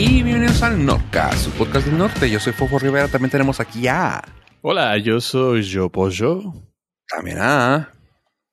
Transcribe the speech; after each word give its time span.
Y 0.00 0.22
bienvenidos 0.22 0.62
al 0.62 0.86
Norca, 0.86 1.32
su 1.32 1.50
podcast 1.50 1.86
del 1.86 1.98
norte. 1.98 2.30
Yo 2.30 2.38
soy 2.38 2.52
Fofo 2.52 2.78
Rivera. 2.78 3.08
También 3.08 3.32
tenemos 3.32 3.58
aquí 3.58 3.88
a. 3.88 4.22
Hola, 4.62 4.96
yo 4.98 5.20
soy 5.20 5.62
Yo 5.62 5.88
Pollo. 5.90 6.40
También 7.08 7.38
a. 7.40 7.90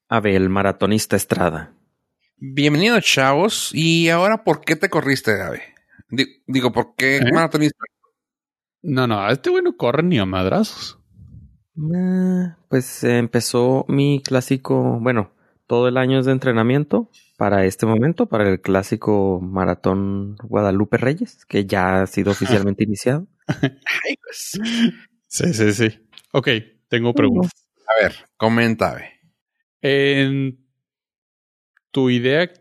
Abel, 0.09 0.50
maratonista 0.50 1.16
Estrada. 1.16 1.71
Bienvenidos, 2.38 3.04
chavos. 3.05 3.70
Y 3.75 4.09
ahora, 4.09 4.43
¿por 4.43 4.61
qué 4.61 4.75
te 4.75 4.89
corriste, 4.89 5.39
Ave? 5.39 5.61
Di- 6.09 6.41
Digo, 6.47 6.71
¿por 6.71 6.95
qué 6.95 7.18
¿Eh? 7.18 7.31
maratonista? 7.31 7.77
No, 8.82 9.05
no, 9.05 9.30
este 9.30 9.52
güey 9.52 9.62
no 9.64 9.77
corre 9.77 10.02
ni 10.02 10.18
a 10.18 10.25
madrazos. 10.25 11.00
Ah, 11.96 12.57
pues 12.70 13.04
eh, 13.04 13.20
empezó 13.20 13.86
mi 13.88 14.20
clásico, 14.23 14.98
bueno, 15.00 15.32
todo 15.68 15.88
el 15.89 15.98
año 15.98 16.18
es 16.20 16.25
de 16.25 16.32
entrenamiento 16.32 17.12
para 17.38 17.65
este 17.65 17.86
momento, 17.86 18.28
para 18.28 18.50
el 18.50 18.61
clásico 18.61 19.39
maratón 19.41 20.36
Guadalupe 20.43 20.97
Reyes, 20.97 21.46
que 21.46 21.65
ya 21.65 22.01
ha 22.01 22.07
sido 22.07 22.32
oficialmente 22.32 22.83
iniciado. 22.83 23.27
Ay, 23.47 24.18
pues. 24.23 24.60
Sí, 25.27 25.54
sí, 25.54 25.74
sí. 25.74 26.07
Ok, 26.32 26.50
tengo 26.87 27.13
preguntas. 27.13 27.51
A 27.87 28.01
ver, 28.01 28.15
comenta, 28.37 28.91
Ave. 28.91 29.11
En 29.82 30.65
tu 31.91 32.09
idea, 32.09 32.52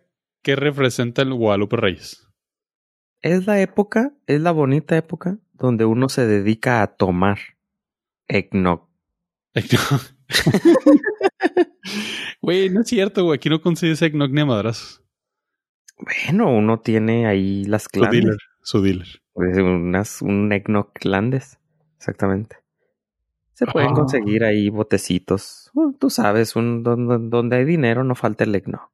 ¿qué 0.42 0.56
representa 0.56 1.22
el 1.22 1.32
Guadalupe 1.34 1.77
Reyes? 1.77 2.28
Es 3.22 3.46
la 3.46 3.60
época, 3.60 4.12
es 4.27 4.41
la 4.41 4.52
bonita 4.52 4.96
época 4.96 5.38
donde 5.52 5.84
uno 5.84 6.08
se 6.08 6.27
dedica 6.27 6.82
a 6.82 6.96
tomar 6.96 7.38
eggnog. 8.28 8.88
Güey, 12.41 12.70
no 12.70 12.80
es 12.83 12.88
cierto, 12.88 13.24
güey. 13.24 13.37
Aquí 13.37 13.48
no 13.48 13.60
consigues 13.60 14.02
eggnog 14.02 14.30
ni 14.30 14.41
a 14.41 14.47
madrazos. 14.47 15.02
Bueno, 15.98 16.50
uno 16.50 16.80
tiene 16.80 17.27
ahí 17.27 17.64
las 17.64 17.84
Su 17.84 17.91
clandes. 17.91 18.20
dealer. 18.20 18.39
Su 18.62 18.83
dealer. 18.83 19.08
Pues 19.33 19.56
unas, 19.58 20.22
un 20.22 20.53
eggnog 20.53 20.92
clandes, 20.92 21.58
exactamente. 21.97 22.56
Se 23.53 23.66
pueden 23.66 23.91
Ah. 23.91 23.94
conseguir 23.94 24.44
ahí 24.44 24.69
botecitos. 24.70 25.70
Uh, 25.75 25.92
tú 25.92 26.11
sabes, 26.11 26.56
un, 26.56 26.83
donde, 26.83 27.19
donde 27.28 27.56
hay 27.56 27.64
dinero 27.64 28.03
no 28.05 28.14
falta 28.14 28.44
el 28.44 28.55
eggnog. 28.55 28.91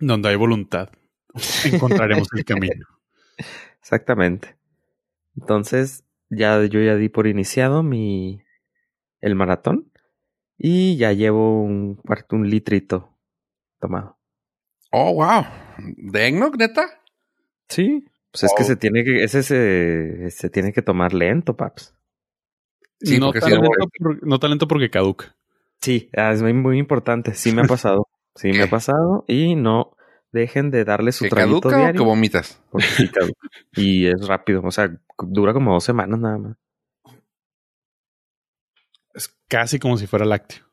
Donde 0.00 0.28
hay 0.28 0.36
voluntad, 0.36 0.90
encontraremos 1.64 2.28
el 2.36 2.44
camino. 2.44 2.86
Exactamente. 3.80 4.56
Entonces, 5.36 6.04
ya 6.30 6.64
yo 6.66 6.80
ya 6.80 6.94
di 6.96 7.08
por 7.08 7.26
iniciado 7.26 7.82
mi 7.82 8.40
el 9.20 9.34
maratón 9.34 9.90
y 10.56 10.96
ya 10.96 11.12
llevo 11.12 11.62
un 11.62 11.96
cuarto, 11.96 12.36
un 12.36 12.48
litrito 12.48 13.16
tomado. 13.80 14.18
Oh, 14.90 15.12
wow. 15.14 15.44
¿De 15.96 16.26
eggnog, 16.28 16.56
neta? 16.56 16.88
Sí. 17.68 18.04
Pues 18.30 18.44
es 18.44 18.52
que 18.56 18.64
se 18.64 18.76
tiene 18.76 19.04
que, 19.04 19.22
ese 19.24 19.42
se, 19.42 20.30
se 20.30 20.50
tiene 20.50 20.72
que 20.72 20.82
tomar 20.82 21.14
lento, 21.14 21.56
paps. 21.56 21.94
Sí, 23.00 23.18
no, 23.18 23.32
tan 23.32 23.42
si 23.42 23.50
no- 23.50 23.62
lento 23.62 23.70
por- 23.98 24.26
no 24.26 24.38
tan 24.38 24.50
lento 24.50 24.68
porque 24.68 24.90
caduca. 24.90 25.36
Sí, 25.80 26.10
ah, 26.16 26.32
es 26.32 26.42
muy, 26.42 26.52
muy 26.52 26.78
importante. 26.78 27.34
Sí 27.34 27.52
me 27.52 27.62
ha 27.62 27.64
pasado. 27.64 28.08
Sí 28.34 28.48
me 28.52 28.62
ha 28.62 28.70
pasado 28.70 29.24
y 29.28 29.54
no 29.54 29.96
dejen 30.32 30.70
de 30.70 30.84
darle 30.84 31.12
su 31.12 31.24
¿Que 31.24 31.30
traguito 31.30 31.60
caduca 31.62 31.76
o 31.76 31.80
diario. 31.80 32.00
que 32.00 32.04
vomitas? 32.06 32.62
porque 32.70 32.86
sí 32.86 33.08
caduca. 33.08 33.48
y 33.76 34.06
es 34.06 34.26
rápido, 34.26 34.62
o 34.64 34.70
sea, 34.70 34.90
dura 35.22 35.52
como 35.52 35.72
dos 35.72 35.84
semanas 35.84 36.18
nada 36.18 36.38
más. 36.38 36.56
Es 39.18 39.36
casi 39.48 39.80
como 39.80 39.96
si 39.98 40.06
fuera 40.06 40.24
lácteo. 40.24 40.64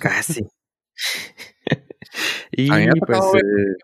Casi. 0.00 0.46
y 2.52 2.70
A 2.70 2.76
mí 2.76 2.84
me 2.86 2.90
ha 2.90 3.06
pues 3.06 3.20
ver- 3.32 3.44
eh, 3.44 3.76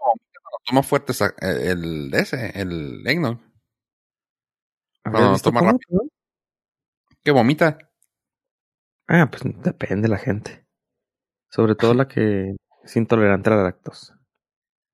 Toma 0.65 0.85
fuerte 0.85 1.11
esa- 1.11 1.35
el, 1.41 2.15
ese, 2.15 2.53
el 2.61 3.03
eggnog. 3.05 3.41
¿habías 5.03 5.23
no, 5.23 5.39
toma 5.41 5.59
cómo? 5.61 5.73
rápido. 5.73 6.03
Que 7.25 7.33
vomita. 7.33 7.79
Ah, 9.09 9.29
pues 9.29 9.43
depende 9.61 10.03
de 10.03 10.09
la 10.09 10.19
gente. 10.19 10.65
Sobre 11.51 11.75
todo 11.75 11.95
la 11.95 12.07
que 12.07 12.55
es 12.85 12.97
intolerante 12.97 13.51
a 13.51 13.57
la 13.57 13.63
lactosa. 13.65 14.21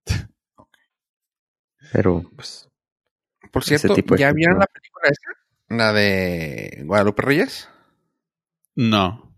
Pero, 1.93 2.23
pues, 2.35 2.71
Por 3.53 3.63
cierto, 3.63 3.95
de 3.95 4.03
¿ya 4.17 4.33
vieron 4.33 4.59
la 4.59 4.67
película 4.67 5.05
esa? 5.11 5.39
La 5.69 5.93
de 5.93 6.83
Guadalupe 6.87 7.23
Reyes. 7.23 7.69
No. 8.81 9.35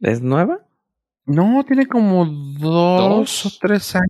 ¿es 0.00 0.22
nueva? 0.22 0.66
No, 1.26 1.62
tiene 1.66 1.86
como 1.86 2.24
dos, 2.24 2.62
¿Dos? 2.62 3.46
o 3.46 3.50
tres 3.60 3.94
años. 3.94 4.08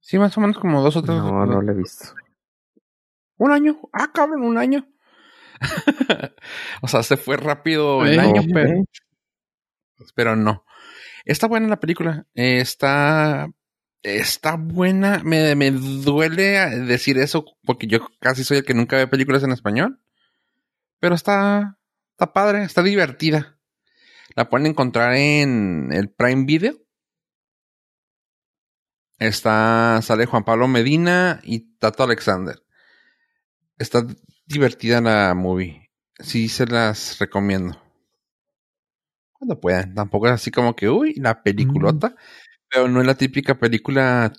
Sí, 0.00 0.18
más 0.18 0.36
o 0.36 0.42
menos 0.42 0.58
como 0.58 0.82
dos 0.82 0.96
o 0.96 1.02
tres. 1.02 1.16
No, 1.16 1.46
no 1.46 1.62
la 1.62 1.72
he 1.72 1.74
visto. 1.74 2.08
Un 3.38 3.52
año. 3.52 3.80
Ah, 3.90 4.10
cabrón, 4.12 4.42
un 4.42 4.58
año. 4.58 4.86
o 6.82 6.88
sea, 6.88 7.02
se 7.02 7.16
fue 7.16 7.38
rápido 7.38 8.04
el 8.04 8.18
Eh, 8.18 8.20
año, 8.20 8.42
pero, 8.52 8.84
pero 10.14 10.36
no. 10.36 10.64
Está 11.24 11.46
buena 11.46 11.68
la 11.68 11.80
película. 11.80 12.26
Eh, 12.34 12.60
Está. 12.60 13.48
Está 14.02 14.56
buena. 14.56 15.22
Me, 15.24 15.54
me 15.56 15.70
duele 15.70 16.84
decir 16.84 17.16
eso 17.16 17.46
porque 17.64 17.86
yo 17.86 18.00
casi 18.20 18.44
soy 18.44 18.58
el 18.58 18.64
que 18.66 18.74
nunca 18.74 18.96
ve 18.98 19.06
películas 19.06 19.42
en 19.42 19.52
español. 19.52 19.98
Pero 21.04 21.16
está. 21.16 21.78
Está 22.12 22.32
padre, 22.32 22.62
está 22.62 22.82
divertida. 22.82 23.58
La 24.34 24.48
pueden 24.48 24.68
encontrar 24.68 25.12
en 25.12 25.92
el 25.92 26.08
Prime 26.08 26.46
Video. 26.46 26.78
Está. 29.18 30.00
Sale 30.00 30.24
Juan 30.24 30.44
Pablo 30.44 30.66
Medina 30.66 31.40
y 31.42 31.76
Tato 31.76 32.04
Alexander. 32.04 32.64
Está 33.76 34.06
divertida 34.46 35.02
la 35.02 35.34
movie. 35.34 35.90
Sí 36.20 36.48
se 36.48 36.64
las 36.64 37.18
recomiendo. 37.18 37.78
Cuando 39.34 39.60
puedan. 39.60 39.94
Tampoco 39.94 40.28
es 40.28 40.32
así 40.32 40.50
como 40.50 40.74
que, 40.74 40.88
uy, 40.88 41.12
la 41.16 41.42
peliculota. 41.42 42.16
Pero 42.70 42.88
no 42.88 43.02
es 43.02 43.06
la 43.06 43.14
típica 43.14 43.58
película 43.58 44.32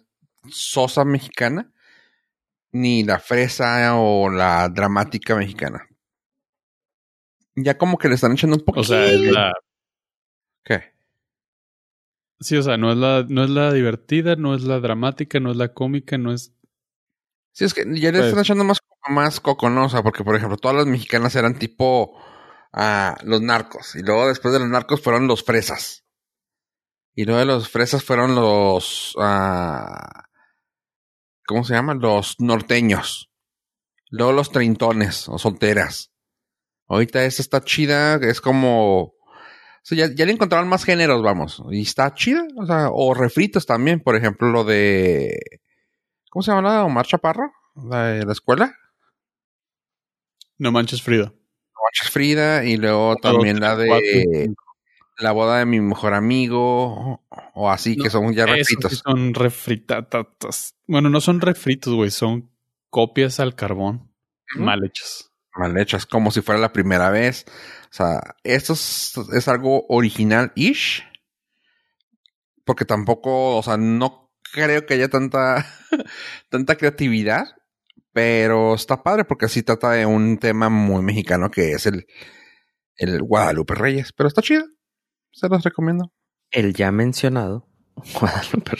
sosa 0.50 1.06
mexicana. 1.06 1.72
Ni 2.72 3.04
la 3.04 3.20
fresa 3.20 3.96
o 4.00 4.32
la 4.32 4.68
dramática 4.70 5.36
mexicana. 5.36 5.88
Ya 7.56 7.78
como 7.78 7.98
que 7.98 8.10
le 8.10 8.16
están 8.16 8.34
echando 8.34 8.58
un 8.58 8.64
poco. 8.64 8.82
O 8.82 8.84
sea, 8.84 9.06
es 9.06 9.22
la. 9.22 9.54
¿Qué? 10.64 10.94
Sí, 12.40 12.58
o 12.58 12.64
sea, 12.64 12.78
no 12.78 12.92
es 12.92 12.98
la, 12.98 13.26
no 13.28 13.44
es 13.44 13.50
la 13.50 13.72
divertida, 13.72 14.36
no 14.36 14.56
es 14.56 14.64
la 14.64 14.80
dramática, 14.80 15.40
no 15.40 15.52
es 15.52 15.58
la 15.58 15.74
cómica, 15.74 16.18
no 16.18 16.34
es. 16.34 16.54
Sí, 17.54 17.64
es 17.64 17.74
que 17.74 17.84
ya 17.98 18.12
le 18.12 18.20
Pues- 18.20 18.26
están 18.28 18.42
echando 18.42 18.64
más, 18.66 18.80
más 19.08 19.40
coconosa, 19.40 20.04
porque 20.04 20.24
por 20.24 20.36
ejemplo, 20.36 20.58
todas 20.58 20.76
las 20.78 20.86
mexicanas 20.86 21.36
eran 21.36 21.58
tipo 21.58 22.20
ah, 22.74 23.18
los 23.24 23.42
narcos. 23.42 23.96
Y 23.96 24.02
luego 24.04 24.28
después 24.28 24.54
de 24.54 24.60
los 24.60 24.68
narcos 24.70 25.02
fueron 25.02 25.28
los 25.28 25.44
fresas. 25.44 26.04
Y 27.14 27.24
luego 27.24 27.40
de 27.40 27.46
los 27.46 27.70
fresas 27.70 28.04
fueron 28.04 28.36
los 28.36 29.16
ah, 29.18 30.26
¿cómo 31.48 31.64
se 31.64 31.74
llaman? 31.74 32.00
Los 32.00 32.36
norteños. 32.40 33.32
Luego 34.10 34.34
los 34.34 34.52
treintones 34.52 35.30
o 35.30 35.38
solteras. 35.38 36.12
Ahorita 36.88 37.24
esta 37.26 37.42
está 37.42 37.62
chida, 37.64 38.16
es 38.16 38.42
como. 38.42 39.02
O 39.04 39.88
sea, 39.88 40.08
ya, 40.08 40.14
ya 40.16 40.26
le 40.26 40.32
encontraron 40.32 40.68
más 40.68 40.84
géneros, 40.84 41.22
vamos. 41.22 41.62
Y 41.72 41.82
está 41.82 42.14
chida. 42.14 42.46
O 42.58 42.66
sea, 42.66 42.90
o 42.92 43.14
refritos 43.14 43.66
también. 43.66 44.00
Por 44.02 44.16
ejemplo, 44.16 44.50
lo 44.50 44.64
de. 44.64 45.40
¿Cómo 46.30 46.44
se 46.44 46.52
llama 46.52 46.68
la 46.68 46.76
de 46.78 46.82
Omar 46.84 47.06
Chaparro? 47.06 47.52
La 47.76 48.08
de 48.08 48.26
la 48.26 48.32
escuela. 48.34 48.76
No 50.58 50.72
manches 50.72 51.02
Frida. 51.02 51.26
Manches 51.26 52.12
Frida. 52.12 52.64
Y 52.66 52.78
luego 52.78 53.16
también 53.18 53.60
la 53.60 53.76
de 53.76 54.54
la 55.18 55.32
boda 55.32 55.60
de 55.60 55.66
mi 55.66 55.80
mejor 55.80 56.14
amigo. 56.14 57.24
O 57.54 57.70
así, 57.70 57.96
que 57.96 58.06
No, 58.06 58.10
son 58.10 58.34
ya 58.34 58.46
refritos. 58.46 58.92
sí 58.92 58.98
son 59.04 59.34
refritatas. 59.34 60.76
Bueno, 60.88 61.10
no 61.10 61.22
son 61.22 61.42
refritos, 61.42 61.94
güey, 61.94 62.12
son 62.12 62.50
copias 62.90 63.40
al 63.40 63.56
carbón 63.56 64.12
mal 64.56 64.84
hechas. 64.86 65.32
Mal 65.56 65.78
hechas, 65.78 66.06
como 66.06 66.32
si 66.32 66.42
fuera 66.42 66.60
la 66.60 66.74
primera 66.74 67.10
vez. 67.10 67.46
O 67.92 67.94
sea, 67.94 68.36
esto 68.44 68.74
es, 68.74 69.14
es 69.34 69.48
algo 69.48 69.86
original-ish. 69.88 71.04
Porque 72.66 72.86
tampoco, 72.86 73.58
o 73.58 73.64
sea, 73.64 73.78
no 73.78 74.32
creo 74.52 74.86
que 74.86 74.96
haya 74.96 75.10
tanta, 75.10 75.66
tanta 76.50 76.76
creatividad. 76.76 77.46
Pero 78.12 78.76
está 78.76 79.04
padre 79.04 79.26
porque 79.26 79.50
sí 79.50 79.62
trata 79.62 79.92
de 79.92 80.06
un 80.06 80.38
tema 80.38 80.70
muy 80.70 81.02
mexicano 81.04 81.52
que 81.52 81.74
es 81.74 81.86
el, 81.86 82.06
el 82.96 83.22
Guadalupe 83.22 83.76
Reyes. 83.76 84.14
Pero 84.14 84.28
está 84.28 84.42
chido. 84.42 84.66
Se 85.32 85.50
los 85.50 85.64
recomiendo. 85.64 86.14
El 86.52 86.74
ya 86.74 86.92
mencionado 86.92 87.68
Guadalupe 88.20 88.78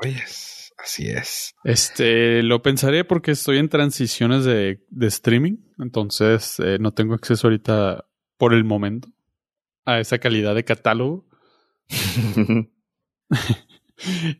Reyes. 0.00 0.57
Así 0.78 1.08
es. 1.08 1.54
Este, 1.64 2.42
lo 2.44 2.62
pensaré 2.62 3.04
porque 3.04 3.32
estoy 3.32 3.58
en 3.58 3.68
transiciones 3.68 4.44
de, 4.44 4.84
de 4.88 5.06
streaming, 5.08 5.56
entonces 5.78 6.60
eh, 6.60 6.78
no 6.80 6.94
tengo 6.94 7.14
acceso 7.14 7.48
ahorita 7.48 8.06
por 8.36 8.54
el 8.54 8.64
momento 8.64 9.08
a 9.84 9.98
esa 9.98 10.18
calidad 10.18 10.54
de 10.54 10.64
catálogo. 10.64 11.26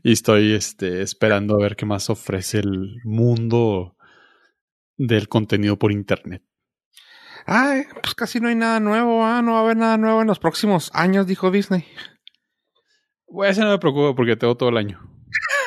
y 0.03 0.13
estoy 0.13 0.53
este, 0.53 1.03
esperando 1.03 1.57
a 1.57 1.59
ver 1.59 1.75
qué 1.75 1.87
más 1.87 2.09
ofrece 2.09 2.59
el 2.59 3.01
mundo 3.03 3.97
del 4.97 5.29
contenido 5.29 5.77
por 5.77 5.91
internet. 5.91 6.43
Ay, 7.47 7.85
pues 8.03 8.15
casi 8.15 8.41
no 8.41 8.49
hay 8.49 8.55
nada 8.55 8.79
nuevo, 8.79 9.25
ah, 9.25 9.43
no 9.43 9.53
va 9.53 9.61
a 9.61 9.63
haber 9.63 9.77
nada 9.77 9.97
nuevo 9.97 10.21
en 10.21 10.27
los 10.29 10.39
próximos 10.39 10.91
años, 10.93 11.27
dijo 11.27 11.51
Disney. 11.51 11.85
Bueno, 13.27 13.51
eso 13.51 13.65
no 13.65 13.71
me 13.71 13.79
preocupa 13.79 14.15
porque 14.15 14.37
tengo 14.37 14.57
todo 14.57 14.69
el 14.69 14.77
año. 14.77 15.01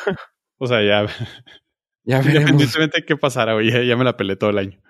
o 0.62 0.68
sea, 0.68 0.81
ya. 0.84 1.08
Ya 2.04 2.18
veremos. 2.18 2.40
Independientemente 2.42 2.98
de 2.98 3.06
qué 3.06 3.16
pasara, 3.16 3.54
güey, 3.54 3.72
ya, 3.72 3.84
ya 3.84 3.96
me 3.96 4.04
la 4.04 4.18
pelé 4.18 4.36
todo 4.36 4.50
el 4.50 4.58
año. 4.58 4.81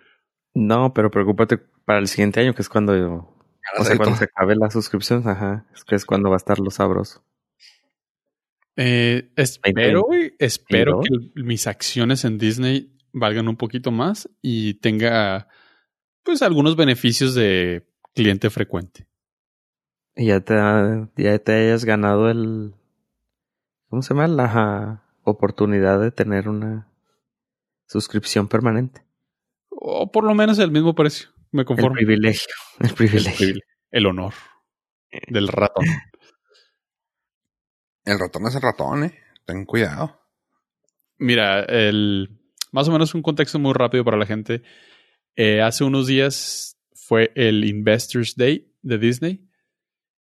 No, 0.54 0.94
pero 0.94 1.12
preocúpate 1.12 1.58
para 1.58 2.00
el 2.00 2.08
siguiente 2.08 2.40
año, 2.40 2.54
que 2.54 2.62
es 2.62 2.70
cuando 2.70 2.96
yo. 2.96 3.36
O 3.78 3.84
sea, 3.84 3.98
cuando 3.98 4.16
se 4.16 4.24
acabe 4.24 4.56
la 4.56 4.72
suscripción, 4.72 5.28
ajá. 5.28 5.66
Es 5.76 5.84
que 5.84 5.96
es 5.96 6.06
cuando 6.06 6.30
va 6.30 6.36
a 6.36 6.38
estar 6.38 6.58
lo 6.60 6.72
sabroso. 6.72 7.26
Eh, 8.78 9.30
espero, 9.36 10.04
güey, 10.04 10.36
espero 10.40 11.02
que 11.02 11.42
mis 11.42 11.68
acciones 11.68 12.24
en 12.24 12.38
Disney 12.38 12.98
valgan 13.12 13.50
un 13.50 13.58
poquito 13.58 13.92
más 13.92 14.30
y 14.42 14.76
tenga, 14.76 15.50
pues, 16.24 16.42
algunos 16.42 16.78
beneficios 16.78 17.36
de 17.36 17.86
cliente 18.16 18.50
frecuente. 18.50 19.06
Y 20.16 20.28
ya 20.28 20.40
te, 20.40 20.54
ya 21.22 21.40
te 21.40 21.52
hayas 21.52 21.84
ganado 21.84 22.30
el. 22.30 22.74
¿Cómo 23.90 24.02
se 24.02 24.14
llama? 24.14 24.30
La 24.30 25.11
oportunidad 25.24 26.00
de 26.00 26.12
tener 26.12 26.50
una 26.50 26.88
suscripción 27.88 28.48
permanente. 28.48 29.04
O 29.70 30.12
por 30.12 30.24
lo 30.24 30.34
menos 30.36 30.60
el 30.60 30.72
mismo 30.72 30.96
precio. 30.96 31.30
Me 31.52 31.66
conformo. 31.66 31.98
El 31.98 32.06
privilegio. 32.06 32.54
El 32.80 32.94
privilegio. 32.94 33.56
El 33.92 34.06
honor 34.06 34.34
del 35.28 35.48
ratón. 35.48 35.86
El 38.06 38.20
ratón 38.20 38.48
es 38.48 38.56
el 38.56 38.62
ratón, 38.62 39.04
eh. 39.04 39.20
Ten 39.46 39.66
cuidado. 39.66 40.20
Mira, 41.18 41.62
el 41.64 42.42
más 42.72 42.88
o 42.88 42.92
menos 42.92 43.14
un 43.14 43.22
contexto 43.22 43.60
muy 43.60 43.74
rápido 43.74 44.04
para 44.04 44.18
la 44.18 44.26
gente. 44.26 44.64
Eh, 45.36 45.62
hace 45.62 45.84
unos 45.84 46.08
días 46.08 46.78
fue 46.94 47.32
el 47.36 47.66
Investors 47.66 48.36
Day 48.36 48.74
de 48.82 48.98
Disney. 48.98 49.48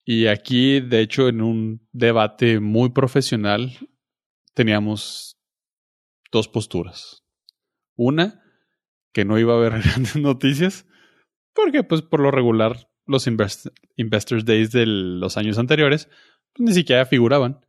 Y 0.03 0.27
aquí, 0.27 0.79
de 0.79 1.01
hecho, 1.01 1.29
en 1.29 1.41
un 1.41 1.87
debate 1.91 2.59
muy 2.59 2.89
profesional, 2.89 3.77
teníamos 4.53 5.37
dos 6.31 6.47
posturas. 6.47 7.23
Una, 7.95 8.43
que 9.13 9.25
no 9.25 9.39
iba 9.39 9.53
a 9.53 9.57
haber 9.57 9.81
grandes 9.83 10.15
noticias, 10.15 10.85
porque 11.53 11.83
pues 11.83 12.01
por 12.01 12.19
lo 12.19 12.31
regular 12.31 12.89
los 13.05 13.27
Investors 13.27 14.45
Days 14.45 14.71
de 14.71 14.85
los 14.85 15.37
años 15.37 15.57
anteriores 15.57 16.07
pues, 16.53 16.69
ni 16.69 16.73
siquiera 16.73 17.05
figuraban. 17.05 17.65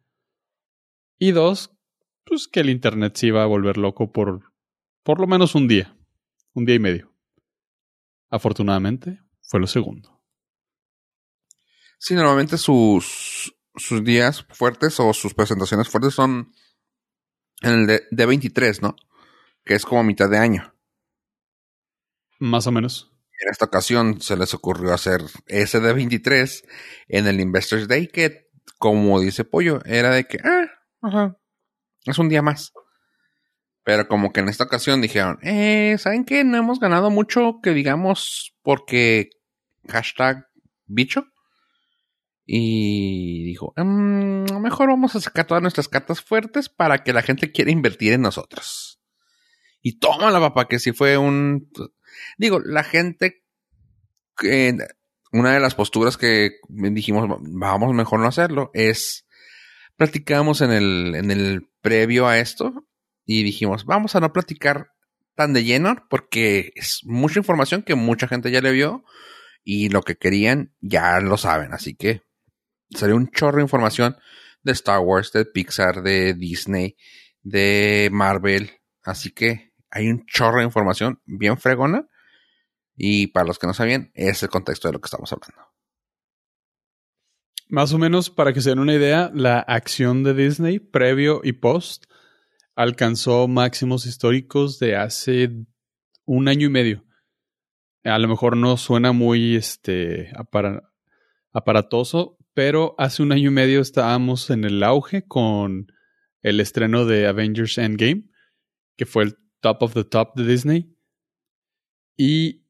Y 1.19 1.33
dos, 1.33 1.77
pues 2.25 2.49
que 2.49 2.61
el 2.61 2.71
Internet 2.71 3.17
se 3.17 3.29
iba 3.29 3.43
a 3.43 3.47
volver 3.47 3.79
loco 3.79 4.13
por 4.13 4.53
por 5.03 5.21
lo 5.21 5.27
menos 5.27 5.55
un 5.55 5.67
día, 5.67 5.97
un 6.55 6.65
día 6.65 6.77
y 6.77 6.79
medio. 6.79 7.13
Afortunadamente, 8.31 9.21
fue 9.43 9.61
lo 9.61 9.67
segundo. 9.67 10.23
Sí, 11.99 12.15
normalmente 12.15 12.57
sus, 12.57 13.55
sus 13.75 14.05
días 14.05 14.47
fuertes 14.51 14.99
o 15.01 15.13
sus 15.13 15.35
presentaciones 15.35 15.89
fuertes 15.89 16.15
son 16.15 16.53
en 17.63 17.71
el 17.73 17.87
de, 17.87 18.03
de 18.11 18.27
23, 18.27 18.83
¿no? 18.83 18.97
Que 19.65 19.75
es 19.75 19.85
como 19.85 20.03
mitad 20.03 20.29
de 20.29 20.39
año. 20.39 20.75
Más 22.39 22.67
o 22.67 22.73
menos. 22.73 23.13
En 23.41 23.51
esta 23.51 23.65
ocasión 23.65 24.21
se 24.21 24.37
les 24.37 24.55
ocurrió 24.55 24.93
hacer 24.93 25.21
ese 25.47 25.81
de 25.81 25.93
23 25.93 26.65
en 27.09 27.27
el 27.27 27.41
Investors 27.41 27.89
Day, 27.89 28.09
que, 28.09 28.49
como 28.79 29.21
dice 29.21 29.45
Pollo, 29.45 29.81
era 29.85 30.11
de 30.11 30.25
que, 30.25 30.39
ah, 30.45 30.69
ajá, 31.03 31.37
es 32.05 32.19
un 32.19 32.29
día 32.29 32.43
más. 32.43 32.73
Pero 33.85 34.07
como 34.07 34.33
que 34.33 34.41
en 34.41 34.49
esta 34.49 34.65
ocasión 34.65 35.01
dijeron, 35.01 35.39
eh, 35.43 35.97
¿saben 35.99 36.25
qué? 36.25 36.45
No 36.45 36.57
hemos 36.57 36.79
ganado 36.79 37.11
mucho 37.11 37.61
que 37.63 37.71
digamos 37.71 38.55
porque 38.63 39.31
hashtag 39.89 40.47
bicho. 40.87 41.27
Y 42.45 43.45
dijo, 43.45 43.73
mmm, 43.77 44.61
mejor 44.61 44.89
vamos 44.89 45.15
a 45.15 45.21
sacar 45.21 45.47
todas 45.47 45.63
nuestras 45.63 45.89
cartas 45.89 46.21
fuertes 46.21 46.69
para 46.69 47.05
que 47.05 47.13
la 47.13 47.23
gente 47.23 47.53
quiera 47.53 47.71
invertir 47.71 48.13
en 48.13 48.23
nosotros. 48.23 49.01
Y 49.81 49.99
tómala, 49.99 50.41
papá, 50.41 50.69
que 50.69 50.79
si 50.79 50.93
fue 50.93 51.19
un... 51.19 51.71
Digo, 52.39 52.61
la 52.61 52.85
gente... 52.85 53.45
Eh, 54.45 54.77
una 55.33 55.53
de 55.55 55.61
las 55.61 55.75
posturas 55.75 56.17
que 56.19 56.57
dijimos, 56.69 57.27
vamos 57.41 57.95
mejor 57.95 58.21
no 58.21 58.27
hacerlo, 58.27 58.71
es... 58.75 59.27
Platicamos 59.97 60.63
en 60.63 60.73
el, 60.73 61.15
en 61.15 61.31
el 61.31 61.69
previo 61.81 62.27
a 62.27 62.39
esto 62.39 62.87
y 63.25 63.43
dijimos, 63.43 63.85
vamos 63.85 64.17
a 64.17 64.21
no 64.21 64.33
platicar 64.33 64.93
tan 65.35 65.53
de 65.53 65.65
lleno 65.65 65.97
porque 66.09 66.73
es 66.75 67.01
mucha 67.05 67.39
información 67.39 67.83
que 67.83 67.95
mucha 67.95 68.27
gente 68.27 68.51
ya 68.51 68.61
le 68.61 68.73
vio 68.73 69.05
y 69.65 69.91
lo 69.91 70.03
que 70.03 70.17
querían 70.17 70.75
ya 70.81 71.21
lo 71.21 71.37
saben. 71.37 71.73
Así 71.73 71.95
que 71.95 72.23
salió 72.95 73.17
un 73.17 73.31
chorro 73.31 73.57
de 73.57 73.63
información 73.63 74.17
de 74.63 74.73
Star 74.73 75.01
Wars, 75.01 75.33
de 75.33 75.45
Pixar, 75.45 76.03
de 76.03 76.35
Disney, 76.35 76.97
de 77.43 78.09
Marvel. 78.13 78.71
Así 79.03 79.31
que 79.33 79.73
hay 79.91 80.09
un 80.09 80.25
chorro 80.27 80.59
de 80.59 80.65
información 80.65 81.21
bien 81.27 81.59
fregona. 81.59 82.09
Y 82.95 83.29
para 83.29 83.47
los 83.47 83.59
que 83.59 83.67
no 83.67 83.75
sabían, 83.75 84.11
es 84.15 84.43
el 84.43 84.49
contexto 84.49 84.89
de 84.89 84.95
lo 84.95 85.01
que 85.01 85.07
estamos 85.07 85.33
hablando. 85.33 85.73
Más 87.69 87.93
o 87.95 87.99
menos, 87.99 88.29
para 88.29 88.53
que 88.53 88.61
se 88.61 88.71
den 88.71 88.81
una 88.81 88.95
idea, 88.95 89.31
la 89.35 89.61
acción 89.61 90.23
de 90.25 90.35
Disney 90.35 90.79
previo 90.79 91.41
y 91.43 91.53
post 91.53 92.05
alcanzó 92.75 93.49
máximos 93.49 94.07
históricos 94.07 94.79
de 94.79 94.97
hace 94.97 95.51
un 96.25 96.49
año 96.49 96.67
y 96.67 96.71
medio. 96.71 97.05
A 98.05 98.19
lo 98.19 98.29
mejor 98.29 98.57
no 98.57 98.77
suena 98.77 99.13
muy 99.13 99.57
este, 99.57 100.33
aparatoso, 101.53 102.37
pero 102.55 102.95
hace 102.99 103.23
un 103.23 103.33
año 103.33 103.51
y 103.51 103.53
medio 103.53 103.81
estábamos 103.81 104.51
en 104.51 104.65
el 104.65 104.83
auge 104.83 105.27
con 105.27 105.93
el 106.43 106.61
estreno 106.61 107.07
de 107.07 107.27
Avengers 107.27 107.79
Endgame, 107.79 108.25
que 108.97 109.07
fue 109.07 109.25
el 109.25 109.39
top 109.61 109.83
of 109.83 109.95
the 109.95 110.05
top 110.05 110.35
de 110.37 110.45
Disney. 110.45 110.97
Y 112.17 112.63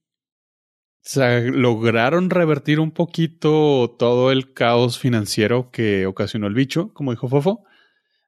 lograron 1.17 2.31
revertir 2.31 2.79
un 2.79 2.93
poquito 2.93 3.97
todo 3.99 4.31
el 4.31 4.53
caos 4.53 4.99
financiero 4.99 5.71
que 5.71 6.07
ocasionó 6.07 6.47
el 6.47 6.55
bicho, 6.55 6.93
como 6.95 7.11
dijo 7.11 7.29
Fofo. 7.29 7.65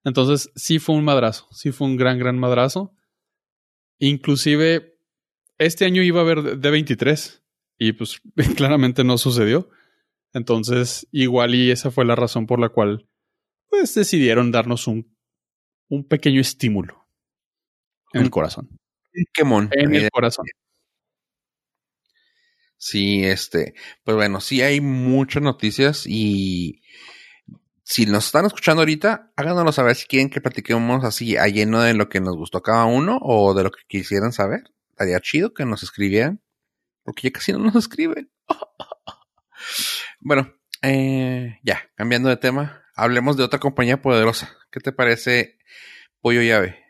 Entonces, 0.02 0.50
sí 0.54 0.78
fue 0.78 0.96
un 0.96 1.04
madrazo, 1.04 1.46
sí 1.52 1.72
fue 1.72 1.86
un 1.86 1.96
gran, 1.96 2.18
gran 2.18 2.38
madrazo. 2.38 2.94
Inclusive, 3.98 4.98
este 5.58 5.84
año 5.84 6.02
iba 6.02 6.20
a 6.20 6.24
haber 6.24 6.60
D23 6.60 7.42
y 7.78 7.92
pues 7.92 8.20
claramente 8.56 9.04
no 9.04 9.18
sucedió. 9.18 9.70
Entonces, 10.34 11.06
igual 11.12 11.54
y 11.54 11.70
esa 11.70 11.90
fue 11.90 12.04
la 12.04 12.16
razón 12.16 12.46
por 12.46 12.60
la 12.60 12.68
cual 12.68 13.08
pues 13.70 13.94
decidieron 13.94 14.50
darnos 14.50 14.86
un, 14.86 15.16
un 15.88 16.06
pequeño 16.06 16.40
estímulo 16.40 17.08
en 18.12 18.22
el 18.22 18.30
corazón. 18.30 18.68
Quemón. 19.32 19.70
En 19.72 19.94
el 19.94 20.10
corazón. 20.10 20.46
Sí, 22.76 23.24
este, 23.24 23.74
pues 24.02 24.16
bueno, 24.16 24.40
sí 24.40 24.60
hay 24.60 24.80
muchas 24.80 25.42
noticias 25.42 26.04
y 26.06 26.82
si 27.82 28.06
nos 28.06 28.26
están 28.26 28.46
escuchando 28.46 28.82
ahorita, 28.82 29.32
háganoslo 29.36 29.72
saber 29.72 29.94
si 29.94 30.06
quieren 30.06 30.30
que 30.30 30.40
platiquemos 30.40 31.04
así 31.04 31.36
a 31.36 31.46
lleno 31.46 31.80
de 31.80 31.94
lo 31.94 32.08
que 32.08 32.20
nos 32.20 32.36
gustó 32.36 32.62
cada 32.62 32.84
uno 32.86 33.18
o 33.22 33.54
de 33.54 33.62
lo 33.62 33.70
que 33.70 33.82
quisieran 33.86 34.32
saber. 34.32 34.64
Estaría 34.90 35.20
chido 35.20 35.54
que 35.54 35.64
nos 35.64 35.82
escribieran, 35.82 36.42
porque 37.04 37.28
ya 37.28 37.32
casi 37.32 37.52
no 37.52 37.58
nos 37.58 37.76
escriben. 37.76 38.30
bueno, 40.24 40.52
eh, 40.82 41.60
ya, 41.62 41.80
cambiando 41.94 42.28
de 42.28 42.36
tema, 42.36 42.82
hablemos 42.96 43.36
de 43.36 43.44
otra 43.44 43.60
compañía 43.60 44.02
poderosa. 44.02 44.56
¿Qué 44.70 44.80
te 44.80 44.90
parece 44.90 45.58
Pollo 46.20 46.42
Llave? 46.42 46.82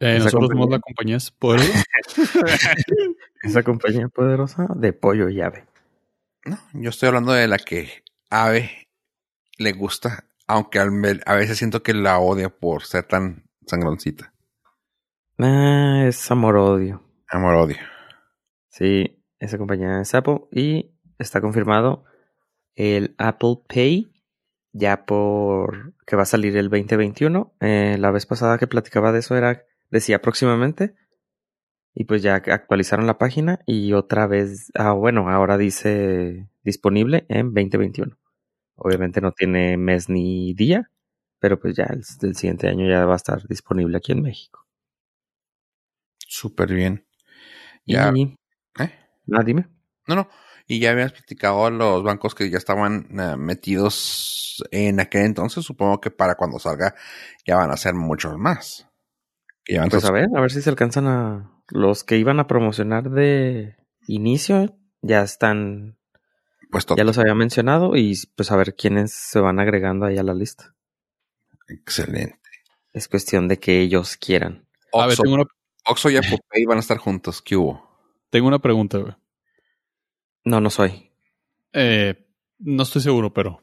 Eh, 0.00 0.18
nosotros 0.18 0.48
somos 0.50 0.70
la 0.70 0.80
compañía 0.80 1.18
poderosa. 1.38 1.84
Esa 3.42 3.62
compañía 3.62 4.08
poderosa 4.08 4.66
de 4.74 4.92
Pollo 4.92 5.28
Llave. 5.28 5.66
No, 6.44 6.58
yo 6.72 6.90
estoy 6.90 7.08
hablando 7.08 7.32
de 7.32 7.46
la 7.46 7.58
que 7.58 8.02
Ave 8.30 8.88
le 9.58 9.72
gusta, 9.72 10.24
aunque 10.46 10.80
a 10.80 11.34
veces 11.34 11.58
siento 11.58 11.82
que 11.82 11.94
la 11.94 12.18
odia 12.18 12.48
por 12.48 12.84
ser 12.84 13.04
tan 13.04 13.44
sangroncita. 13.66 14.32
Ah, 15.38 16.04
es 16.06 16.30
amor-odio. 16.30 17.02
Amor-odio. 17.28 17.78
Sí, 18.68 19.22
esa 19.38 19.58
compañía 19.58 20.00
es 20.00 20.14
Apple 20.14 20.42
y 20.50 20.91
está 21.22 21.40
confirmado 21.40 22.04
el 22.74 23.14
Apple 23.18 23.56
Pay 23.68 24.12
ya 24.72 25.04
por 25.04 25.94
que 26.06 26.16
va 26.16 26.22
a 26.22 26.26
salir 26.26 26.56
el 26.56 26.70
2021. 26.70 27.54
Eh, 27.60 27.96
la 27.98 28.10
vez 28.10 28.26
pasada 28.26 28.58
que 28.58 28.66
platicaba 28.66 29.12
de 29.12 29.20
eso 29.20 29.36
era 29.36 29.64
decía 29.90 30.22
próximamente 30.22 30.94
y 31.94 32.04
pues 32.04 32.22
ya 32.22 32.36
actualizaron 32.36 33.06
la 33.06 33.18
página 33.18 33.60
y 33.66 33.92
otra 33.92 34.26
vez, 34.26 34.72
ah 34.74 34.92
bueno, 34.92 35.28
ahora 35.28 35.58
dice 35.58 36.48
disponible 36.62 37.26
en 37.28 37.52
2021. 37.52 38.18
Obviamente 38.76 39.20
no 39.20 39.32
tiene 39.32 39.76
mes 39.76 40.08
ni 40.08 40.54
día, 40.54 40.90
pero 41.38 41.60
pues 41.60 41.76
ya 41.76 41.84
el, 41.84 42.02
el 42.22 42.36
siguiente 42.36 42.68
año 42.68 42.88
ya 42.88 43.04
va 43.04 43.12
a 43.12 43.16
estar 43.16 43.46
disponible 43.46 43.98
aquí 43.98 44.12
en 44.12 44.22
México. 44.22 44.66
Súper 46.26 46.72
bien. 46.72 47.06
Ya. 47.84 48.10
Y, 48.14 48.38
¿Eh? 48.78 48.90
ah, 49.32 49.42
dime. 49.44 49.68
No, 50.06 50.14
no. 50.16 50.28
Y 50.66 50.78
ya 50.80 50.90
habías 50.90 51.12
platicado 51.12 51.66
a 51.66 51.70
los 51.70 52.02
bancos 52.02 52.34
que 52.34 52.50
ya 52.50 52.58
estaban 52.58 53.08
eh, 53.18 53.36
metidos 53.36 54.64
en 54.70 55.00
aquel 55.00 55.22
entonces. 55.26 55.64
Supongo 55.64 56.00
que 56.00 56.10
para 56.10 56.34
cuando 56.36 56.58
salga 56.58 56.94
ya 57.46 57.56
van 57.56 57.70
a 57.70 57.76
ser 57.76 57.94
muchos 57.94 58.36
más. 58.38 58.88
Van 59.76 59.88
Pues 59.90 60.04
a 60.04 60.08
a 60.08 60.12
ver, 60.12 60.28
a 60.34 60.40
ver 60.40 60.50
si 60.50 60.62
se 60.62 60.70
alcanzan 60.70 61.06
a. 61.06 61.48
Los 61.68 62.04
que 62.04 62.18
iban 62.18 62.38
a 62.40 62.46
promocionar 62.46 63.10
de 63.10 63.76
inicio 64.06 64.76
ya 65.00 65.22
están. 65.22 65.98
pues 66.70 66.84
todo. 66.86 66.96
Ya 66.98 67.04
los 67.04 67.18
había 67.18 67.34
mencionado 67.34 67.96
y 67.96 68.14
pues 68.36 68.50
a 68.52 68.56
ver 68.56 68.74
quiénes 68.74 69.12
se 69.12 69.40
van 69.40 69.58
agregando 69.60 70.06
ahí 70.06 70.18
a 70.18 70.22
la 70.22 70.34
lista. 70.34 70.74
Excelente. 71.68 72.38
Es 72.92 73.08
cuestión 73.08 73.48
de 73.48 73.58
que 73.58 73.80
ellos 73.80 74.16
quieran. 74.16 74.68
A 74.92 75.06
ver, 75.06 75.12
Oxxo, 75.12 75.22
tengo 75.22 75.34
una, 75.36 75.44
Oxxo 75.86 76.10
y 76.10 76.16
Apple 76.16 76.38
Pay 76.50 76.64
van 76.66 76.76
a 76.76 76.80
estar 76.80 76.98
juntos. 76.98 77.40
¿Qué 77.40 77.56
hubo? 77.56 77.90
tengo 78.30 78.48
una 78.48 78.58
pregunta, 78.58 78.98
güey. 78.98 79.14
No, 80.44 80.60
no 80.60 80.70
soy. 80.70 81.10
Eh, 81.72 82.26
no 82.58 82.82
estoy 82.82 83.02
seguro, 83.02 83.32
pero 83.32 83.62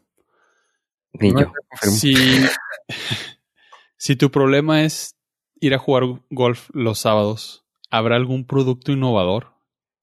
Ni 1.13 1.33
yo. 1.33 1.51
si, 1.81 2.13
si 3.97 4.15
tu 4.15 4.31
problema 4.31 4.83
es 4.83 5.15
ir 5.59 5.73
a 5.73 5.79
jugar 5.79 6.03
golf 6.29 6.69
los 6.73 6.99
sábados, 6.99 7.65
¿habrá 7.89 8.15
algún 8.15 8.45
producto 8.45 8.91
innovador 8.91 9.53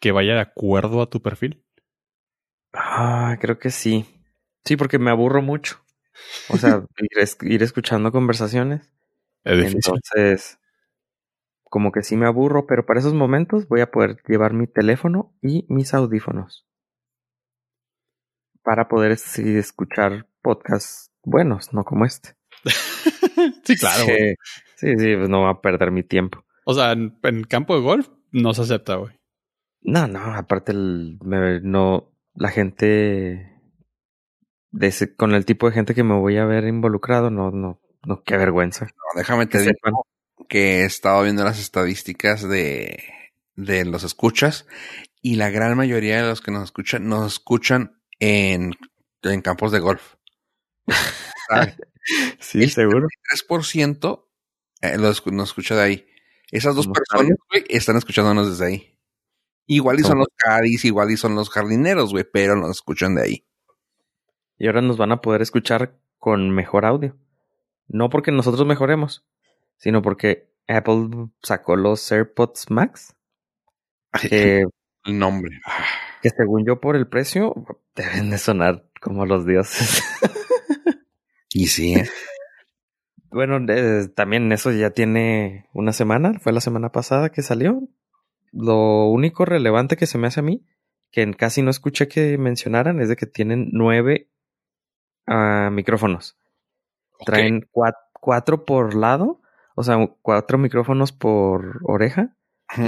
que 0.01 0.13
vaya 0.13 0.35
de 0.35 0.41
acuerdo 0.41 1.01
a 1.03 1.09
tu 1.11 1.23
perfil? 1.23 1.65
Ah, 2.73 3.39
creo 3.41 3.59
que 3.59 3.71
sí. 3.71 4.05
Sí, 4.65 4.77
porque 4.77 4.99
me 4.99 5.11
aburro 5.11 5.43
mucho. 5.43 5.81
O 6.49 6.59
sea, 6.59 6.85
ir, 6.99 7.51
ir 7.53 7.63
escuchando 7.63 8.13
conversaciones. 8.13 8.93
Es 9.45 9.59
difícil. 9.59 9.95
Entonces, 9.95 10.59
como 11.69 11.93
que 11.93 12.03
sí 12.03 12.17
me 12.17 12.27
aburro, 12.27 12.67
pero 12.67 12.87
para 12.87 13.01
esos 13.01 13.15
momentos 13.15 13.69
voy 13.69 13.81
a 13.81 13.91
poder 13.91 14.19
llevar 14.27 14.53
mi 14.53 14.67
teléfono 14.67 15.35
y 15.43 15.67
mis 15.69 15.95
audífonos. 15.95 16.67
Para 18.63 18.89
poder 18.89 19.17
sí, 19.17 19.57
escuchar 19.57 20.27
podcasts 20.43 21.11
buenos, 21.23 21.73
no 21.73 21.85
como 21.85 22.05
este. 22.05 22.35
sí, 23.65 23.77
claro. 23.77 24.05
güey. 24.05 24.35
Sí, 24.77 24.89
sí, 24.89 24.99
sí, 24.99 25.17
pues 25.17 25.29
no 25.29 25.43
va 25.43 25.51
a 25.51 25.61
perder 25.61 25.91
mi 25.91 26.03
tiempo. 26.03 26.45
O 26.65 26.75
sea, 26.75 26.93
en, 26.93 27.17
en 27.23 27.45
campo 27.45 27.75
de 27.77 27.83
golf 27.83 28.09
no 28.33 28.55
se 28.55 28.63
acepta, 28.63 28.97
güey. 28.97 29.15
No, 29.83 30.09
no, 30.09 30.19
aparte 30.35 30.73
el, 30.73 31.19
me- 31.23 31.61
no, 31.61 32.13
la 32.35 32.49
gente 32.49 33.53
de 34.73 34.87
ese- 34.89 35.15
con 35.15 35.33
el 35.35 35.45
tipo 35.45 35.69
de 35.69 35.75
gente 35.75 35.95
que 35.95 36.03
me 36.03 36.15
voy 36.19 36.37
a 36.39 36.45
ver 36.45 36.65
involucrado, 36.65 37.31
no, 37.31 37.51
no, 37.53 37.81
no, 38.05 38.23
qué 38.25 38.37
vergüenza. 38.37 38.87
No, 38.87 39.19
déjame 39.21 39.47
te 39.47 39.59
digo. 39.61 39.73
Que 40.49 40.81
he 40.81 40.85
estado 40.85 41.23
viendo 41.23 41.45
las 41.45 41.61
estadísticas 41.61 42.49
de, 42.49 43.03
de 43.55 43.85
los 43.85 44.05
escuchas 44.05 44.67
y 45.23 45.37
la 45.37 45.51
gran 45.51 45.77
mayoría 45.77 46.23
de 46.23 46.29
los 46.29 46.41
que 46.41 46.51
nos 46.51 46.65
escuchan 46.65 47.09
nos 47.09 47.33
escuchan 47.35 48.01
en, 48.19 48.73
en 49.23 49.43
campos 49.43 49.73
de 49.73 49.81
golf. 49.81 50.15
Sí, 52.39 52.63
El 52.63 52.71
seguro. 52.71 53.09
3% 53.49 54.27
eh, 54.83 54.99
los 54.99 55.27
nos 55.27 55.49
escucha 55.49 55.75
de 55.75 55.83
ahí. 55.83 56.07
Esas 56.51 56.77
dos 56.77 56.87
¿Como 56.87 56.95
personas, 56.95 57.37
güey, 57.51 57.65
están 57.69 57.97
escuchándonos 57.97 58.51
desde 58.51 58.67
ahí. 58.67 58.99
Igual 59.67 59.99
y 59.99 60.05
son 60.05 60.19
los 60.19 60.29
caddies, 60.37 60.85
igual 60.85 61.11
y 61.11 61.17
son 61.17 61.35
los 61.35 61.51
jardineros, 61.51 62.13
güey, 62.13 62.25
pero 62.33 62.55
nos 62.55 62.71
escuchan 62.71 63.17
de 63.17 63.23
ahí. 63.23 63.47
Y 64.59 64.69
ahora 64.69 64.81
nos 64.81 64.97
van 64.97 65.11
a 65.11 65.21
poder 65.21 65.43
escuchar 65.43 65.99
con 66.19 66.51
mejor 66.51 66.85
audio. 66.85 67.17
No 67.89 68.09
porque 68.11 68.31
nosotros 68.31 68.67
mejoremos, 68.67 69.25
sino 69.77 70.03
porque 70.03 70.51
Apple 70.69 71.29
sacó 71.43 71.77
los 71.77 72.11
AirPods 72.11 72.71
Max, 72.71 73.15
que, 74.21 74.65
El 75.05 75.19
nombre. 75.19 75.61
Ah, 75.65 75.85
que 76.23 76.31
según 76.31 76.65
yo 76.67 76.81
por 76.81 76.97
el 76.97 77.07
precio 77.07 77.55
deben 77.95 78.31
de 78.31 78.39
sonar 78.39 78.85
como 79.01 79.27
los 79.27 79.47
dioses. 79.47 80.03
Y 81.53 81.69
sí, 81.69 81.95
¿eh? 81.95 82.09
bueno, 83.31 83.59
eh, 83.73 84.09
también 84.15 84.51
eso 84.53 84.73
ya 84.73 84.91
tiene 84.91 85.69
una 85.73 85.93
semana, 85.93 86.39
fue 86.41 86.53
la 86.53 86.61
semana 86.61 86.93
pasada 86.93 87.31
que 87.31 87.43
salió. 87.43 87.89
Lo 88.53 89.07
único 89.07 89.45
relevante 89.45 89.97
que 89.97 90.07
se 90.07 90.19
me 90.19 90.27
hace 90.27 90.41
a 90.41 90.43
mí, 90.43 90.65
que 91.11 91.31
casi 91.35 91.63
no 91.63 91.71
escuché 91.71 92.09
que 92.09 92.39
mencionaran, 92.39 93.01
es 93.01 93.09
de 93.09 93.17
que 93.17 93.27
tienen 93.27 93.69
nueve 93.73 94.31
ah, 95.27 95.71
micrófonos. 95.73 96.37
Traen 97.25 97.63
cua- 97.73 97.97
cuatro 98.13 98.65
por 98.65 98.95
lado, 98.95 99.41
o 99.77 99.83
sea, 99.83 99.99
cuatro 100.23 100.57
micrófonos 100.57 101.13
por 101.13 101.81
oreja 101.85 102.35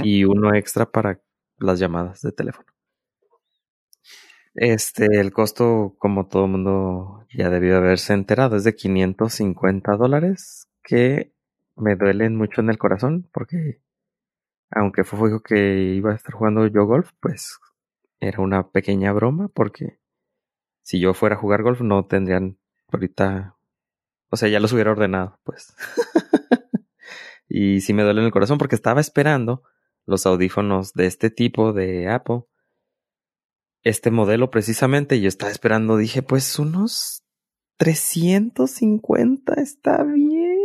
y 0.03 0.25
uno 0.25 0.55
extra 0.55 0.91
para 0.91 1.21
las 1.57 1.79
llamadas 1.79 2.21
de 2.21 2.31
teléfono. 2.31 2.67
Este, 4.55 5.05
el 5.19 5.31
costo, 5.31 5.95
como 5.99 6.27
todo 6.27 6.45
el 6.45 6.51
mundo 6.51 7.27
ya 7.31 7.49
debió 7.51 7.77
haberse 7.77 8.13
enterado, 8.13 8.57
es 8.57 8.63
de 8.63 8.75
550 8.75 9.95
dólares, 9.97 10.67
que 10.83 11.31
me 11.75 11.95
duelen 11.95 12.35
mucho 12.35 12.61
en 12.61 12.71
el 12.71 12.79
corazón, 12.79 13.29
porque 13.31 13.81
aunque 14.71 15.03
fue 15.03 15.29
dijo 15.29 15.41
que 15.41 15.93
iba 15.93 16.11
a 16.11 16.15
estar 16.15 16.33
jugando 16.33 16.65
yo 16.65 16.85
golf, 16.85 17.11
pues 17.19 17.59
era 18.19 18.41
una 18.41 18.69
pequeña 18.71 19.13
broma, 19.13 19.47
porque 19.49 19.99
si 20.81 20.99
yo 20.99 21.13
fuera 21.13 21.35
a 21.35 21.39
jugar 21.39 21.61
golf 21.61 21.81
no 21.81 22.07
tendrían 22.07 22.57
ahorita, 22.91 23.55
o 24.31 24.37
sea, 24.37 24.49
ya 24.49 24.59
los 24.59 24.73
hubiera 24.73 24.91
ordenado, 24.91 25.39
pues. 25.43 25.75
y 27.49 27.81
sí 27.81 27.93
me 27.93 28.03
duele 28.03 28.21
en 28.21 28.27
el 28.27 28.31
corazón 28.31 28.57
porque 28.57 28.75
estaba 28.75 29.01
esperando 29.01 29.63
los 30.05 30.25
audífonos 30.25 30.93
de 30.93 31.05
este 31.07 31.29
tipo 31.29 31.73
de 31.73 32.07
Apple. 32.09 32.43
Este 33.83 34.11
modelo 34.11 34.49
precisamente, 34.49 35.15
y 35.15 35.21
yo 35.21 35.27
estaba 35.29 35.51
esperando, 35.51 35.97
dije, 35.97 36.21
pues 36.21 36.59
unos 36.59 37.23
350 37.77 39.53
está 39.55 40.03
bien. 40.03 40.57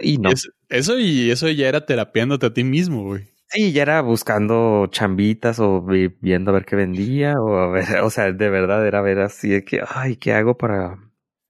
Y 0.00 0.18
no. 0.18 0.30
Es- 0.30 0.50
eso 0.68 0.98
y 0.98 1.30
eso 1.30 1.48
ya 1.50 1.68
era 1.68 1.84
terapiándote 1.86 2.46
a 2.46 2.54
ti 2.54 2.64
mismo, 2.64 3.04
güey. 3.04 3.28
Sí, 3.48 3.72
ya 3.72 3.82
era 3.82 4.00
buscando 4.00 4.86
chambitas 4.90 5.60
o 5.60 5.82
vi- 5.82 6.08
viendo 6.20 6.50
a 6.50 6.54
ver 6.54 6.64
qué 6.64 6.76
vendía 6.76 7.40
o 7.40 7.56
a 7.58 7.68
ver, 7.68 7.84
o 8.02 8.10
sea, 8.10 8.32
de 8.32 8.50
verdad 8.50 8.84
era 8.86 9.00
ver 9.02 9.20
así 9.20 9.48
de 9.50 9.64
que, 9.64 9.82
ay, 9.86 10.16
¿qué 10.16 10.32
hago 10.32 10.56
para, 10.56 10.98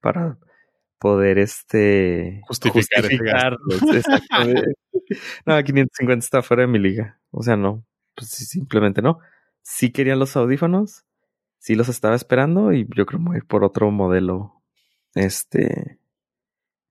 para 0.01 0.39
poder 0.99 1.39
este 1.39 2.41
Justificar 2.47 3.03
justificarlos? 3.03 3.81
No, 5.47 5.63
550 5.63 6.25
está 6.25 6.43
fuera 6.43 6.63
de 6.63 6.69
mi 6.69 6.79
liga. 6.79 7.21
O 7.31 7.43
sea, 7.43 7.57
no, 7.57 7.85
pues 8.15 8.31
simplemente 8.31 9.03
no. 9.03 9.19
Sí 9.63 9.91
quería 9.91 10.17
los 10.17 10.37
audífonos, 10.37 11.05
sí 11.59 11.75
los 11.75 11.89
estaba 11.89 12.15
esperando 12.15 12.73
y 12.73 12.87
yo 12.97 13.07
creo 13.07 13.21
que 13.21 13.25
voy 13.25 13.35
a 13.37 13.39
ir 13.39 13.47
por 13.47 13.65
otro 13.65 13.91
modelo, 13.91 14.63
este, 15.15 15.99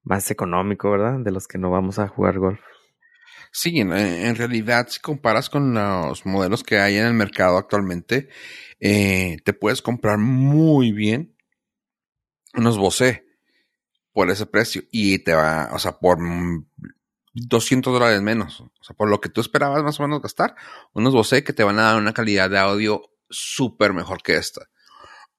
más 0.03 0.31
económico, 0.31 0.91
¿verdad? 0.91 1.19
De 1.19 1.31
los 1.31 1.47
que 1.47 1.57
no 1.57 1.71
vamos 1.71 1.99
a 1.99 2.07
jugar 2.07 2.39
golf. 2.39 2.61
Sí, 3.51 3.79
en, 3.79 3.93
en 3.93 4.35
realidad, 4.35 4.87
si 4.89 4.99
comparas 4.99 5.49
con 5.49 5.73
los 5.75 6.25
modelos 6.25 6.63
que 6.63 6.79
hay 6.79 6.97
en 6.97 7.05
el 7.05 7.13
mercado 7.13 7.57
actualmente, 7.57 8.29
eh, 8.79 9.37
te 9.45 9.53
puedes 9.53 9.81
comprar 9.81 10.17
muy 10.17 10.91
bien 10.91 11.35
unos 12.55 12.77
Bose 12.77 13.25
por 14.13 14.29
ese 14.29 14.45
precio 14.45 14.83
y 14.91 15.19
te 15.19 15.33
va, 15.33 15.69
o 15.73 15.79
sea, 15.79 15.93
por 15.99 16.19
mm, 16.19 16.67
200 17.33 17.93
dólares 17.93 18.21
menos, 18.21 18.61
o 18.61 18.71
sea, 18.83 18.95
por 18.95 19.09
lo 19.09 19.19
que 19.21 19.29
tú 19.29 19.41
esperabas 19.41 19.83
más 19.83 19.99
o 19.99 20.03
menos 20.03 20.21
gastar, 20.21 20.55
unos 20.93 21.13
Bose 21.13 21.43
que 21.43 21.53
te 21.53 21.63
van 21.63 21.79
a 21.79 21.83
dar 21.83 21.97
una 21.97 22.13
calidad 22.13 22.49
de 22.49 22.59
audio 22.59 23.01
súper 23.29 23.93
mejor 23.93 24.21
que 24.23 24.35
esta. 24.35 24.69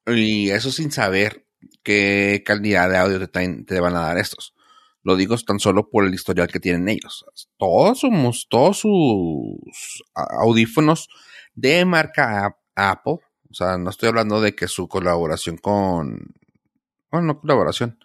Y 0.07 0.51
eso 0.51 0.71
sin 0.71 0.91
saber 0.93 1.47
qué 1.83 2.43
calidad 2.45 2.91
de 2.91 2.99
audio 2.99 3.29
te, 3.31 3.81
van 3.81 3.97
a 3.97 4.01
dar 4.01 4.19
estos. 4.19 4.55
Lo 5.03 5.17
digo 5.17 5.37
tan 5.39 5.61
solo 5.61 5.89
por 5.91 6.05
el 6.05 6.15
historial 6.15 6.49
que 6.49 6.61
tienen 6.61 6.89
ellos. 6.89 7.25
Todos 7.59 8.01
sus, 8.01 8.49
todos 8.49 8.79
sus 8.81 10.05
audífonos 10.15 11.09
de 11.55 11.85
marca 11.85 12.47
Ap- 12.47 12.59
Apple, 12.75 13.19
o 13.51 13.55
sea, 13.55 13.79
no 13.79 13.91
estoy 13.91 14.09
hablando 14.09 14.41
de 14.41 14.55
que 14.55 14.67
su 14.69 14.89
colaboración 14.89 15.59
con, 15.59 16.35
bueno, 17.11 17.27
no 17.29 17.41
colaboración, 17.41 17.99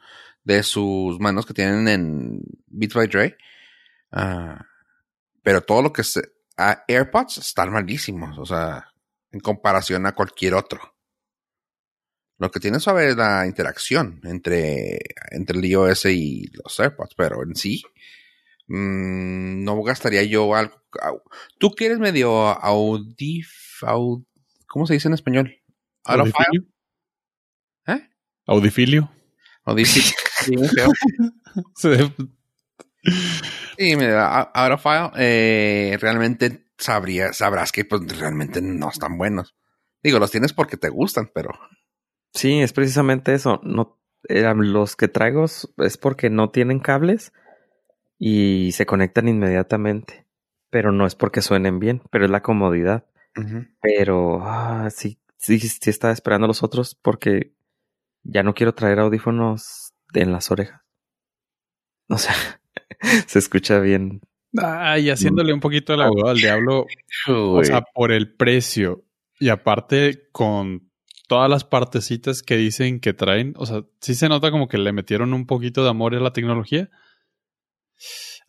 de 0.55 0.63
sus 0.63 1.19
manos 1.19 1.45
que 1.45 1.53
tienen 1.53 1.87
en 1.87 2.41
Beats 2.67 2.95
by 2.95 3.07
Dre, 3.07 3.37
ah, 4.11 4.65
pero 5.43 5.61
todo 5.61 5.81
lo 5.83 5.93
que 5.93 6.03
se, 6.03 6.21
a 6.57 6.83
AirPods 6.87 7.37
están 7.37 7.71
malísimos, 7.71 8.37
o 8.37 8.45
sea, 8.45 8.91
en 9.31 9.39
comparación 9.39 10.05
a 10.05 10.15
cualquier 10.15 10.55
otro. 10.55 10.95
Lo 12.39 12.49
que 12.49 12.59
tiene 12.59 12.79
suave 12.79 13.09
es 13.09 13.15
la 13.17 13.45
interacción 13.45 14.21
entre, 14.23 14.97
entre 15.31 15.57
el 15.59 15.65
iOS 15.65 16.05
y 16.05 16.47
los 16.63 16.79
AirPods, 16.79 17.13
pero 17.15 17.43
en 17.43 17.55
sí, 17.55 17.83
mm, 18.67 19.63
no 19.63 19.81
gastaría 19.83 20.23
yo 20.23 20.55
algo. 20.55 20.81
Tú 21.59 21.71
quieres 21.71 21.99
medio 21.99 22.31
audif, 22.47 23.83
aud- 23.83 24.25
¿cómo 24.67 24.87
se 24.87 24.93
dice 24.93 25.09
en 25.09 25.13
español? 25.13 25.55
Audifilio. 26.05 26.63
¿eh? 27.87 28.09
Audifilio. 28.47 29.11
Audifil- 29.65 30.15
Sí, 33.77 33.95
mira, 33.95 34.27
a- 34.27 34.41
Audiophile, 34.53 35.11
eh, 35.17 35.97
realmente 36.01 36.65
sabría, 36.77 37.33
sabrás 37.33 37.71
que 37.71 37.85
pues 37.85 38.01
realmente 38.19 38.61
no 38.61 38.89
están 38.89 39.17
buenos. 39.17 39.55
Digo, 40.03 40.19
los 40.19 40.31
tienes 40.31 40.53
porque 40.53 40.77
te 40.77 40.89
gustan, 40.89 41.29
pero 41.33 41.51
Sí, 42.33 42.61
es 42.61 42.73
precisamente 42.73 43.33
eso. 43.33 43.59
No, 43.63 43.97
eran 44.27 44.73
los 44.73 44.95
que 44.95 45.07
traigo 45.07 45.45
es 45.45 45.97
porque 46.01 46.29
no 46.29 46.51
tienen 46.51 46.79
cables 46.79 47.33
y 48.19 48.71
se 48.73 48.85
conectan 48.85 49.27
inmediatamente. 49.27 50.25
Pero 50.69 50.91
no 50.91 51.07
es 51.07 51.15
porque 51.15 51.41
suenen 51.41 51.79
bien, 51.79 52.01
pero 52.11 52.25
es 52.25 52.31
la 52.31 52.43
comodidad. 52.43 53.05
Pero 53.81 54.41
ah, 54.43 54.89
sí, 54.91 55.19
sí, 55.37 55.59
sí 55.59 55.89
estaba 55.89 56.13
esperando 56.13 56.47
los 56.47 56.63
otros 56.63 56.95
porque 56.95 57.53
ya 58.23 58.43
no 58.43 58.53
quiero 58.53 58.73
traer 58.75 58.99
audífonos 58.99 59.93
en 60.13 60.31
las 60.31 60.51
orejas. 60.51 60.81
O 62.07 62.17
sea, 62.17 62.35
se 63.27 63.39
escucha 63.39 63.79
bien. 63.79 64.21
Ay, 64.57 65.09
haciéndole 65.09 65.53
un 65.53 65.59
poquito 65.59 65.93
el 65.93 66.01
abogado 66.01 66.29
al 66.29 66.37
diablo. 66.37 66.87
O 67.27 67.63
sea, 67.63 67.81
por 67.93 68.11
el 68.11 68.33
precio. 68.33 69.05
Y 69.39 69.49
aparte, 69.49 70.27
con 70.31 70.89
todas 71.29 71.49
las 71.49 71.63
partecitas 71.63 72.41
que 72.41 72.57
dicen 72.57 72.99
que 72.99 73.13
traen. 73.13 73.53
O 73.55 73.65
sea, 73.65 73.83
sí 74.01 74.15
se 74.15 74.27
nota 74.27 74.51
como 74.51 74.67
que 74.67 74.79
le 74.79 74.91
metieron 74.91 75.33
un 75.33 75.45
poquito 75.45 75.83
de 75.83 75.89
amor 75.89 76.15
a 76.15 76.19
la 76.19 76.33
tecnología. 76.33 76.89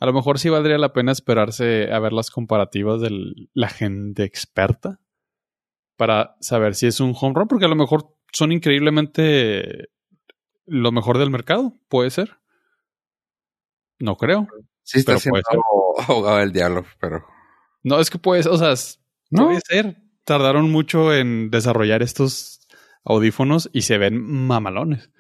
A 0.01 0.07
lo 0.07 0.15
mejor 0.15 0.39
sí 0.39 0.49
valdría 0.49 0.79
la 0.79 0.95
pena 0.95 1.13
esperarse 1.13 1.93
a 1.93 1.99
ver 1.99 2.13
las 2.13 2.31
comparativas 2.31 3.03
de 3.03 3.11
la 3.53 3.69
gente 3.69 4.25
experta 4.25 4.99
para 5.97 6.37
saber 6.41 6.75
si 6.75 6.87
es 6.87 7.01
un 7.01 7.15
home 7.15 7.35
run, 7.35 7.49
porque 7.49 7.67
a 7.67 7.69
lo 7.69 7.77
mejor 7.77 8.17
son 8.33 8.51
increíblemente 8.51 9.91
lo 10.71 10.93
mejor 10.93 11.19
del 11.19 11.31
mercado. 11.31 11.75
Puede 11.89 12.11
ser. 12.11 12.39
No 13.99 14.17
creo. 14.17 14.47
sí 14.83 15.01
está 15.01 15.19
siendo 15.19 15.41
abogado 16.09 16.39
del 16.39 16.53
diablo, 16.53 16.85
pero 17.01 17.25
No, 17.83 18.01
es 18.01 18.09
que 18.11 18.19
puede, 18.19 18.49
o 18.49 18.57
sea, 18.57 18.75
No. 19.31 19.47
puede 19.47 19.61
ser. 19.67 19.97
Tardaron 20.25 20.71
mucho 20.71 21.13
en 21.15 21.51
desarrollar 21.51 22.03
estos 22.03 22.61
audífonos 23.05 23.69
y 23.73 23.83
se 23.83 23.99
ven 23.99 24.23
mamalones. 24.23 25.11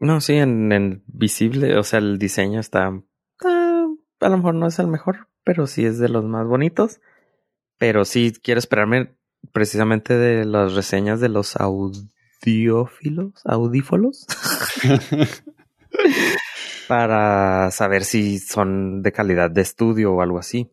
No, 0.00 0.20
sí, 0.20 0.34
en, 0.34 0.72
en 0.72 1.04
visible, 1.06 1.76
o 1.78 1.82
sea, 1.84 2.00
el 2.00 2.18
diseño 2.18 2.60
está. 2.60 2.88
ah, 3.44 3.86
a 4.20 4.28
lo 4.28 4.36
mejor 4.36 4.54
no 4.54 4.66
es 4.66 4.78
el 4.78 4.88
mejor, 4.88 5.28
pero 5.44 5.66
sí 5.66 5.86
es 5.86 5.98
de 5.98 6.08
los 6.08 6.24
más 6.24 6.46
bonitos. 6.46 7.00
Pero 7.78 8.04
sí 8.04 8.32
quiero 8.42 8.58
esperarme 8.58 9.16
precisamente 9.52 10.16
de 10.16 10.44
las 10.44 10.74
reseñas 10.74 11.20
de 11.20 11.28
los 11.28 11.56
audiófilos, 12.44 13.32
audífolos, 13.44 14.26
para 16.88 17.70
saber 17.70 18.04
si 18.04 18.38
son 18.38 19.02
de 19.02 19.12
calidad 19.12 19.50
de 19.50 19.62
estudio 19.62 20.12
o 20.14 20.22
algo 20.22 20.38
así. 20.38 20.70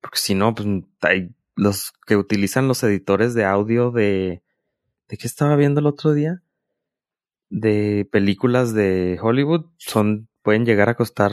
Porque 0.00 0.18
si 0.18 0.34
no, 0.34 0.54
pues 0.54 0.66
hay 1.02 1.30
los 1.54 1.92
que 2.06 2.16
utilizan 2.16 2.68
los 2.68 2.82
editores 2.82 3.34
de 3.34 3.44
audio 3.44 3.90
de. 3.90 4.42
¿De 5.08 5.16
qué 5.18 5.26
estaba 5.26 5.56
viendo 5.56 5.80
el 5.80 5.86
otro 5.86 6.12
día? 6.12 6.42
De 7.50 8.08
películas 8.10 8.72
de 8.72 9.18
Hollywood 9.22 9.66
son. 9.76 10.28
pueden 10.42 10.64
llegar 10.64 10.88
a 10.88 10.96
costar 10.96 11.32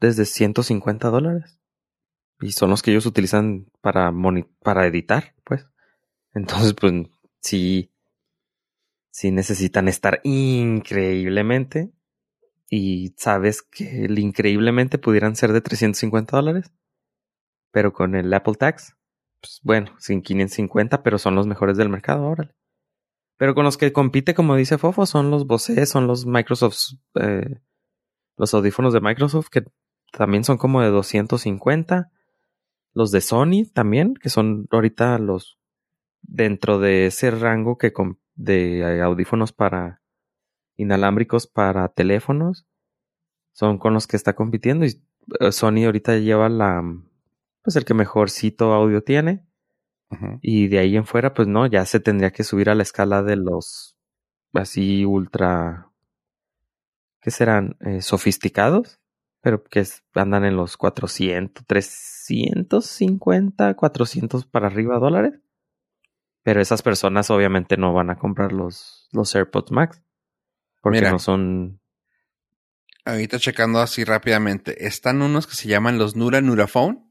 desde 0.00 0.24
150 0.24 1.08
dólares. 1.10 1.58
Y 2.40 2.52
son 2.52 2.70
los 2.70 2.82
que 2.82 2.90
ellos 2.90 3.06
utilizan 3.06 3.66
para 3.82 4.10
moni- 4.10 4.48
para 4.62 4.86
editar, 4.86 5.34
pues. 5.44 5.66
Entonces, 6.34 6.74
pues, 6.74 6.92
sí. 7.40 7.89
Sí 9.10 9.30
necesitan 9.30 9.88
estar 9.88 10.20
increíblemente. 10.24 11.90
Y 12.68 13.14
sabes 13.16 13.62
que 13.62 14.06
increíblemente 14.16 14.98
pudieran 14.98 15.34
ser 15.34 15.52
de 15.52 15.60
350 15.60 16.36
dólares. 16.36 16.72
Pero 17.72 17.92
con 17.92 18.14
el 18.14 18.32
Apple 18.32 18.54
Tax, 18.54 18.96
pues 19.40 19.60
bueno, 19.62 19.92
sin 19.98 20.22
550, 20.22 21.02
pero 21.02 21.18
son 21.18 21.34
los 21.34 21.46
mejores 21.46 21.76
del 21.76 21.88
mercado, 21.88 22.24
órale. 22.26 22.54
Pero 23.36 23.54
con 23.54 23.64
los 23.64 23.78
que 23.78 23.92
compite, 23.92 24.34
como 24.34 24.54
dice 24.54 24.76
Fofo, 24.76 25.06
son 25.06 25.30
los 25.30 25.46
Bose, 25.46 25.86
son 25.86 26.06
los 26.06 26.26
Microsoft, 26.26 26.76
eh, 27.14 27.60
los 28.36 28.52
audífonos 28.52 28.92
de 28.92 29.00
Microsoft, 29.00 29.48
que 29.48 29.64
también 30.12 30.44
son 30.44 30.58
como 30.58 30.82
de 30.82 30.90
250. 30.90 32.10
Los 32.92 33.10
de 33.12 33.20
Sony 33.20 33.64
también, 33.72 34.14
que 34.14 34.28
son 34.28 34.66
ahorita 34.70 35.18
los 35.18 35.58
dentro 36.22 36.78
de 36.78 37.06
ese 37.06 37.30
rango 37.30 37.78
que 37.78 37.92
de 38.34 38.80
eh, 38.80 39.02
audífonos 39.02 39.52
para 39.52 40.00
inalámbricos 40.76 41.46
para 41.46 41.88
teléfonos, 41.88 42.66
son 43.52 43.78
con 43.78 43.94
los 43.94 44.06
que 44.06 44.16
está 44.16 44.34
compitiendo. 44.34 44.86
Y 44.86 45.02
eh, 45.40 45.52
Sony 45.52 45.84
ahorita 45.84 46.16
lleva 46.16 46.48
la, 46.48 46.82
pues 47.62 47.76
el 47.76 47.84
que 47.84 47.94
mejorcito 47.94 48.72
audio 48.72 49.02
tiene. 49.02 49.46
Y 50.42 50.66
de 50.66 50.80
ahí 50.80 50.96
en 50.96 51.06
fuera, 51.06 51.34
pues 51.34 51.46
no, 51.46 51.66
ya 51.66 51.84
se 51.84 52.00
tendría 52.00 52.32
que 52.32 52.42
subir 52.42 52.68
a 52.68 52.74
la 52.74 52.82
escala 52.82 53.22
de 53.22 53.36
los 53.36 53.96
así 54.52 55.04
ultra, 55.04 55.92
¿qué 57.20 57.30
serán? 57.30 57.76
Eh, 57.78 58.02
sofisticados, 58.02 58.98
pero 59.40 59.62
que 59.62 59.86
andan 60.14 60.44
en 60.44 60.56
los 60.56 60.76
400, 60.76 61.64
350, 61.64 63.74
400 63.74 64.46
para 64.46 64.66
arriba 64.66 64.98
dólares. 64.98 65.34
Pero 66.42 66.60
esas 66.60 66.82
personas 66.82 67.30
obviamente 67.30 67.76
no 67.76 67.92
van 67.92 68.10
a 68.10 68.16
comprar 68.16 68.52
los, 68.52 69.08
los 69.12 69.34
AirPods 69.34 69.72
Max. 69.72 70.02
Porque 70.80 70.98
Mira. 70.98 71.10
no 71.10 71.18
son... 71.18 71.80
ahorita 73.04 73.38
checando 73.38 73.80
así 73.80 74.04
rápidamente, 74.04 74.86
están 74.86 75.20
unos 75.20 75.46
que 75.46 75.54
se 75.54 75.68
llaman 75.68 75.98
los 75.98 76.16
Nura 76.16 76.40
Nuraphone. 76.40 77.06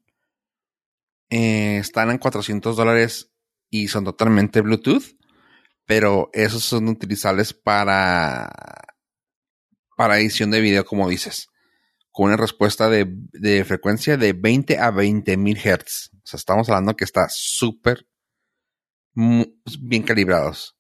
Eh, 1.30 1.78
están 1.78 2.10
en 2.10 2.18
400 2.18 2.76
dólares 2.76 3.32
y 3.70 3.88
son 3.90 4.04
totalmente 4.04 4.62
Bluetooth, 4.62 5.16
pero 5.86 6.32
esos 6.34 6.64
son 6.64 6.88
utilizables 6.88 7.54
para 7.54 8.50
para 9.96 10.18
edición 10.18 10.50
de 10.50 10.62
video, 10.62 10.86
como 10.86 11.10
dices, 11.10 11.50
con 12.10 12.28
una 12.28 12.38
respuesta 12.38 12.90
de, 12.90 13.06
de 13.34 13.66
frecuencia 13.66 14.16
de 14.16 14.32
20 14.32 14.80
a 14.80 14.92
20 14.92 15.36
mil 15.36 15.60
hertz. 15.62 16.12
O 16.14 16.22
sea, 16.24 16.38
estamos 16.38 16.70
hablando 16.70 16.96
que 16.96 17.04
está 17.04 17.28
súper 17.30 18.08
bien 19.14 20.04
calibrados. 20.04 20.78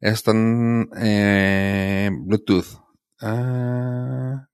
Están 0.00 0.88
eh, 0.98 2.10
Bluetooth. 2.12 2.66
Ah, 3.20 4.48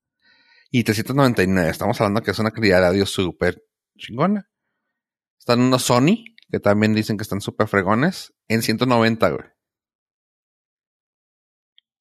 y 0.71 0.85
399. 0.85 1.71
Estamos 1.71 2.01
hablando 2.01 2.23
que 2.23 2.31
es 2.31 2.39
una 2.39 2.51
calidad 2.53 2.81
de 2.81 2.87
audio 2.89 3.07
súper 3.07 3.63
chingona. 3.99 4.49
Están 5.39 5.61
unos 5.61 5.83
Sony, 5.83 6.25
que 6.51 6.61
también 6.61 6.95
dicen 6.95 7.17
que 7.17 7.23
están 7.23 7.41
súper 7.41 7.67
fregones, 7.67 8.35
en 8.49 8.63
190, 8.63 9.31
güey. 9.31 9.49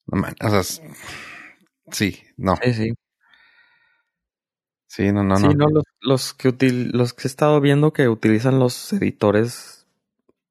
No 0.08 0.20
man, 0.22 0.36
o 0.42 0.50
sea, 0.50 0.64
sí, 1.92 2.20
no. 2.38 2.56
Sí, 2.64 2.74
sí. 2.74 2.94
Sí, 4.88 5.12
no, 5.12 5.24
no, 5.24 5.38
sí, 5.38 5.44
no. 5.44 5.54
no, 5.54 5.68
los, 5.70 5.84
los 6.02 6.34
que 6.34 6.50
util- 6.50 6.92
los 6.92 7.14
que 7.14 7.24
he 7.24 7.28
estado 7.28 7.62
viendo 7.62 7.94
que 7.94 8.10
utilizan 8.10 8.58
los 8.60 8.92
editores, 8.92 9.79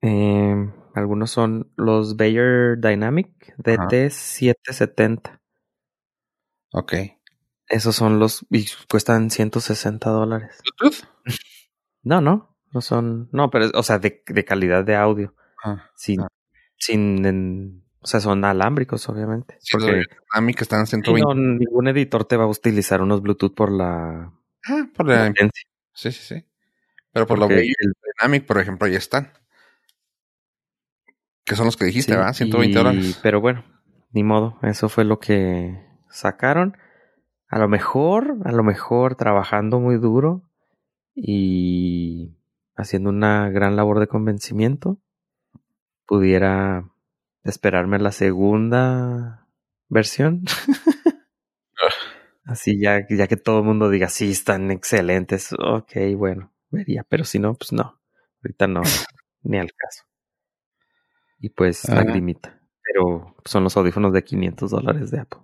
eh, 0.03 0.55
algunos 0.95 1.31
son 1.31 1.71
los 1.77 2.17
Bayer 2.17 2.79
Dynamic 2.79 3.29
Ajá. 3.67 3.89
DT770. 3.89 5.41
Ok. 6.73 6.95
Esos 7.69 7.97
son 7.97 8.19
los 8.19 8.47
y 8.51 8.67
cuestan 8.91 9.31
160 9.31 10.11
dólares. 10.11 10.59
¿Bluetooth? 10.81 11.05
No, 12.03 12.21
no, 12.21 12.57
no 12.73 12.81
son, 12.81 13.29
no, 13.33 13.51
pero 13.51 13.67
o 13.75 13.83
sea, 13.83 13.99
de, 13.99 14.23
de 14.27 14.45
calidad 14.45 14.85
de 14.85 14.97
audio, 14.97 15.35
Ah, 15.65 15.91
sin, 15.97 16.21
Ah. 16.23 16.29
sin, 16.79 17.27
en- 17.27 17.85
o 18.01 18.07
sea, 18.07 18.21
son 18.21 18.45
alámbricos, 18.45 19.09
obviamente. 19.09 19.57
sí, 19.61 19.71
Porque 19.77 20.05
que 20.55 20.63
están 20.63 20.81
en 20.81 20.87
sí, 20.87 20.91
120. 21.03 21.21
no, 21.27 21.35
ningún 21.35 21.89
editor 21.89 22.25
te 22.25 22.37
va 22.37 22.45
a 22.45 22.49
utilizar 22.49 23.03
unos 23.03 23.21
Bluetooth 23.23 23.55
por 23.55 23.71
la 23.73 24.33
Ah, 24.67 24.87
por 24.95 25.09
la- 25.09 25.27
potencia, 25.29 25.65
sí, 25.93 26.13
sí, 26.13 26.23
sí. 26.37 26.45
Pero 27.13 27.27
por 27.27 27.39
lo 27.39 27.47
porque 27.49 27.63
que 27.63 27.73
el- 27.81 27.93
Dynamic, 28.21 28.47
por 28.47 28.59
ejemplo, 28.61 28.87
ya 28.89 28.99
están. 28.99 29.33
Que 31.49 31.57
son 31.57 31.67
los 31.67 31.77
que 31.77 31.87
dijiste, 31.87 32.13
Sí, 32.13 32.17
¿verdad? 32.17 32.33
120 32.35 32.73
y- 32.73 32.77
dólares. 32.79 33.21
Pero 33.23 33.41
bueno, 33.41 33.65
ni 34.13 34.23
modo, 34.23 34.59
eso 34.63 34.89
fue 34.89 35.05
lo 35.05 35.19
que 35.19 35.83
sacaron. 36.11 36.77
A 37.49 37.59
lo 37.59 37.69
mejor, 37.69 38.37
a 38.45 38.53
lo 38.53 38.63
mejor 38.63 39.15
trabajando 39.17 39.81
muy 39.81 39.97
duro 39.97 40.43
y 41.15 42.37
haciendo 42.77 43.11
una 43.11 43.49
gran 43.51 43.75
labor 43.77 43.99
de 44.01 44.07
convencimiento, 44.07 44.99
pudiera 46.07 46.85
esperarme 47.45 47.99
la 47.99 48.13
segunda 48.13 49.47
versión. 49.89 50.45
Así 52.45 52.81
ya, 52.81 53.07
ya 53.09 53.27
que 53.27 53.37
todo 53.37 53.59
el 53.59 53.65
mundo 53.65 53.91
diga, 53.91 54.09
sí, 54.09 54.31
están 54.31 54.71
excelentes. 54.71 55.53
Ok, 55.53 55.93
bueno, 56.17 56.51
vería, 56.71 57.05
pero 57.09 57.25
si 57.25 57.39
no, 57.39 57.55
pues 57.55 57.73
no. 57.73 58.01
Ahorita 58.43 58.67
no, 58.67 58.83
ni 59.43 59.59
al 59.59 59.71
caso. 59.75 60.05
Y 61.41 61.51
pues 61.51 61.89
Ah. 61.89 61.97
lagrimita. 61.97 62.61
Pero 62.83 63.37
son 63.45 63.65
los 63.65 63.77
audífonos 63.77 64.13
de 64.13 64.25
500 64.25 64.71
dólares 64.71 65.11
de 65.11 65.21
Apple. 65.21 65.41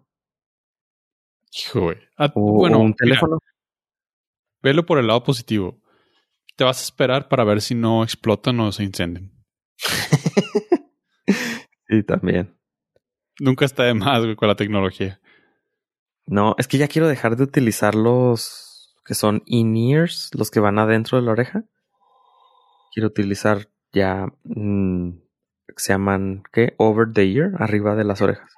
Hijo, 1.52 1.80
güey. 1.82 1.98
Ah, 2.16 2.32
O, 2.34 2.52
bueno, 2.52 2.78
o 2.78 2.80
un 2.80 2.86
mira, 2.88 2.96
teléfono. 2.98 3.38
velo 4.62 4.84
por 4.86 4.98
el 4.98 5.06
lado 5.06 5.22
positivo. 5.22 5.80
Te 6.56 6.64
vas 6.64 6.80
a 6.80 6.84
esperar 6.84 7.28
para 7.28 7.44
ver 7.44 7.60
si 7.60 7.74
no 7.74 8.02
explotan 8.02 8.58
o 8.60 8.72
se 8.72 8.84
incendian. 8.84 9.30
Sí, 11.86 12.02
también. 12.02 12.56
Nunca 13.38 13.64
está 13.66 13.84
de 13.84 13.94
más, 13.94 14.22
güey, 14.22 14.36
con 14.36 14.48
la 14.48 14.56
tecnología. 14.56 15.20
No, 16.26 16.54
es 16.58 16.66
que 16.66 16.78
ya 16.78 16.88
quiero 16.88 17.06
dejar 17.08 17.36
de 17.36 17.44
utilizar 17.44 17.94
los 17.94 18.96
que 19.04 19.14
son 19.14 19.42
in-ears, 19.44 20.30
los 20.34 20.50
que 20.50 20.60
van 20.60 20.78
adentro 20.78 21.18
de 21.18 21.24
la 21.26 21.32
oreja. 21.32 21.64
Quiero 22.92 23.08
utilizar 23.08 23.68
ya, 23.92 24.26
mm, 24.44 25.10
se 25.76 25.92
llaman, 25.92 26.42
¿qué? 26.52 26.74
Over 26.78 27.12
the 27.12 27.22
ear, 27.32 27.52
arriba 27.58 27.94
de 27.96 28.04
las 28.04 28.20
orejas. 28.22 28.50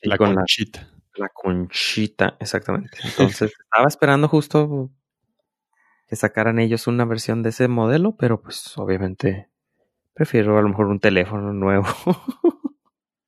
Y 0.00 0.08
La 0.08 0.16
con 0.18 0.30
la, 0.30 0.34
conchita. 0.36 0.88
la 1.16 1.28
conchita, 1.28 2.36
exactamente. 2.40 2.98
Entonces, 3.04 3.52
estaba 3.64 3.88
esperando 3.88 4.28
justo 4.28 4.90
que 6.08 6.16
sacaran 6.16 6.58
ellos 6.58 6.86
una 6.86 7.04
versión 7.04 7.42
de 7.42 7.50
ese 7.50 7.68
modelo, 7.68 8.16
pero 8.16 8.42
pues 8.42 8.76
obviamente 8.76 9.48
prefiero 10.14 10.58
a 10.58 10.62
lo 10.62 10.68
mejor 10.68 10.86
un 10.86 11.00
teléfono 11.00 11.52
nuevo. 11.52 11.86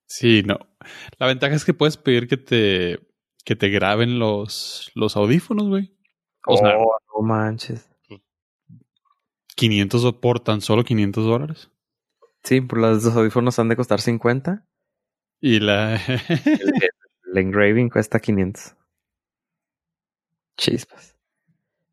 Sí, 0.07 0.45
no. 0.47 0.59
La 1.19 1.27
ventaja 1.27 1.57
es 1.57 1.65
que 1.65 1.75
puedes 1.75 1.97
pedir 1.97 2.29
que 2.29 2.37
te, 2.37 3.01
que 3.45 3.57
te 3.57 3.69
graben 3.69 4.21
los, 4.21 4.93
los 4.95 5.17
audífonos, 5.17 5.67
güey. 5.67 5.97
O 6.47 6.57
sea, 6.57 6.77
Oh, 6.79 6.97
no 7.17 7.27
manches. 7.27 7.91
500 9.57 10.05
o- 10.05 10.21
por 10.21 10.39
tan 10.41 10.61
solo 10.61 10.85
500 10.85 11.25
dólares. 11.25 11.71
Sí, 12.45 12.61
por 12.61 12.79
los 12.79 13.07
audífonos 13.07 13.59
han 13.59 13.69
de 13.69 13.77
costar 13.77 14.01
50. 14.01 14.67
Y 15.41 15.61
la... 15.61 15.95
El 17.35 17.39
engraving 17.39 17.89
cuesta 17.89 18.21
500. 18.21 18.77
Chispas. 20.57 21.17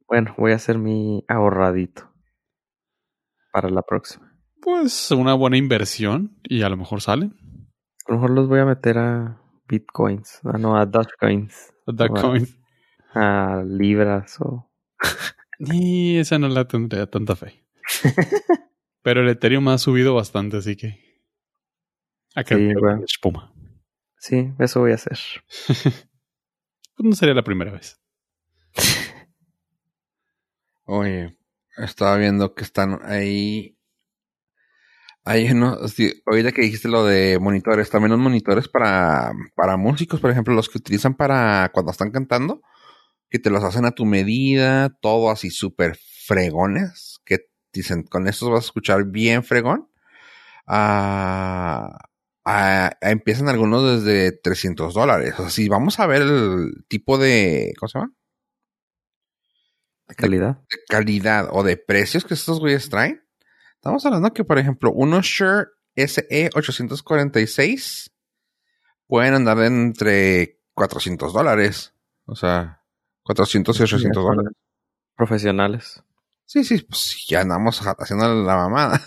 Bueno, 0.07 0.35
voy 0.37 0.51
a 0.51 0.55
hacer 0.55 0.77
mi 0.77 1.23
ahorradito 1.27 2.11
para 3.51 3.69
la 3.69 3.81
próxima. 3.81 4.37
pues 4.61 5.09
una 5.11 5.33
buena 5.33 5.57
inversión 5.57 6.37
y 6.43 6.61
a 6.61 6.69
lo 6.69 6.77
mejor 6.77 7.01
salen. 7.01 7.33
A 8.05 8.11
lo 8.11 8.15
mejor 8.17 8.31
los 8.31 8.47
voy 8.47 8.59
a 8.59 8.65
meter 8.65 8.97
a 8.97 9.41
bitcoins, 9.67 10.41
ah, 10.43 10.57
no, 10.57 10.77
a 10.77 10.85
Dogecoins, 10.85 11.73
Dogecoin. 11.85 12.47
a 13.13 13.63
libras 13.65 14.39
o... 14.41 14.69
Y 15.59 16.17
esa 16.17 16.39
no 16.39 16.49
la 16.49 16.67
tendría 16.67 17.09
tanta 17.09 17.35
fe. 17.35 17.63
Pero 19.03 19.21
el 19.21 19.29
Ethereum 19.29 19.67
ha 19.69 19.77
subido 19.77 20.13
bastante, 20.13 20.57
así 20.57 20.75
que. 20.75 20.99
Acá 22.35 22.55
Sí, 22.55 22.73
bueno. 22.79 23.03
espuma. 23.05 23.53
Sí, 24.17 24.53
eso 24.59 24.79
voy 24.81 24.91
a 24.91 24.95
hacer. 24.95 25.17
Pues 26.97 27.09
no 27.09 27.15
sería 27.15 27.33
la 27.33 27.43
primera 27.43 27.71
vez. 27.71 27.99
Oye, 30.85 31.37
estaba 31.77 32.17
viendo 32.17 32.53
que 32.53 32.63
están 32.63 32.99
ahí. 33.03 33.77
Hay 35.23 35.49
unos, 35.51 35.91
sí, 35.93 36.11
ahorita 36.25 36.51
que 36.51 36.61
dijiste 36.63 36.89
lo 36.89 37.05
de 37.05 37.39
monitores, 37.39 37.89
también 37.89 38.11
los 38.11 38.19
monitores 38.19 38.67
para, 38.67 39.31
para 39.55 39.77
músicos, 39.77 40.19
por 40.19 40.31
ejemplo, 40.31 40.53
los 40.53 40.67
que 40.67 40.79
utilizan 40.79 41.13
para 41.15 41.69
cuando 41.73 41.91
están 41.91 42.11
cantando, 42.11 42.61
que 43.29 43.39
te 43.39 43.49
los 43.51 43.63
hacen 43.63 43.85
a 43.85 43.91
tu 43.91 44.05
medida, 44.05 44.89
todo 45.01 45.31
así 45.31 45.49
súper 45.51 45.97
fregones, 46.25 47.10
dicen, 47.73 48.03
con 48.03 48.27
estos 48.27 48.49
vas 48.49 48.63
a 48.63 48.67
escuchar 48.67 49.05
bien 49.05 49.43
fregón. 49.43 49.89
Ah, 50.67 51.97
ah, 52.45 52.91
empiezan 53.01 53.49
algunos 53.49 54.03
desde 54.03 54.31
300 54.31 54.93
dólares. 54.93 55.33
O 55.33 55.43
sea, 55.43 55.49
si 55.49 55.67
vamos 55.69 55.99
a 55.99 56.07
ver 56.07 56.21
el 56.21 56.85
tipo 56.87 57.17
de, 57.17 57.73
¿cómo 57.79 57.89
se 57.89 57.99
llama? 57.99 58.13
De 60.07 60.15
calidad. 60.15 60.57
de 60.69 60.77
calidad 60.89 61.47
o 61.51 61.63
de 61.63 61.77
precios 61.77 62.25
que 62.25 62.33
estos 62.33 62.59
güeyes 62.59 62.89
traen. 62.89 63.23
Estamos 63.75 64.05
hablando 64.05 64.33
que, 64.33 64.43
por 64.43 64.59
ejemplo, 64.59 64.91
unos 64.91 65.25
Shure 65.25 65.67
E 65.95 66.05
SE846 66.05 68.11
pueden 69.07 69.33
andar 69.33 69.59
entre 69.59 70.59
400 70.73 71.33
dólares. 71.33 71.93
O 72.25 72.35
sea, 72.35 72.83
400 73.23 73.79
y 73.79 73.83
800 73.83 74.23
dólares. 74.23 74.53
Profesionales. 75.15 76.03
Sí, 76.51 76.65
sí, 76.65 76.79
pues 76.81 77.15
ya 77.29 77.39
andamos 77.39 77.79
haciendo 77.79 78.43
la 78.43 78.57
mamada. 78.57 78.99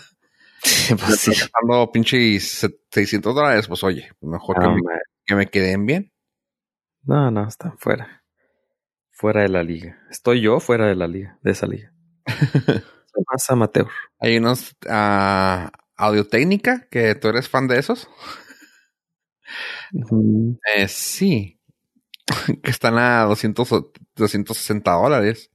pues 0.89 1.19
sí. 1.19 1.29
Gastando 1.29 1.91
pinches 1.91 2.67
600 2.89 3.35
dólares, 3.35 3.67
pues 3.67 3.83
oye, 3.83 4.09
mejor 4.21 4.59
que, 4.59 4.67
me, 4.67 4.81
que 5.23 5.35
me 5.35 5.45
queden 5.45 5.85
bien. 5.85 6.11
no, 7.03 7.29
no, 7.29 7.47
están 7.47 7.77
fuera. 7.77 8.23
Fuera 9.11 9.43
de 9.43 9.49
la 9.49 9.61
liga. 9.61 9.99
Estoy 10.09 10.41
yo 10.41 10.59
fuera 10.59 10.87
de 10.87 10.95
la 10.95 11.05
liga, 11.07 11.37
de 11.43 11.51
esa 11.51 11.67
liga. 11.67 11.93
Soy 12.25 13.23
más 13.31 13.47
amateur. 13.51 13.89
Hay 14.19 14.37
unos 14.37 14.75
ah, 14.89 15.71
Audio 15.97 16.27
Técnica, 16.27 16.87
que 16.89 17.13
tú 17.13 17.27
eres 17.27 17.47
fan 17.47 17.67
de 17.67 17.77
esos. 17.77 18.09
Eh, 20.75 20.87
sí. 20.87 21.61
que 22.63 22.71
están 22.71 22.97
a 22.97 23.21
200, 23.25 23.71
o 23.71 23.91
260 24.15 24.91
dólares. 24.93 25.51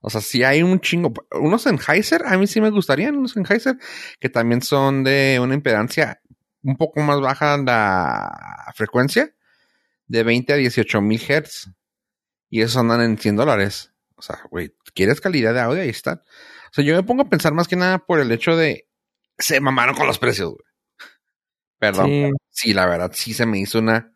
O 0.00 0.10
sea, 0.10 0.20
sí 0.20 0.42
hay 0.42 0.62
un 0.62 0.80
chingo. 0.80 1.12
Unos 1.32 1.62
Sennheiser, 1.62 2.22
a 2.26 2.36
mí 2.38 2.46
sí 2.46 2.60
me 2.60 2.70
gustarían 2.70 3.16
unos 3.16 3.32
Sennheiser, 3.32 3.76
que 4.18 4.28
también 4.28 4.62
son 4.62 5.04
de 5.04 5.38
una 5.42 5.54
impedancia 5.54 6.20
un 6.62 6.76
poco 6.76 7.00
más 7.00 7.20
baja 7.20 7.56
la 7.58 8.72
frecuencia, 8.74 9.34
de 10.06 10.22
20 10.22 10.52
a 10.52 10.56
18 10.56 11.00
mil 11.00 11.22
hertz. 11.26 11.70
Y 12.48 12.62
esos 12.62 12.78
andan 12.78 13.02
en 13.02 13.18
100 13.18 13.36
dólares. 13.36 13.92
O 14.16 14.22
sea, 14.22 14.40
güey, 14.50 14.74
¿quieres 14.94 15.20
calidad 15.20 15.54
de 15.54 15.60
audio? 15.60 15.82
Ahí 15.82 15.88
están. 15.88 16.18
O 16.18 16.72
sea, 16.72 16.84
yo 16.84 16.94
me 16.94 17.02
pongo 17.02 17.22
a 17.22 17.28
pensar 17.28 17.52
más 17.52 17.68
que 17.68 17.76
nada 17.76 17.98
por 17.98 18.20
el 18.20 18.32
hecho 18.32 18.56
de... 18.56 18.88
Se 19.38 19.60
mamaron 19.60 19.94
con 19.94 20.06
los 20.06 20.18
precios, 20.18 20.50
güey. 20.50 20.64
Perdón. 21.78 22.06
Sí, 22.06 22.30
Sí, 22.50 22.74
la 22.74 22.84
verdad, 22.84 23.12
sí 23.14 23.32
se 23.32 23.46
me 23.46 23.58
hizo 23.58 23.78
una 23.78 24.12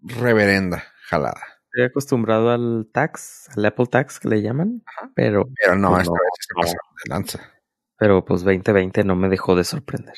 reverenda 0.00 0.84
jalada. 1.06 1.42
Estoy 1.72 1.84
acostumbrado 1.84 2.50
al 2.50 2.88
tax, 2.92 3.48
al 3.56 3.64
Apple 3.66 3.86
tax 3.86 4.20
que 4.20 4.28
le 4.28 4.42
llaman, 4.42 4.82
pero, 5.14 5.44
Pero 5.62 5.76
no, 5.76 5.90
Pues 5.90 6.02
esta 6.02 6.12
no, 6.12 6.14
vez 6.14 6.32
se 6.40 6.54
no. 6.54 6.60
pasaron 6.60 6.94
de 7.04 7.10
lanza. 7.10 7.52
pero 7.98 8.24
pues 8.24 8.42
2020 8.42 9.04
no 9.04 9.16
me 9.16 9.28
dejó 9.28 9.54
de 9.56 9.64
sorprender. 9.64 10.14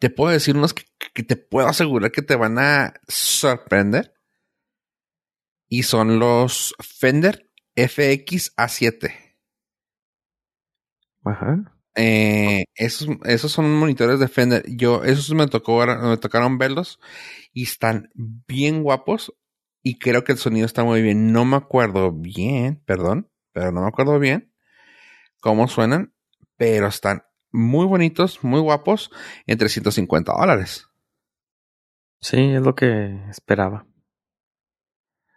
Te 0.00 0.10
puedo 0.10 0.32
decir 0.32 0.56
unos 0.56 0.74
que, 0.74 0.84
que 1.14 1.22
te 1.22 1.36
puedo 1.36 1.68
asegurar 1.68 2.10
que 2.12 2.22
te 2.22 2.36
van 2.36 2.58
a 2.58 2.94
sorprender. 3.08 4.14
Y 5.68 5.82
son 5.84 6.18
los 6.18 6.74
Fender 6.80 7.50
FX 7.76 8.54
A7. 8.56 9.12
Ajá. 11.24 11.72
Eh, 11.94 12.64
esos, 12.74 13.08
esos 13.24 13.50
son 13.52 13.72
monitores 13.74 14.20
de 14.20 14.28
Fender. 14.28 14.62
Yo, 14.68 15.02
esos 15.04 15.32
me 15.34 15.46
tocó, 15.48 15.84
me 15.86 16.16
tocaron 16.18 16.58
verlos 16.58 17.00
y 17.52 17.62
están 17.64 18.10
bien 18.14 18.82
guapos. 18.82 19.34
Y 19.88 20.00
creo 20.00 20.24
que 20.24 20.32
el 20.32 20.38
sonido 20.38 20.66
está 20.66 20.82
muy 20.82 21.00
bien. 21.00 21.30
No 21.30 21.44
me 21.44 21.54
acuerdo 21.54 22.10
bien, 22.10 22.82
perdón, 22.86 23.30
pero 23.52 23.70
no 23.70 23.82
me 23.82 23.86
acuerdo 23.86 24.18
bien 24.18 24.52
cómo 25.40 25.68
suenan, 25.68 26.12
pero 26.56 26.88
están 26.88 27.22
muy 27.52 27.86
bonitos, 27.86 28.42
muy 28.42 28.58
guapos, 28.58 29.12
en 29.46 29.58
350 29.58 30.32
dólares. 30.36 30.88
Sí, 32.20 32.36
es 32.52 32.62
lo 32.62 32.74
que 32.74 33.16
esperaba. 33.30 33.86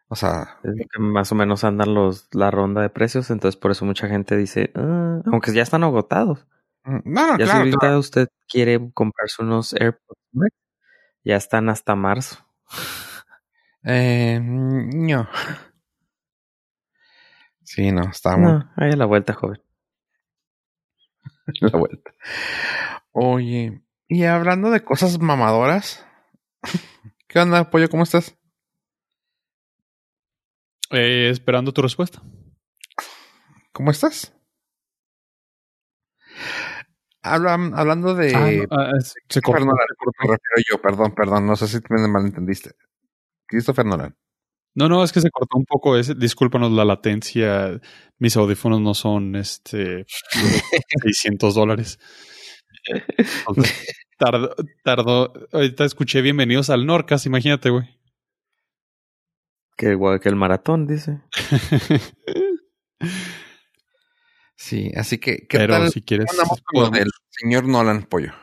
O 0.08 0.16
sea, 0.16 0.58
Es 0.64 0.76
lo 0.76 0.84
que 0.92 1.00
más 1.00 1.32
o 1.32 1.36
menos 1.36 1.64
andan 1.64 1.94
los 1.94 2.28
la 2.34 2.50
ronda 2.50 2.82
de 2.82 2.90
precios, 2.90 3.30
entonces 3.30 3.56
por 3.56 3.70
eso 3.70 3.86
mucha 3.86 4.08
gente 4.08 4.36
dice, 4.36 4.72
"Ah", 4.74 5.22
aunque 5.28 5.54
ya 5.54 5.62
están 5.62 5.84
agotados. 5.84 6.48
mm, 6.86 7.02
no, 7.06 7.28
no, 7.28 7.38
ya 7.38 7.38
si 7.38 7.44
claro, 7.44 7.60
ahorita 7.60 7.78
claro. 7.82 8.00
usted 8.00 8.28
quiere 8.48 8.80
comprarse 8.96 9.44
unos 9.44 9.74
AirPods 9.74 10.20
ya 11.24 11.36
están 11.36 11.70
hasta 11.70 11.96
marzo. 11.96 12.38
Eh, 13.84 14.40
no. 14.42 15.28
Sí, 17.64 17.92
no, 17.92 18.12
No, 18.38 18.72
ahí 18.78 18.92
a 18.92 18.96
la 18.96 19.06
vuelta, 19.06 19.34
joven. 19.34 19.62
la 21.62 21.78
vuelta. 21.78 22.14
Oye, 23.12 23.84
y 24.08 24.24
hablando 24.24 24.72
de 24.72 24.84
cosas 24.84 25.20
mamadoras, 25.20 26.06
¿qué 27.28 27.40
onda, 27.40 27.70
pollo? 27.70 27.90
¿Cómo 27.90 28.04
estás? 28.04 28.36
Eh, 30.92 31.30
esperando 31.30 31.72
tu 31.72 31.82
respuesta. 31.82 32.22
¿Cómo 33.72 33.92
estás? 33.92 34.36
Hablan, 37.22 37.74
hablando 37.76 38.16
de 38.16 38.34
Ah, 38.34 38.52
no, 38.76 38.82
ah, 38.82 39.00
se 39.28 39.42
cortó, 39.42 39.66
cortó. 39.66 40.12
me 40.22 40.36
refiero 40.36 40.70
yo, 40.72 40.82
perdón, 40.82 41.14
perdón, 41.14 41.46
no 41.46 41.56
sé 41.56 41.68
si 41.68 41.78
me 41.90 42.08
malentendiste. 42.08 42.72
Christopher 43.50 43.86
Nolan. 43.86 44.16
No, 44.76 44.88
no, 44.88 45.04
es 45.04 45.12
que 45.12 45.20
se 45.20 45.32
cortó 45.32 45.58
un 45.58 45.66
poco. 45.66 45.98
ese. 45.98 46.14
discúlpanos 46.16 46.72
la 46.72 46.86
latencia. 46.86 47.82
Mis 48.20 48.38
audífonos 48.38 48.80
no 48.80 48.94
son 48.94 49.36
este 49.36 50.06
600 51.04 51.56
dólares. 51.56 52.00
Tardó, 54.18 54.56
tardó. 54.84 55.34
Ahorita 55.52 55.86
escuché 55.86 56.22
bienvenidos 56.22 56.70
al 56.70 56.86
Norcas, 56.86 57.26
imagínate, 57.26 57.70
güey. 57.72 57.90
que, 59.76 59.92
igual 59.92 60.20
que 60.20 60.30
el 60.30 60.36
maratón, 60.36 60.88
dice. 60.88 61.22
Sí, 64.62 64.92
así 64.98 65.20
que, 65.20 65.48
¿qué 65.48 65.58
Pero 65.58 65.74
tal 65.76 65.90
si 65.90 66.02
quieres. 66.02 66.28
del 66.92 67.10
señor 67.30 67.64
Nolan 67.66 68.04
Pollo? 68.04 68.34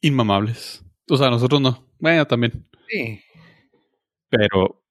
Inmamables. 0.00 0.82
O 1.10 1.16
sea, 1.16 1.28
nosotros 1.28 1.60
no. 1.60 1.86
Bueno, 1.98 2.24
también. 2.26 2.68
Sí. 2.88 3.20
Pero 4.28 4.84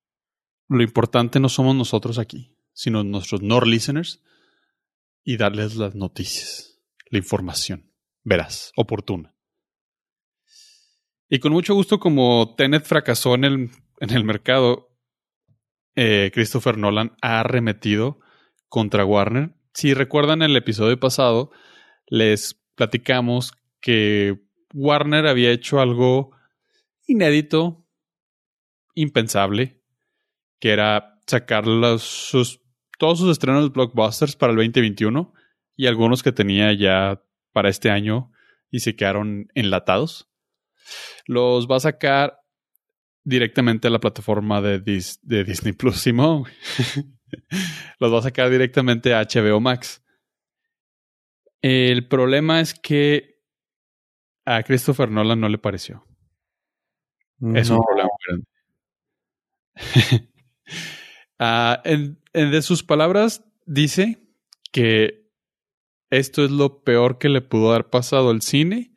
lo 0.67 0.84
importante 0.84 1.39
no 1.39 1.47
somos 1.47 1.75
nosotros 1.75 2.19
aquí, 2.19 2.53
sino 2.73 3.03
nuestros 3.05 3.41
Nord 3.41 3.67
listeners 3.67 4.21
y 5.23 5.38
darles 5.38 5.75
las 5.75 5.95
noticias, 5.95 6.82
la 7.10 7.19
información, 7.19 7.93
verás, 8.23 8.73
oportuna. 8.75 9.34
Y 11.29 11.39
con 11.39 11.53
mucho 11.53 11.73
gusto, 11.73 11.99
como 11.99 12.53
Tenet 12.58 12.84
fracasó 12.84 13.36
en 13.36 13.45
el, 13.45 13.69
en 14.01 14.10
el 14.10 14.25
mercado, 14.25 14.89
eh, 15.95 16.32
Christopher 16.34 16.77
Nolan 16.77 17.15
ha 17.21 17.39
arremetido 17.39 18.19
contra 18.67 19.05
Warner. 19.05 19.55
Si 19.73 19.93
recuerdan 19.93 20.41
el 20.41 20.55
episodio 20.58 20.99
pasado, 20.99 21.51
les 22.08 22.60
platicamos 22.75 23.53
que 23.79 24.48
Warner 24.73 25.27
había 25.27 25.51
hecho 25.51 25.79
algo 25.79 26.32
inédito, 27.08 27.86
impensable, 28.95 29.82
que 30.60 30.71
era 30.71 31.19
sacar 31.25 31.67
los, 31.67 32.32
todos 32.97 33.19
sus 33.19 33.32
estrenos 33.32 33.71
blockbusters 33.71 34.36
para 34.36 34.51
el 34.51 34.58
2021 34.58 35.34
y 35.75 35.88
algunos 35.88 36.23
que 36.23 36.32
tenía 36.32 36.73
ya 36.73 37.23
para 37.51 37.69
este 37.69 37.89
año 37.89 38.32
y 38.69 38.79
se 38.79 38.95
quedaron 38.95 39.47
enlatados. 39.55 40.29
Los 41.25 41.67
va 41.67 41.77
a 41.77 41.82
sacar 41.82 42.39
directamente 43.23 43.88
a 43.88 43.91
la 43.91 43.99
plataforma 43.99 44.62
de, 44.62 44.79
de 44.79 45.43
Disney 45.43 45.73
Plus, 45.73 45.97
Simón. 45.97 46.45
los 47.99 48.13
va 48.13 48.19
a 48.19 48.23
sacar 48.23 48.49
directamente 48.49 49.13
a 49.13 49.23
HBO 49.23 49.60
Max. 49.60 50.03
El 51.62 52.08
problema 52.08 52.62
es 52.62 52.73
que 52.73 53.28
a 54.49 54.63
Christopher 54.63 55.12
Nolan 55.12 55.39
no 55.39 55.47
le 55.47 55.59
pareció. 55.59 56.05
Es 57.53 57.69
un 57.69 57.81
problema 57.83 58.09
grande. 58.27 58.47
Ah, 61.41 61.81
en, 61.85 62.21
en 62.33 62.51
de 62.51 62.62
sus 62.62 62.83
palabras, 62.83 63.45
dice 63.65 64.27
que 64.73 65.31
esto 66.09 66.43
es 66.43 66.51
lo 66.51 66.83
peor 66.83 67.17
que 67.17 67.29
le 67.29 67.39
pudo 67.39 67.69
haber 67.69 67.89
pasado 67.89 68.29
al 68.29 68.41
cine, 68.41 68.93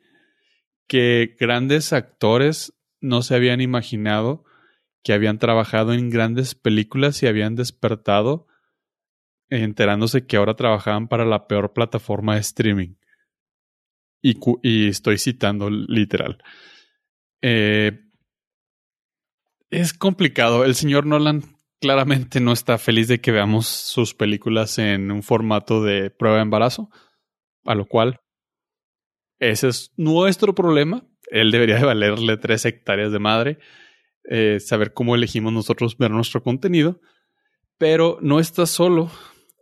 que 0.85 1.37
grandes 1.39 1.93
actores 1.93 2.73
no 2.99 3.21
se 3.21 3.35
habían 3.35 3.61
imaginado 3.61 4.43
que 5.03 5.13
habían 5.13 5.37
trabajado 5.37 5.93
en 5.93 6.09
grandes 6.09 6.55
películas 6.55 7.21
y 7.21 7.27
habían 7.27 7.55
despertado 7.55 8.47
enterándose 9.49 10.25
que 10.25 10.37
ahora 10.37 10.55
trabajaban 10.55 11.07
para 11.07 11.25
la 11.25 11.47
peor 11.47 11.73
plataforma 11.73 12.35
de 12.35 12.41
streaming. 12.41 12.95
Y, 14.23 14.87
estoy 14.87 15.17
citando 15.17 15.69
literal. 15.69 16.41
Eh, 17.41 17.99
es 19.69 19.93
complicado. 19.93 20.63
El 20.63 20.75
señor 20.75 21.05
Nolan 21.05 21.43
claramente 21.81 22.39
no 22.39 22.53
está 22.53 22.77
feliz 22.77 23.09
de 23.09 23.19
que 23.19 23.33
veamos 23.33 23.67
sus 23.67 24.13
películas 24.13 24.79
en 24.79 25.11
un 25.11 25.23
formato 25.23 25.83
de 25.83 26.09
prueba 26.09 26.37
de 26.37 26.43
embarazo, 26.43 26.89
a 27.65 27.75
lo 27.75 27.85
cual 27.85 28.21
ese 29.39 29.67
es 29.67 29.91
nuestro 29.97 30.55
problema. 30.55 31.05
Él 31.29 31.51
debería 31.51 31.75
de 31.75 31.85
valerle 31.85 32.37
tres 32.37 32.63
hectáreas 32.63 33.11
de 33.11 33.19
madre, 33.19 33.59
eh, 34.29 34.61
saber 34.61 34.93
cómo 34.93 35.15
elegimos 35.15 35.51
nosotros 35.51 35.97
ver 35.97 36.11
nuestro 36.11 36.43
contenido, 36.43 37.01
pero 37.77 38.19
no 38.21 38.39
está 38.39 38.65
solo. 38.67 39.11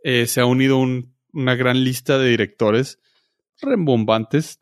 Eh, 0.04 0.26
se 0.26 0.40
ha 0.40 0.46
unido 0.46 0.76
un- 0.78 1.16
una 1.32 1.56
gran 1.56 1.82
lista 1.82 2.16
de 2.18 2.28
directores 2.28 3.00
rembombantes, 3.62 4.58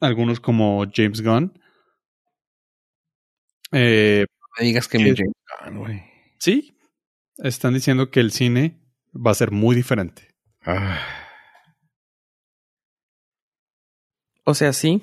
algunos 0.00 0.40
como 0.40 0.84
James 0.92 1.22
Gunn. 1.22 1.60
Eh, 3.72 4.24
No 4.28 4.46
me 4.58 4.66
digas 4.66 4.88
que 4.88 4.98
mi 4.98 5.14
James 5.14 5.34
Gunn, 5.64 5.78
güey. 5.78 6.02
Sí, 6.38 6.76
están 7.38 7.74
diciendo 7.74 8.10
que 8.10 8.20
el 8.20 8.30
cine 8.30 8.80
va 9.14 9.32
a 9.32 9.34
ser 9.34 9.50
muy 9.50 9.74
diferente. 9.74 10.28
Ah. 10.62 10.98
O 14.44 14.54
sea, 14.54 14.72
sí. 14.72 15.02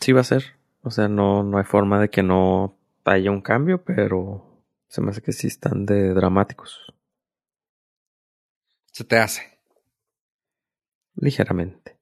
Sí 0.00 0.12
va 0.12 0.20
a 0.20 0.24
ser. 0.24 0.56
O 0.82 0.90
sea, 0.90 1.08
no, 1.08 1.42
no 1.42 1.58
hay 1.58 1.64
forma 1.64 2.00
de 2.00 2.10
que 2.10 2.22
no 2.22 2.78
haya 3.04 3.30
un 3.30 3.40
cambio, 3.40 3.82
pero 3.84 4.62
se 4.88 5.00
me 5.00 5.10
hace 5.10 5.22
que 5.22 5.32
sí 5.32 5.46
están 5.46 5.86
de 5.86 6.12
dramáticos. 6.14 6.92
Se 8.92 9.04
te 9.04 9.18
hace. 9.18 9.58
Ligeramente. 11.16 11.95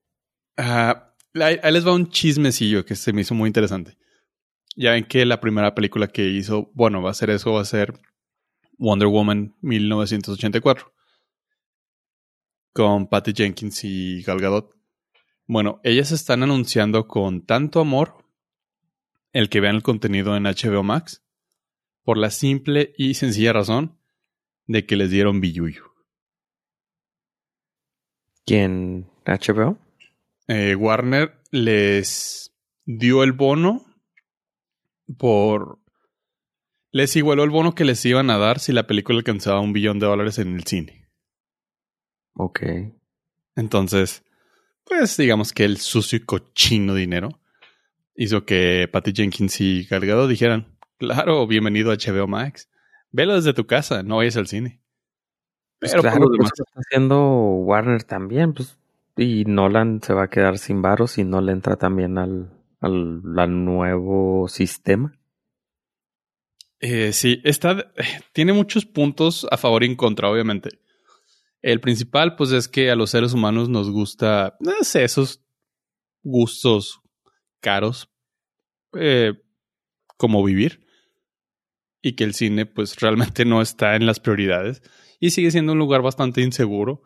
Ah, 0.56 1.14
ahí 1.34 1.72
les 1.72 1.86
va 1.86 1.94
un 1.94 2.10
chismecillo 2.10 2.84
que 2.84 2.94
se 2.94 3.12
me 3.12 3.22
hizo 3.22 3.34
muy 3.34 3.48
interesante. 3.48 3.96
Ya 4.76 4.92
ven 4.92 5.04
que 5.04 5.24
la 5.24 5.40
primera 5.40 5.74
película 5.74 6.08
que 6.08 6.28
hizo, 6.28 6.70
bueno, 6.74 7.02
va 7.02 7.10
a 7.10 7.14
ser 7.14 7.30
eso, 7.30 7.52
va 7.52 7.60
a 7.60 7.64
ser 7.64 8.00
Wonder 8.78 9.08
Woman 9.08 9.56
1984. 9.60 10.92
Con 12.72 13.08
Patty 13.08 13.32
Jenkins 13.34 13.84
y 13.84 14.22
Gal 14.22 14.40
Gadot. 14.40 14.74
Bueno, 15.46 15.80
ellas 15.84 16.10
están 16.10 16.42
anunciando 16.42 17.06
con 17.06 17.44
tanto 17.44 17.80
amor 17.80 18.24
el 19.32 19.48
que 19.48 19.60
vean 19.60 19.76
el 19.76 19.82
contenido 19.82 20.36
en 20.36 20.44
HBO 20.44 20.82
Max 20.82 21.22
por 22.02 22.18
la 22.18 22.30
simple 22.30 22.94
y 22.96 23.14
sencilla 23.14 23.52
razón 23.52 23.98
de 24.66 24.86
que 24.86 24.96
les 24.96 25.10
dieron 25.10 25.40
billuyo. 25.40 25.94
¿Quién? 28.46 29.10
¿HBO? 29.24 29.78
Eh, 30.48 30.74
Warner 30.74 31.40
les 31.50 32.52
dio 32.84 33.22
el 33.22 33.32
bono 33.32 33.84
por... 35.18 35.78
Les 36.90 37.16
igualó 37.16 37.42
el 37.42 37.50
bono 37.50 37.74
que 37.74 37.84
les 37.84 38.04
iban 38.06 38.30
a 38.30 38.38
dar 38.38 38.60
si 38.60 38.72
la 38.72 38.86
película 38.86 39.18
alcanzaba 39.18 39.60
un 39.60 39.72
billón 39.72 39.98
de 39.98 40.06
dólares 40.06 40.38
en 40.38 40.54
el 40.54 40.64
cine. 40.64 41.08
Ok. 42.34 42.60
Entonces, 43.56 44.24
pues 44.84 45.16
digamos 45.16 45.52
que 45.52 45.64
el 45.64 45.78
sucio 45.78 46.18
y 46.18 46.24
cochino 46.24 46.94
dinero 46.94 47.40
hizo 48.14 48.44
que 48.44 48.88
Patty 48.92 49.12
Jenkins 49.12 49.60
y 49.60 49.84
Gal 49.84 50.06
Gadot 50.06 50.28
dijeran, 50.30 50.78
claro, 50.98 51.46
bienvenido 51.48 51.90
a 51.90 51.96
HBO 51.96 52.28
Max. 52.28 52.68
Velo 53.10 53.34
desde 53.34 53.54
tu 53.54 53.66
casa, 53.66 54.02
no 54.04 54.18
vayas 54.18 54.36
al 54.36 54.46
cine. 54.46 54.80
Pues 55.80 55.92
Pero 55.92 56.02
por 56.02 56.10
claro, 56.12 56.26
lo 56.26 56.30
demás- 56.32 56.50
eso 56.54 56.64
está 56.64 56.80
haciendo 56.80 57.20
Warner 57.64 58.04
también, 58.04 58.52
pues. 58.54 58.78
Y 59.16 59.44
Nolan 59.44 60.00
se 60.02 60.12
va 60.12 60.24
a 60.24 60.30
quedar 60.30 60.58
sin 60.58 60.82
varos 60.82 61.18
y 61.18 61.24
no 61.24 61.40
le 61.40 61.52
entra 61.52 61.76
también 61.76 62.18
al, 62.18 62.50
al, 62.80 63.22
al 63.36 63.64
nuevo 63.64 64.48
sistema. 64.48 65.18
Eh, 66.86 67.12
sí, 67.14 67.40
está, 67.44 67.92
tiene 68.32 68.52
muchos 68.52 68.84
puntos 68.84 69.46
a 69.50 69.56
favor 69.56 69.84
y 69.84 69.86
en 69.86 69.96
contra, 69.96 70.30
obviamente. 70.30 70.80
El 71.62 71.80
principal, 71.80 72.36
pues, 72.36 72.52
es 72.52 72.68
que 72.68 72.90
a 72.90 72.96
los 72.96 73.10
seres 73.10 73.32
humanos 73.32 73.70
nos 73.70 73.90
gusta, 73.90 74.56
no 74.60 74.72
sé, 74.82 75.04
esos 75.04 75.42
gustos 76.22 77.00
caros, 77.60 78.10
eh, 78.98 79.32
como 80.18 80.44
vivir. 80.44 80.86
Y 82.02 82.16
que 82.16 82.24
el 82.24 82.34
cine, 82.34 82.66
pues, 82.66 82.96
realmente 83.00 83.46
no 83.46 83.62
está 83.62 83.96
en 83.96 84.04
las 84.04 84.20
prioridades. 84.20 84.82
Y 85.20 85.30
sigue 85.30 85.50
siendo 85.50 85.72
un 85.72 85.78
lugar 85.78 86.02
bastante 86.02 86.42
inseguro. 86.42 87.02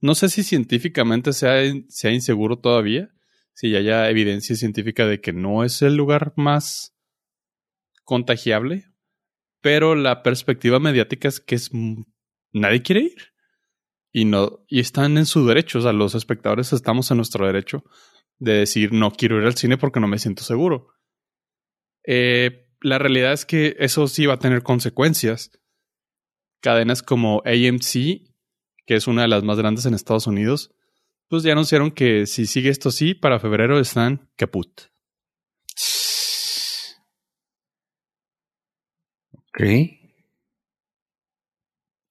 No 0.00 0.14
sé 0.14 0.28
si 0.28 0.42
científicamente 0.42 1.32
sea, 1.32 1.60
sea 1.88 2.10
inseguro 2.10 2.58
todavía. 2.58 3.10
Si 3.52 3.74
haya 3.76 4.08
evidencia 4.08 4.56
científica 4.56 5.06
de 5.06 5.20
que 5.20 5.32
no 5.32 5.64
es 5.64 5.82
el 5.82 5.96
lugar 5.96 6.32
más 6.36 6.94
contagiable 8.04 8.90
pero 9.60 9.94
la 9.94 10.22
perspectiva 10.22 10.78
mediática 10.78 11.28
es 11.28 11.40
que 11.40 11.54
es 11.54 11.70
nadie 12.52 12.82
quiere 12.82 13.00
ir 13.02 13.32
y 14.12 14.24
no 14.24 14.64
y 14.68 14.80
están 14.80 15.18
en 15.18 15.26
su 15.26 15.46
derecho, 15.46 15.78
o 15.78 15.82
sea, 15.82 15.92
los 15.92 16.14
espectadores 16.14 16.72
estamos 16.72 17.10
en 17.10 17.18
nuestro 17.18 17.46
derecho 17.46 17.84
de 18.38 18.54
decir 18.54 18.92
no 18.92 19.10
quiero 19.12 19.38
ir 19.38 19.44
al 19.44 19.56
cine 19.56 19.76
porque 19.76 20.00
no 20.00 20.08
me 20.08 20.18
siento 20.18 20.42
seguro. 20.42 20.88
Eh, 22.04 22.68
la 22.80 22.98
realidad 22.98 23.32
es 23.32 23.44
que 23.44 23.76
eso 23.78 24.08
sí 24.08 24.26
va 24.26 24.34
a 24.34 24.38
tener 24.38 24.62
consecuencias. 24.62 25.50
Cadenas 26.62 27.02
como 27.02 27.42
AMC, 27.44 28.29
que 28.90 28.96
es 28.96 29.06
una 29.06 29.22
de 29.22 29.28
las 29.28 29.44
más 29.44 29.56
grandes 29.56 29.86
en 29.86 29.94
Estados 29.94 30.26
Unidos, 30.26 30.74
pues 31.28 31.44
ya 31.44 31.52
anunciaron 31.52 31.92
que 31.92 32.26
si 32.26 32.44
sigue 32.44 32.70
esto 32.70 32.88
así, 32.88 33.14
para 33.14 33.38
febrero 33.38 33.78
están 33.78 34.28
caput. 34.34 34.80
Ok. 39.32 39.60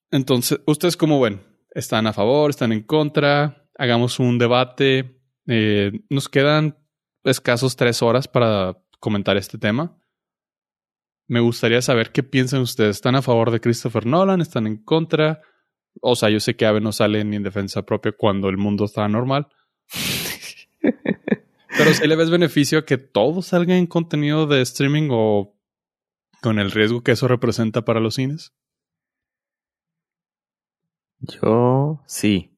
Entonces, 0.09 0.61
¿ustedes 0.67 0.95
cómo 0.95 1.19
ven? 1.19 1.45
¿Están 1.71 2.07
a 2.07 2.13
favor? 2.13 2.49
¿Están 2.49 2.71
en 2.71 2.83
contra? 2.83 3.69
Hagamos 3.77 4.17
un 4.17 4.37
debate. 4.37 5.21
Eh, 5.47 5.91
nos 6.09 6.29
quedan 6.29 6.77
escasos 7.25 7.75
tres 7.75 8.01
horas 8.01 8.29
para 8.29 8.81
comentar 9.01 9.35
este 9.35 9.57
tema. 9.57 10.01
me 11.27 11.41
gustaría 11.41 11.81
saber 11.81 12.13
qué 12.13 12.23
piensan 12.23 12.61
ustedes. 12.61 12.95
¿Están 12.95 13.15
a 13.15 13.21
favor 13.21 13.51
de 13.51 13.59
Christopher 13.59 14.05
Nolan? 14.05 14.39
¿Están 14.39 14.65
en 14.65 14.81
contra? 14.81 15.41
O 16.01 16.15
sea, 16.15 16.29
yo 16.29 16.39
sé 16.39 16.55
que 16.55 16.65
Ave 16.65 16.81
no 16.81 16.91
sale 16.91 17.23
ni 17.23 17.35
en 17.35 17.43
defensa 17.43 17.83
propia 17.83 18.11
cuando 18.11 18.49
el 18.49 18.57
mundo 18.57 18.85
está 18.85 19.07
normal. 19.07 19.47
Pero 20.81 21.93
si 21.93 22.07
le 22.07 22.15
ves 22.15 22.29
beneficio 22.29 22.79
a 22.79 22.85
que 22.85 22.97
todo 22.97 23.41
salga 23.41 23.77
en 23.77 23.87
contenido 23.87 24.47
de 24.47 24.61
streaming 24.61 25.09
o 25.11 25.55
con 26.41 26.59
el 26.59 26.71
riesgo 26.71 27.01
que 27.01 27.11
eso 27.11 27.27
representa 27.27 27.83
para 27.83 27.99
los 27.99 28.15
cines. 28.15 28.53
Yo 31.19 32.01
sí. 32.05 32.57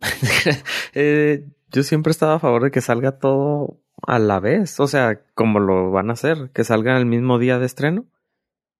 eh, 0.94 1.46
yo 1.70 1.82
siempre 1.82 2.10
he 2.10 2.12
estado 2.12 2.32
a 2.32 2.38
favor 2.38 2.64
de 2.64 2.70
que 2.70 2.80
salga 2.80 3.18
todo 3.18 3.80
a 4.06 4.18
la 4.18 4.40
vez, 4.40 4.78
o 4.80 4.86
sea, 4.86 5.24
como 5.34 5.60
lo 5.60 5.90
van 5.90 6.10
a 6.10 6.14
hacer, 6.14 6.50
que 6.54 6.64
salga 6.64 6.96
el 6.96 7.06
mismo 7.06 7.38
día 7.38 7.58
de 7.58 7.66
estreno, 7.66 8.06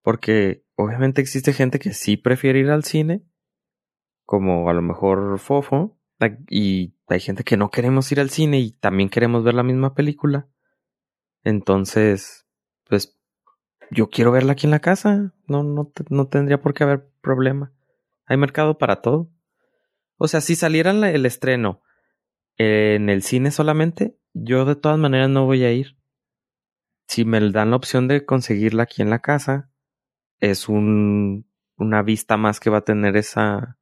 porque 0.03 0.65
obviamente 0.77 1.21
existe 1.21 1.53
gente 1.53 1.79
que 1.79 1.93
sí 1.93 2.17
prefiere 2.17 2.61
ir 2.61 2.71
al 2.71 2.85
cine, 2.85 3.23
como 4.29 4.69
a 4.69 4.75
lo 4.75 4.83
mejor 4.83 5.38
Fofo, 5.38 5.99
y 6.51 6.93
hay 7.07 7.19
gente 7.19 7.45
que 7.45 7.57
no 7.57 7.71
queremos 7.71 8.12
ir 8.12 8.21
al 8.21 8.29
cine 8.29 8.61
y 8.61 8.73
también 8.73 9.09
queremos 9.09 9.43
ver 9.43 9.55
la 9.55 9.62
misma 9.62 9.95
película. 9.95 10.47
Entonces, 11.45 12.47
pues 12.87 13.19
yo 13.91 14.11
quiero 14.11 14.31
verla 14.31 14.53
aquí 14.53 14.67
en 14.67 14.73
la 14.73 14.81
casa, 14.81 15.33
no, 15.47 15.62
no, 15.62 15.91
no 16.11 16.29
tendría 16.29 16.61
por 16.61 16.75
qué 16.75 16.85
haber 16.85 17.09
problema. 17.23 17.73
Hay 18.27 18.37
mercado 18.37 18.77
para 18.77 19.01
todo. 19.01 19.31
O 20.19 20.29
sea, 20.29 20.43
si 20.43 20.57
saliera 20.57 20.91
el 20.91 21.25
estreno 21.25 21.81
en 22.59 23.09
el 23.09 23.23
cine 23.23 23.51
solamente, 23.51 24.19
yo 24.35 24.67
de 24.67 24.77
todas 24.77 24.99
maneras 24.99 25.31
no 25.31 25.47
voy 25.47 25.64
a 25.64 25.73
ir. 25.73 25.97
Si 27.07 27.25
me 27.25 27.41
dan 27.51 27.71
la 27.71 27.77
opción 27.77 28.09
de 28.09 28.27
conseguirla 28.27 28.83
aquí 28.83 29.01
en 29.01 29.09
la 29.09 29.21
casa, 29.21 29.71
es 30.38 30.69
un, 30.69 31.49
una 31.79 32.03
vista 32.03 32.37
más 32.37 32.61
que 32.61 32.69
va 32.69 32.79
a 32.79 32.85
tener 32.85 33.17
esa, 33.17 33.78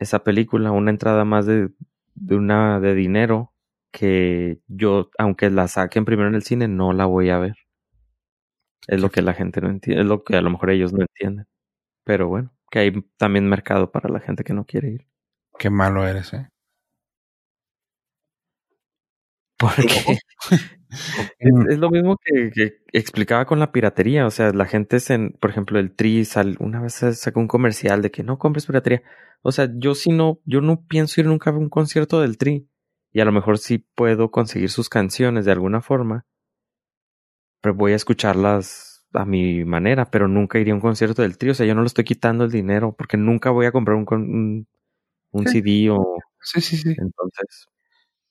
esa 0.00 0.24
película, 0.24 0.72
una 0.72 0.90
entrada 0.90 1.24
más 1.24 1.46
de, 1.46 1.70
de 2.14 2.36
una 2.36 2.80
de 2.80 2.94
dinero 2.94 3.52
que 3.92 4.60
yo, 4.68 5.10
aunque 5.18 5.50
la 5.50 5.68
saquen 5.68 6.04
primero 6.04 6.28
en 6.28 6.34
el 6.34 6.42
cine, 6.42 6.68
no 6.68 6.92
la 6.92 7.06
voy 7.06 7.30
a 7.30 7.38
ver. 7.38 7.56
Es 8.86 9.00
lo 9.00 9.10
que 9.10 9.22
la 9.22 9.34
gente 9.34 9.60
no 9.60 9.68
entiende, 9.68 10.02
es 10.02 10.08
lo 10.08 10.24
que 10.24 10.36
a 10.36 10.42
lo 10.42 10.50
mejor 10.50 10.70
ellos 10.70 10.92
no 10.92 11.02
entienden. 11.02 11.46
Pero 12.04 12.28
bueno, 12.28 12.52
que 12.70 12.80
hay 12.80 12.92
también 13.18 13.48
mercado 13.48 13.92
para 13.92 14.08
la 14.10 14.20
gente 14.20 14.44
que 14.44 14.54
no 14.54 14.66
quiere 14.66 14.90
ir. 14.90 15.06
Qué 15.58 15.70
malo 15.70 16.06
eres, 16.06 16.32
¿eh? 16.34 16.48
Porque 19.60 20.18
es, 21.38 21.78
lo 21.78 21.90
mismo 21.90 22.16
que, 22.24 22.78
explicaba 22.92 23.44
con 23.44 23.58
la 23.58 23.72
piratería. 23.72 24.26
O 24.26 24.30
sea, 24.30 24.52
la 24.52 24.64
gente, 24.64 24.96
en, 25.10 25.32
por 25.38 25.50
ejemplo, 25.50 25.78
el 25.78 25.94
Tri 25.94 26.26
una 26.58 26.80
vez 26.80 26.94
sacó 26.94 27.40
un 27.40 27.46
comercial 27.46 28.00
de 28.00 28.10
que 28.10 28.22
no 28.22 28.38
compres 28.38 28.64
piratería. 28.64 29.02
O 29.42 29.52
sea, 29.52 29.68
yo 29.76 29.94
si 29.94 30.10
no, 30.10 30.40
yo 30.46 30.62
no 30.62 30.82
pienso 30.86 31.20
ir 31.20 31.26
nunca 31.26 31.50
a 31.50 31.52
un 31.52 31.68
concierto 31.68 32.22
del 32.22 32.38
Tri. 32.38 32.68
Y 33.12 33.20
a 33.20 33.26
lo 33.26 33.32
mejor 33.32 33.58
sí 33.58 33.78
puedo 33.78 34.30
conseguir 34.30 34.70
sus 34.70 34.88
canciones 34.88 35.44
de 35.44 35.52
alguna 35.52 35.82
forma. 35.82 36.24
Pero 37.60 37.74
voy 37.74 37.92
a 37.92 37.96
escucharlas 37.96 39.04
a 39.12 39.26
mi 39.26 39.64
manera, 39.64 40.10
pero 40.10 40.26
nunca 40.26 40.58
iría 40.58 40.72
a 40.72 40.76
un 40.76 40.80
concierto 40.80 41.20
del 41.20 41.36
Tri. 41.36 41.50
O 41.50 41.54
sea, 41.54 41.66
yo 41.66 41.74
no 41.74 41.82
le 41.82 41.88
estoy 41.88 42.04
quitando 42.04 42.44
el 42.44 42.50
dinero 42.50 42.94
porque 42.96 43.18
nunca 43.18 43.50
voy 43.50 43.66
a 43.66 43.72
comprar 43.72 43.98
un, 43.98 44.06
un, 44.10 44.68
un 45.32 45.46
CD 45.46 45.90
o... 45.90 46.16
Sí, 46.40 46.62
sí, 46.62 46.78
sí. 46.78 46.94
Entonces, 46.96 47.66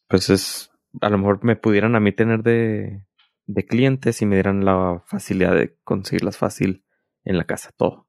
pues 0.07 0.31
es 0.31 0.71
a 1.02 1.10
lo 1.10 1.17
mejor 1.17 1.43
me 1.43 1.56
pudieran 1.56 1.95
a 1.95 1.99
mí 1.99 2.12
tener 2.12 2.43
de, 2.43 3.04
de 3.45 3.65
clientes 3.65 4.21
y 4.21 4.25
me 4.25 4.36
dieran 4.36 4.65
la 4.65 5.04
facilidad 5.08 5.56
de 5.56 5.75
conseguirlas 5.84 6.38
fácil 6.38 6.86
en 7.23 7.38
la 7.38 7.45
casa, 7.45 7.71
todo. 7.75 8.08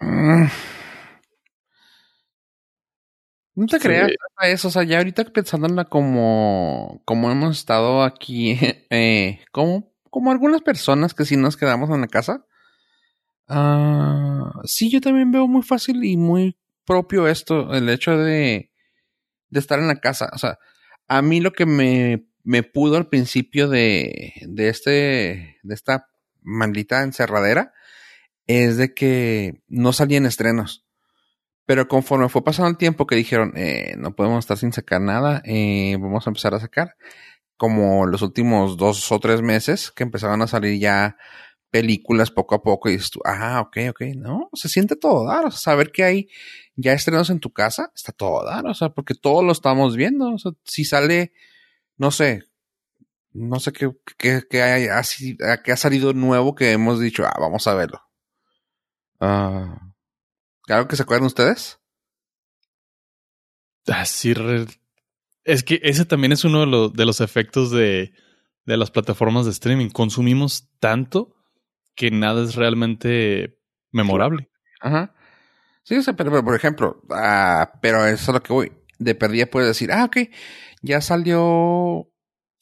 Mm. 0.00 0.46
No 3.54 3.66
te 3.66 3.78
creas 3.78 4.10
eso, 4.42 4.68
o 4.68 4.70
sea, 4.70 4.82
ya 4.82 4.98
ahorita 4.98 5.24
pensándola 5.24 5.86
como, 5.86 7.00
como 7.06 7.30
hemos 7.30 7.58
estado 7.58 8.02
aquí, 8.02 8.58
eh, 8.90 9.40
como, 9.50 9.94
como 10.10 10.30
algunas 10.30 10.60
personas 10.60 11.14
que 11.14 11.24
sí 11.24 11.38
nos 11.38 11.56
quedamos 11.56 11.88
en 11.90 12.02
la 12.02 12.08
casa. 12.08 12.44
Ah, 13.48 14.52
sí, 14.64 14.90
yo 14.90 15.00
también 15.00 15.32
veo 15.32 15.46
muy 15.46 15.62
fácil 15.62 16.04
y 16.04 16.18
muy 16.18 16.58
propio 16.84 17.28
esto, 17.28 17.72
el 17.72 17.88
hecho 17.88 18.18
de, 18.18 18.70
de 19.48 19.60
estar 19.60 19.78
en 19.78 19.88
la 19.88 20.00
casa. 20.00 20.30
O 20.34 20.38
sea, 20.38 20.58
a 21.08 21.22
mí 21.22 21.40
lo 21.40 21.52
que 21.52 21.66
me, 21.66 22.26
me 22.44 22.62
pudo 22.62 22.96
al 22.96 23.08
principio 23.08 23.68
de, 23.68 24.34
de, 24.42 24.68
este, 24.68 25.58
de 25.62 25.74
esta 25.74 26.08
maldita 26.42 27.02
encerradera 27.02 27.72
es 28.46 28.76
de 28.76 28.94
que 28.94 29.62
no 29.68 29.92
salían 29.92 30.26
estrenos. 30.26 30.86
Pero 31.66 31.88
conforme 31.88 32.28
fue 32.28 32.44
pasando 32.44 32.70
el 32.70 32.76
tiempo 32.76 33.06
que 33.06 33.16
dijeron, 33.16 33.52
eh, 33.56 33.96
no 33.98 34.14
podemos 34.14 34.38
estar 34.38 34.56
sin 34.56 34.72
sacar 34.72 35.00
nada, 35.00 35.42
eh, 35.44 35.96
vamos 36.00 36.26
a 36.26 36.30
empezar 36.30 36.54
a 36.54 36.60
sacar. 36.60 36.96
Como 37.56 38.06
los 38.06 38.22
últimos 38.22 38.76
dos 38.76 39.10
o 39.10 39.18
tres 39.18 39.42
meses 39.42 39.90
que 39.90 40.04
empezaban 40.04 40.42
a 40.42 40.46
salir 40.46 40.78
ya 40.78 41.16
películas 41.70 42.30
poco 42.30 42.54
a 42.54 42.62
poco 42.62 42.88
y 42.88 42.92
dices 42.92 43.10
tú, 43.10 43.20
ah, 43.24 43.60
ok, 43.60 43.76
ok, 43.90 44.00
no, 44.16 44.48
se 44.52 44.68
siente 44.68 44.96
todo 44.96 45.26
dar, 45.26 45.46
o 45.46 45.50
sea, 45.50 45.58
saber 45.58 45.92
que 45.92 46.04
hay 46.04 46.28
ya 46.74 46.92
estrenos 46.92 47.30
en 47.30 47.40
tu 47.40 47.52
casa, 47.52 47.90
está 47.94 48.12
todo 48.12 48.44
dar, 48.44 48.66
o 48.66 48.74
sea, 48.74 48.90
porque 48.90 49.14
todo 49.14 49.42
lo 49.42 49.52
estamos 49.52 49.96
viendo, 49.96 50.36
si 50.64 50.84
sale, 50.84 51.32
no 51.96 52.10
sé, 52.10 52.44
no 53.32 53.60
sé 53.60 53.72
qué, 53.72 53.90
qué, 54.16 54.42
qué 54.48 54.62
hay 54.62 54.86
así, 54.86 55.36
qué 55.64 55.72
ha 55.72 55.76
salido 55.76 56.12
nuevo 56.12 56.54
que 56.54 56.72
hemos 56.72 57.00
dicho, 57.00 57.24
ah, 57.26 57.36
vamos 57.38 57.66
a 57.66 57.74
verlo. 57.74 58.00
Ah, 59.20 59.92
¿Algo 60.68 60.88
que 60.88 60.96
se 60.96 61.02
acuerdan 61.02 61.26
ustedes? 61.26 61.78
Así, 63.86 64.34
es 65.44 65.62
que 65.62 65.80
ese 65.82 66.04
también 66.04 66.32
es 66.32 66.44
uno 66.44 66.60
de 66.60 66.66
los, 66.66 66.92
de 66.92 67.06
los 67.06 67.20
efectos 67.20 67.70
de, 67.70 68.12
de 68.64 68.76
las 68.76 68.90
plataformas 68.90 69.44
de 69.44 69.52
streaming. 69.52 69.90
Consumimos 69.90 70.68
tanto 70.80 71.35
que 71.96 72.10
nada 72.10 72.44
es 72.44 72.54
realmente 72.54 73.58
memorable. 73.90 74.48
Ajá. 74.80 75.14
Sí, 75.82 75.96
o 75.96 76.02
sea, 76.02 76.14
pero, 76.14 76.44
por 76.44 76.54
ejemplo, 76.54 77.02
ah, 77.10 77.72
pero 77.80 78.06
eso 78.06 78.30
es 78.30 78.34
lo 78.34 78.42
que 78.42 78.52
voy. 78.52 78.72
De 78.98 79.14
perdida 79.14 79.46
puedes 79.46 79.68
decir, 79.68 79.90
ah, 79.92 80.04
ok, 80.04 80.16
ya 80.82 81.00
salió 81.00 82.08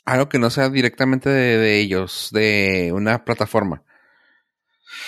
algo 0.05 0.29
que 0.29 0.39
no 0.39 0.51
sea 0.51 0.69
directamente 0.69 1.29
de, 1.31 1.81
ellos, 1.81 2.31
de 2.33 2.93
una 2.95 3.25
plataforma. 3.25 3.83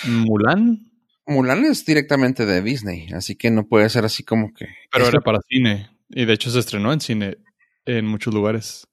¿Mulan? 0.04 0.90
Mulan 1.26 1.64
es 1.64 1.84
directamente 1.84 2.46
de 2.46 2.62
Disney, 2.62 3.08
así 3.12 3.36
que 3.36 3.50
no 3.50 3.66
puede 3.66 3.88
ser 3.88 4.04
así 4.04 4.24
como 4.24 4.52
que. 4.54 4.66
Pero 4.90 5.06
era 5.06 5.20
para 5.20 5.40
cine. 5.48 5.90
Y 6.08 6.24
de 6.24 6.32
hecho 6.32 6.50
se 6.50 6.60
estrenó 6.60 6.92
en 6.92 7.00
cine 7.00 7.38
en 7.84 8.06
muchos 8.06 8.32
lugares. 8.32 8.86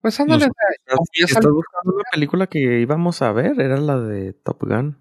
Pues 0.00 0.18
ándale. 0.18 0.46
Estás 1.12 1.44
buscando 1.44 1.98
la 1.98 2.10
película 2.10 2.46
que 2.46 2.80
íbamos 2.80 3.20
a 3.22 3.32
ver, 3.32 3.60
era 3.60 3.76
la 3.78 3.98
de 3.98 4.32
Top 4.32 4.62
Gun. 4.62 4.98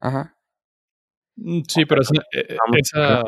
Ajá. 0.00 0.36
Mm, 1.36 1.60
sí, 1.68 1.84
pero 1.84 2.02
eh, 2.32 2.56
esa, 2.78 3.22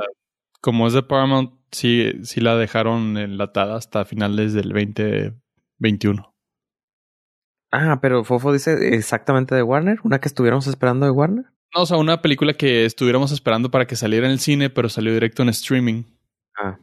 como 0.60 0.86
es 0.86 0.94
de 0.94 1.02
Paramount, 1.02 1.52
sí, 1.70 2.12
sí 2.24 2.40
la 2.40 2.56
dejaron 2.56 3.16
enlatada 3.18 3.76
hasta 3.76 4.04
finales 4.04 4.54
del 4.54 4.70
2021. 4.70 6.34
Ah, 7.70 7.98
pero 8.02 8.24
Fofo 8.24 8.52
dice 8.52 8.94
exactamente 8.94 9.54
de 9.54 9.62
Warner, 9.62 9.98
una 10.04 10.20
que 10.20 10.28
estuviéramos 10.28 10.66
esperando 10.66 11.06
de 11.06 11.12
Warner. 11.12 11.46
No, 11.74 11.82
o 11.82 11.86
sea, 11.86 11.96
una 11.96 12.20
película 12.20 12.52
que 12.52 12.84
estuviéramos 12.84 13.32
esperando 13.32 13.70
para 13.70 13.86
que 13.86 13.96
saliera 13.96 14.26
en 14.26 14.32
el 14.32 14.40
cine, 14.40 14.68
pero 14.68 14.90
salió 14.90 15.12
directo 15.14 15.42
en 15.42 15.48
streaming. 15.48 16.04
Ah. 16.54 16.78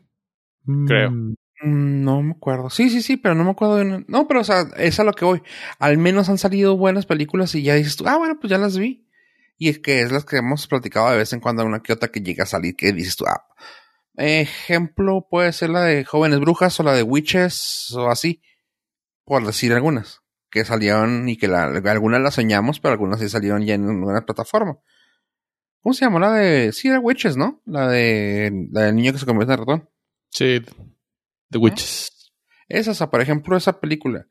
Creo. 0.88 1.12
Mm, 1.12 1.36
no 1.62 2.22
me 2.22 2.32
acuerdo. 2.32 2.70
Sí, 2.70 2.90
sí, 2.90 3.02
sí, 3.02 3.18
pero 3.18 3.36
no 3.36 3.44
me 3.44 3.52
acuerdo 3.52 3.78
de 3.78 4.06
No, 4.08 4.28
pero 4.28 4.42
o 4.42 4.44
sea, 4.44 4.66
es 4.78 5.00
a 5.00 5.04
lo 5.04 5.14
que 5.14 5.26
voy. 5.26 5.42
Al 5.80 5.98
menos 5.98 6.30
han 6.30 6.38
salido 6.38 6.78
buenas 6.78 7.06
películas 7.06 7.54
y 7.56 7.64
ya 7.64 7.76
dices 7.76 7.96
tú, 7.96 8.08
ah, 8.08 8.18
bueno, 8.18 8.40
pues 8.40 8.50
ya 8.52 8.58
las 8.58 8.78
vi. 8.78 9.08
Y 9.58 9.70
es 9.70 9.80
que 9.80 10.02
es 10.02 10.12
las 10.12 10.26
que 10.26 10.38
hemos 10.38 10.68
platicado 10.68 11.10
de 11.12 11.18
vez 11.18 11.34
en 11.34 11.42
cuando, 11.42 11.66
una 11.66 11.82
que 11.82 11.94
otra 11.94 12.10
que 12.10 12.22
llega 12.22 12.44
a 12.44 12.48
salir, 12.48 12.76
que 12.76 12.94
dices 12.94 13.18
tú, 13.18 13.26
ah, 13.28 13.46
ejemplo 14.16 15.28
puede 15.30 15.54
ser 15.54 15.70
la 15.70 15.84
de 15.84 16.06
Jóvenes 16.06 16.40
Brujas 16.40 16.80
o 16.80 16.84
la 16.84 16.94
de 16.94 17.04
Witches 17.04 17.92
o 17.96 18.10
así, 18.10 18.42
por 19.26 19.46
decir 19.46 19.74
algunas, 19.74 20.22
que 20.50 20.66
salieron 20.66 21.28
y 21.28 21.38
que 21.38 21.48
la, 21.48 21.66
algunas 21.66 22.22
las 22.22 22.36
soñamos, 22.36 22.80
pero 22.80 22.94
algunas 22.94 23.20
sí 23.20 23.30
salieron 23.30 23.66
ya 23.66 23.76
en 23.76 23.86
una 23.86 24.26
plataforma. 24.26 24.80
¿Cómo 25.82 25.94
se 25.94 26.06
llama? 26.06 26.20
La 26.20 26.34
de, 26.34 26.72
sí, 26.74 26.90
era 26.90 27.00
Witches, 27.00 27.38
¿no? 27.38 27.62
La 27.66 27.88
de, 27.88 28.68
la 28.72 28.84
del 28.84 28.96
niño 28.96 29.14
que 29.14 29.20
se 29.20 29.26
convierte 29.26 29.54
en 29.54 29.60
ratón. 29.60 29.90
Sí, 30.30 30.62
The 31.50 31.58
Witches. 31.58 32.32
Esa, 32.68 32.92
o 32.92 32.94
sea, 32.94 33.10
por 33.10 33.22
ejemplo, 33.22 33.58
esa 33.58 33.80
película. 33.80 34.28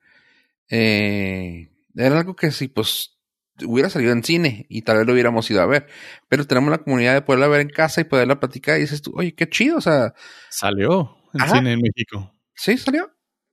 Eh, 0.70 1.70
era 1.94 2.18
algo 2.18 2.36
que 2.36 2.50
sí, 2.50 2.68
pues 2.68 3.18
hubiera 3.64 3.90
salido 3.90 4.12
en 4.12 4.22
cine 4.22 4.66
y 4.68 4.82
tal 4.82 4.98
vez 4.98 5.06
lo 5.06 5.12
hubiéramos 5.12 5.50
ido 5.50 5.60
a 5.60 5.66
ver. 5.66 5.88
Pero 6.28 6.46
tenemos 6.46 6.70
la 6.70 6.78
comunidad 6.78 7.14
de 7.14 7.22
poderla 7.22 7.48
ver 7.48 7.60
en 7.62 7.70
casa 7.70 8.00
y 8.00 8.04
poderla 8.04 8.38
platicar 8.38 8.78
y 8.78 8.82
dices 8.82 9.02
tú, 9.02 9.12
oye, 9.16 9.34
qué 9.34 9.48
chido, 9.48 9.78
o 9.78 9.80
sea. 9.80 10.14
Salió 10.50 11.16
en 11.34 11.48
cine 11.48 11.72
en 11.72 11.80
México. 11.80 12.32
Sí, 12.54 12.76
salió. 12.78 13.10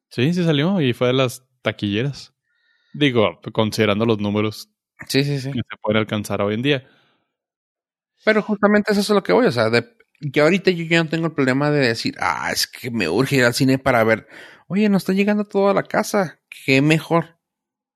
Sí, 0.10 0.34
sí 0.34 0.44
salió 0.44 0.80
y 0.82 0.94
fue 0.94 1.08
de 1.08 1.14
las 1.14 1.44
taquilleras. 1.62 2.34
Digo, 2.94 3.42
considerando 3.52 4.06
los 4.06 4.20
números 4.20 4.70
Sí, 5.08 5.24
sí, 5.24 5.40
sí. 5.40 5.52
que 5.52 5.60
se 5.60 5.78
puede 5.82 6.00
alcanzar 6.00 6.42
hoy 6.42 6.54
en 6.54 6.62
día. 6.62 6.88
Pero 8.24 8.42
justamente 8.42 8.92
eso 8.92 9.02
es 9.02 9.10
lo 9.10 9.22
que 9.22 9.34
voy, 9.34 9.46
o 9.46 9.52
sea, 9.52 9.70
de, 9.70 9.95
que 10.32 10.42
ahorita 10.42 10.72
yo 10.72 10.86
ya 10.86 11.04
no 11.04 11.10
tengo 11.10 11.28
el 11.28 11.34
problema 11.34 11.72
de 11.72 11.88
decir, 11.88 12.16
ah, 12.20 12.50
es 12.52 12.68
que 12.68 12.92
me 12.92 13.10
urge 13.10 13.38
ir 13.38 13.44
al 13.46 13.54
cine 13.54 13.78
para 13.80 14.04
ver, 14.04 14.28
oye, 14.68 14.90
no 14.90 14.98
está 14.98 15.14
llegando 15.14 15.46
todo 15.46 15.70
a 15.70 15.74
la 15.74 15.84
casa, 15.84 16.40
qué 16.66 16.82
mejor. 16.82 17.40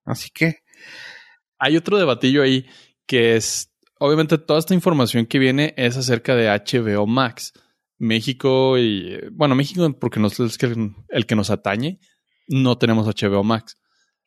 Así 0.05 0.29
que, 0.33 0.63
Hay 1.59 1.77
otro 1.77 1.97
debatillo 1.97 2.41
ahí 2.41 2.65
que 3.05 3.35
es, 3.35 3.71
obviamente 3.99 4.37
toda 4.37 4.59
esta 4.59 4.73
información 4.73 5.25
que 5.25 5.39
viene 5.39 5.73
es 5.77 5.97
acerca 5.97 6.35
de 6.35 6.47
HBO 6.49 7.05
Max. 7.07 7.53
México 7.97 8.77
y, 8.77 9.19
bueno, 9.31 9.55
México 9.55 9.91
porque 9.99 10.21
no 10.21 10.27
es 10.27 10.39
el 10.39 10.93
el 11.09 11.25
que 11.25 11.35
nos 11.35 11.49
atañe, 11.49 11.99
no 12.47 12.77
tenemos 12.77 13.07
HBO 13.07 13.43
Max. 13.43 13.77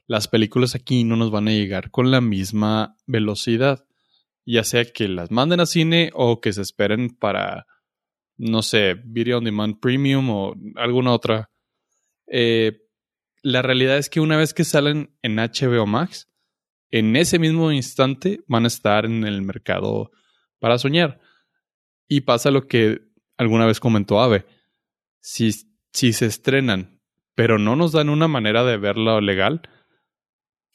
Las 0.07 0.29
películas 0.29 0.75
aquí 0.75 1.05
no 1.05 1.17
nos 1.17 1.31
van 1.31 1.49
a 1.49 1.53
llegar 1.53 1.91
con 1.91 2.11
la 2.11 2.21
misma 2.21 2.97
velocidad, 3.07 3.87
ya 4.45 4.63
sea 4.63 4.85
que 4.85 5.09
las 5.09 5.31
manden 5.31 5.61
a 5.61 5.67
cine 5.67 6.11
o 6.13 6.41
que 6.41 6.53
se 6.53 6.61
esperen 6.61 7.11
para, 7.11 7.67
no 8.37 8.63
sé, 8.63 8.95
Video 9.05 9.39
on 9.39 9.45
Demand 9.45 9.79
Premium 9.81 10.31
o 10.31 10.55
alguna 10.77 11.13
otra. 11.13 11.51
Eh, 12.27 12.79
la 13.43 13.63
realidad 13.63 13.99
es 13.99 14.09
que 14.09 14.21
una 14.21 14.37
vez 14.37 14.55
que 14.55 14.65
salen 14.65 15.17
en 15.23 15.37
HBO 15.37 15.87
Max, 15.87 16.29
en 16.91 17.17
ese 17.17 17.39
mismo 17.39 17.73
instante 17.73 18.41
van 18.47 18.65
a 18.65 18.69
estar 18.69 19.05
en 19.05 19.25
el 19.25 19.43
mercado 19.43 20.11
para 20.61 20.79
soñar. 20.79 21.21
Y 22.09 22.23
pasa 22.23 22.51
lo 22.51 22.69
que 22.69 23.01
alguna 23.37 23.67
vez 23.67 23.81
comentó 23.81 24.21
Ave. 24.21 24.45
Si, 25.21 25.51
si 25.93 26.13
se 26.13 26.27
estrenan, 26.27 27.01
pero 27.35 27.59
no 27.59 27.77
nos 27.77 27.93
dan 27.93 28.11
una 28.11 28.29
manera 28.29 28.63
de 28.65 28.77
verlo 28.77 29.21
legal, 29.21 29.63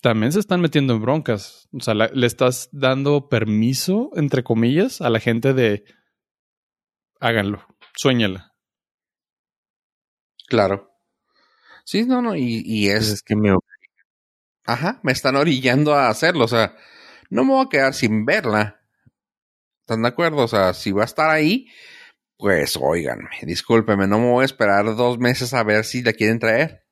también 0.01 0.31
se 0.31 0.39
están 0.39 0.61
metiendo 0.61 0.93
en 0.93 1.01
broncas. 1.01 1.69
O 1.71 1.79
sea, 1.79 1.93
le 1.93 2.27
estás 2.27 2.69
dando 2.71 3.29
permiso, 3.29 4.09
entre 4.15 4.43
comillas, 4.43 5.01
a 5.01 5.09
la 5.09 5.19
gente 5.19 5.53
de 5.53 5.85
háganlo, 7.19 7.65
suéñala. 7.95 8.53
claro. 10.47 10.91
Sí, 11.85 12.05
no, 12.05 12.21
no, 12.21 12.35
y, 12.35 12.63
y 12.65 12.89
Pues 12.89 13.03
es, 13.03 13.13
es 13.13 13.23
que 13.23 13.35
me 13.35 13.55
ajá, 14.65 14.99
me 15.03 15.13
están 15.13 15.37
orillando 15.37 15.93
a 15.93 16.09
hacerlo, 16.09 16.43
o 16.43 16.47
sea, 16.47 16.75
no 17.29 17.43
me 17.43 17.53
voy 17.53 17.65
a 17.65 17.69
quedar 17.69 17.93
sin 17.93 18.25
verla. 18.25 18.81
¿Están 19.81 20.01
de 20.01 20.09
acuerdo? 20.09 20.43
O 20.43 20.47
sea, 20.47 20.73
si 20.73 20.91
va 20.91 21.03
a 21.03 21.05
estar 21.05 21.29
ahí, 21.29 21.67
pues 22.37 22.77
óiganme, 22.79 23.29
discúlpeme, 23.43 24.07
no 24.07 24.19
me 24.19 24.29
voy 24.29 24.41
a 24.43 24.45
esperar 24.45 24.85
dos 24.95 25.17
meses 25.17 25.53
a 25.53 25.63
ver 25.63 25.85
si 25.85 26.03
la 26.03 26.13
quieren 26.13 26.39
traer. 26.39 26.83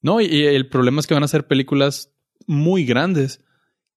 No, 0.00 0.20
y, 0.20 0.46
el 0.46 0.68
problema 0.68 1.00
es 1.00 1.06
que 1.06 1.14
van 1.14 1.22
a 1.22 1.28
ser 1.28 1.46
películas 1.46 2.12
muy 2.46 2.84
grandes 2.84 3.44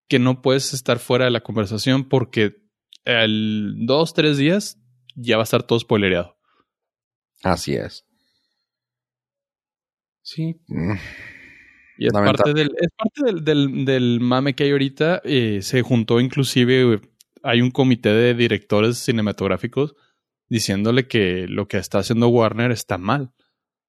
que 0.08 0.20
no 0.20 0.42
puedes 0.42 0.74
estar 0.74 1.00
fuera 1.00 1.26
de 1.26 1.32
la 1.32 1.42
conversación 1.42 2.08
porque 2.08 2.58
el 3.06 3.86
dos, 3.88 4.14
tres 4.14 4.38
días 4.38 4.80
ya 5.16 5.38
va 5.38 5.44
a 5.44 5.46
estar 5.46 5.64
todo 5.64 5.80
spoilereado. 5.80 6.38
Así 7.44 7.76
es. 7.76 8.06
Sí. 10.22 10.60
mm, 10.68 10.94
Y 11.98 12.08
es 12.08 12.14
Lamentable. 12.14 12.38
parte 12.44 12.54
del, 12.54 12.72
es 12.80 12.90
parte 12.98 13.22
del, 13.26 13.44
del, 13.44 13.86
del 13.86 14.20
mame 14.20 14.56
que 14.56 14.64
hay 14.66 14.72
ahorita. 14.72 15.22
eh, 15.24 15.60
se 15.62 15.82
juntó 15.82 16.20
inclusive, 16.20 16.96
eh, 16.96 17.02
hay 17.44 17.62
un 17.62 17.72
comité 17.72 18.10
de 18.10 18.34
directores 18.34 18.98
cinematográficos 18.98 19.96
diciéndole 20.50 21.08
que 21.08 21.48
lo 21.48 21.68
que 21.68 21.78
está 21.78 22.00
haciendo 22.00 22.28
Warner 22.30 22.72
está 22.72 22.98
mal 22.98 23.34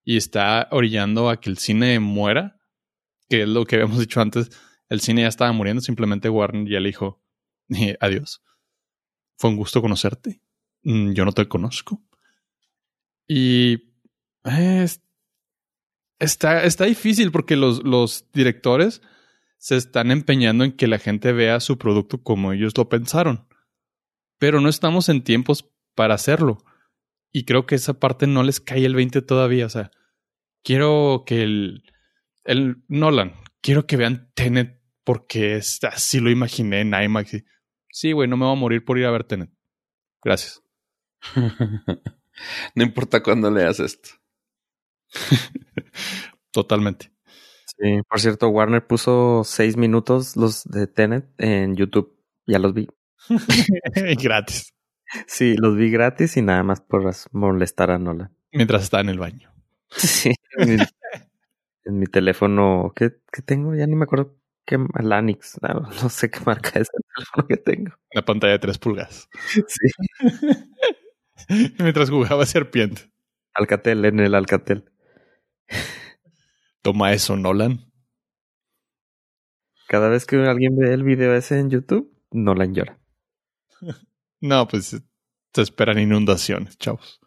y 0.04 0.16
está 0.16 0.68
orillando 0.70 1.28
a 1.30 1.40
que 1.40 1.50
el 1.50 1.58
cine 1.58 1.98
muera, 2.00 2.58
que 3.28 3.42
es 3.42 3.48
lo 3.48 3.64
que 3.64 3.76
habíamos 3.76 3.98
dicho 3.98 4.20
antes. 4.20 4.50
El 4.88 5.00
cine 5.00 5.22
ya 5.22 5.28
estaba 5.28 5.50
muriendo, 5.52 5.80
simplemente 5.82 6.28
Warner 6.28 6.68
ya 6.70 6.80
le 6.80 6.88
dijo 6.88 7.22
eh, 7.70 7.96
adiós. 8.00 8.42
Fue 9.38 9.50
un 9.50 9.56
gusto 9.56 9.82
conocerte. 9.82 10.40
Mm, 10.86 11.12
Yo 11.14 11.24
no 11.24 11.32
te 11.32 11.48
conozco. 11.48 12.02
Y 13.28 13.74
eh, 14.44 14.82
es- 14.84 15.02
está, 16.20 16.62
está 16.64 16.84
difícil 16.84 17.32
porque 17.32 17.56
los, 17.56 17.82
los 17.84 18.30
directores 18.32 19.02
se 19.58 19.76
están 19.76 20.10
empeñando 20.10 20.64
en 20.64 20.72
que 20.76 20.86
la 20.86 20.98
gente 20.98 21.32
vea 21.32 21.58
su 21.60 21.76
producto 21.78 22.22
como 22.22 22.52
ellos 22.52 22.72
lo 22.76 22.88
pensaron. 22.88 23.48
Pero 24.38 24.60
no 24.60 24.68
estamos 24.68 25.08
en 25.08 25.24
tiempos 25.24 25.68
para 25.94 26.14
hacerlo. 26.14 26.58
Y 27.32 27.44
creo 27.44 27.66
que 27.66 27.74
esa 27.74 27.94
parte 27.98 28.26
no 28.26 28.42
les 28.42 28.60
cae 28.60 28.84
el 28.84 28.94
20 28.94 29.22
todavía. 29.22 29.66
O 29.66 29.70
sea, 29.70 29.90
quiero 30.62 31.24
que 31.26 31.42
el, 31.42 31.82
el 32.44 32.76
Nolan, 32.86 33.34
quiero 33.60 33.86
que 33.86 33.96
vean 33.96 34.30
Tenet 34.34 34.80
porque 35.04 35.56
así 35.56 36.20
lo 36.20 36.30
imaginé 36.30 36.82
en 36.82 36.94
IMAX. 36.94 37.42
Sí, 37.90 38.12
güey, 38.12 38.28
no 38.28 38.36
me 38.36 38.44
voy 38.44 38.52
a 38.56 38.60
morir 38.60 38.84
por 38.84 38.98
ir 38.98 39.06
a 39.06 39.10
ver 39.10 39.24
Tenet. 39.24 39.50
Gracias. 40.22 40.62
no 42.74 42.82
importa 42.82 43.22
cuándo 43.22 43.50
leas 43.50 43.80
esto. 43.80 44.10
Totalmente. 46.52 47.10
Sí, 47.78 48.00
por 48.08 48.20
cierto, 48.20 48.48
Warner 48.48 48.86
puso 48.86 49.42
seis 49.44 49.76
minutos 49.76 50.36
los 50.36 50.64
de 50.64 50.86
Tenet 50.86 51.26
en 51.38 51.76
YouTube. 51.76 52.16
Ya 52.46 52.58
los 52.58 52.74
vi. 52.74 52.88
Gratis. 54.22 54.72
Sí, 55.26 55.56
los 55.56 55.76
vi 55.76 55.90
gratis 55.90 56.36
y 56.36 56.42
nada 56.42 56.62
más 56.64 56.80
por 56.80 57.10
molestar 57.32 57.90
a 57.92 57.98
Nolan. 57.98 58.36
Mientras 58.52 58.82
está 58.82 59.00
en 59.00 59.08
el 59.08 59.18
baño. 59.18 59.52
Sí. 59.90 60.34
En 60.58 60.76
mi, 60.76 60.82
en 61.84 61.98
mi 61.98 62.06
teléfono, 62.06 62.92
¿qué, 62.96 63.12
qué 63.32 63.42
tengo? 63.42 63.74
Ya 63.74 63.86
ni 63.86 63.94
me 63.96 64.04
acuerdo 64.04 64.36
qué 64.64 64.78
Lanix. 65.02 65.58
No, 65.62 65.80
no 66.02 66.08
sé 66.08 66.30
qué 66.30 66.40
marca 66.44 66.80
es 66.80 66.88
el 66.92 67.04
teléfono 67.14 67.46
que 67.48 67.56
tengo. 67.56 67.92
Una 68.14 68.24
pantalla 68.24 68.54
de 68.54 68.58
3 68.58 68.78
pulgadas. 68.78 69.28
Sí. 69.68 69.88
Mientras 71.78 72.10
jugaba 72.10 72.46
serpiente. 72.46 73.10
Alcatel, 73.54 74.04
en 74.04 74.20
el 74.20 74.34
Alcatel. 74.34 74.92
Toma 76.82 77.12
eso, 77.12 77.36
Nolan. 77.36 77.90
Cada 79.88 80.08
vez 80.08 80.26
que 80.26 80.36
alguien 80.36 80.76
ve 80.76 80.92
el 80.92 81.04
video 81.04 81.34
ese 81.34 81.58
en 81.58 81.70
YouTube, 81.70 82.12
Nolan 82.30 82.74
llora. 82.74 82.98
No, 84.38 84.68
pues 84.68 84.94
se 85.54 85.62
esperan 85.62 85.98
inundaciones, 85.98 86.76
chavos. 86.76 87.20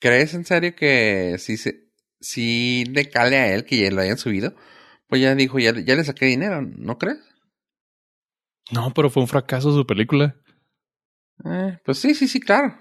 ¿Crees 0.00 0.34
en 0.34 0.44
serio 0.44 0.74
que 0.74 1.36
si 1.38 1.56
se, 1.56 1.92
si 2.20 2.84
le 2.86 3.08
cale 3.08 3.36
a 3.36 3.54
él 3.54 3.64
que 3.64 3.78
ya 3.78 3.90
lo 3.92 4.00
hayan 4.00 4.18
subido? 4.18 4.56
Pues 5.06 5.22
ya 5.22 5.36
dijo, 5.36 5.60
ya, 5.60 5.72
ya 5.72 5.94
le 5.94 6.02
saqué 6.02 6.26
dinero, 6.26 6.60
¿no 6.60 6.98
crees? 6.98 7.20
No, 8.72 8.92
pero 8.92 9.10
fue 9.10 9.22
un 9.22 9.28
fracaso 9.28 9.72
su 9.72 9.86
película. 9.86 10.41
Eh, 11.44 11.78
pues 11.84 11.98
sí, 11.98 12.14
sí, 12.14 12.28
sí, 12.28 12.40
claro. 12.40 12.76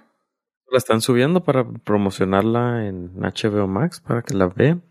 La 0.70 0.78
están 0.78 1.02
subiendo 1.02 1.44
para 1.44 1.68
promocionarla 1.70 2.88
en 2.88 3.12
HBO 3.22 3.68
Max 3.68 4.00
para 4.02 4.22
que 4.22 4.34
la 4.34 4.48
vean. 4.48 4.84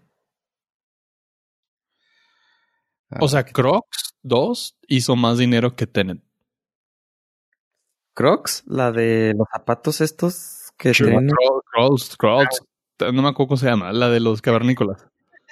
O 3.21 3.29
sea, 3.29 3.45
Crocs 3.45 4.15
2 4.23 4.79
hizo 4.89 5.17
más 5.17 5.39
dinero 5.39 5.75
que 5.75 5.87
Tenet. 5.87 6.23
Crocs, 8.15 8.63
la 8.67 8.93
de 8.93 9.33
los 9.37 9.47
zapatos 9.53 10.01
estos 10.01 10.71
que 10.77 10.95
Sure. 10.95 11.11
tienen. 11.11 11.31
Cro- 11.31 11.63
Crocs, 11.73 12.17
Crocs. 12.17 12.63
No 13.01 13.23
me 13.23 13.29
acuerdo 13.31 13.49
cómo 13.49 13.57
se 13.57 13.67
llama, 13.67 13.93
la 13.93 14.11
de 14.11 14.21
los 14.21 14.43
cavernícolas. 14.43 15.07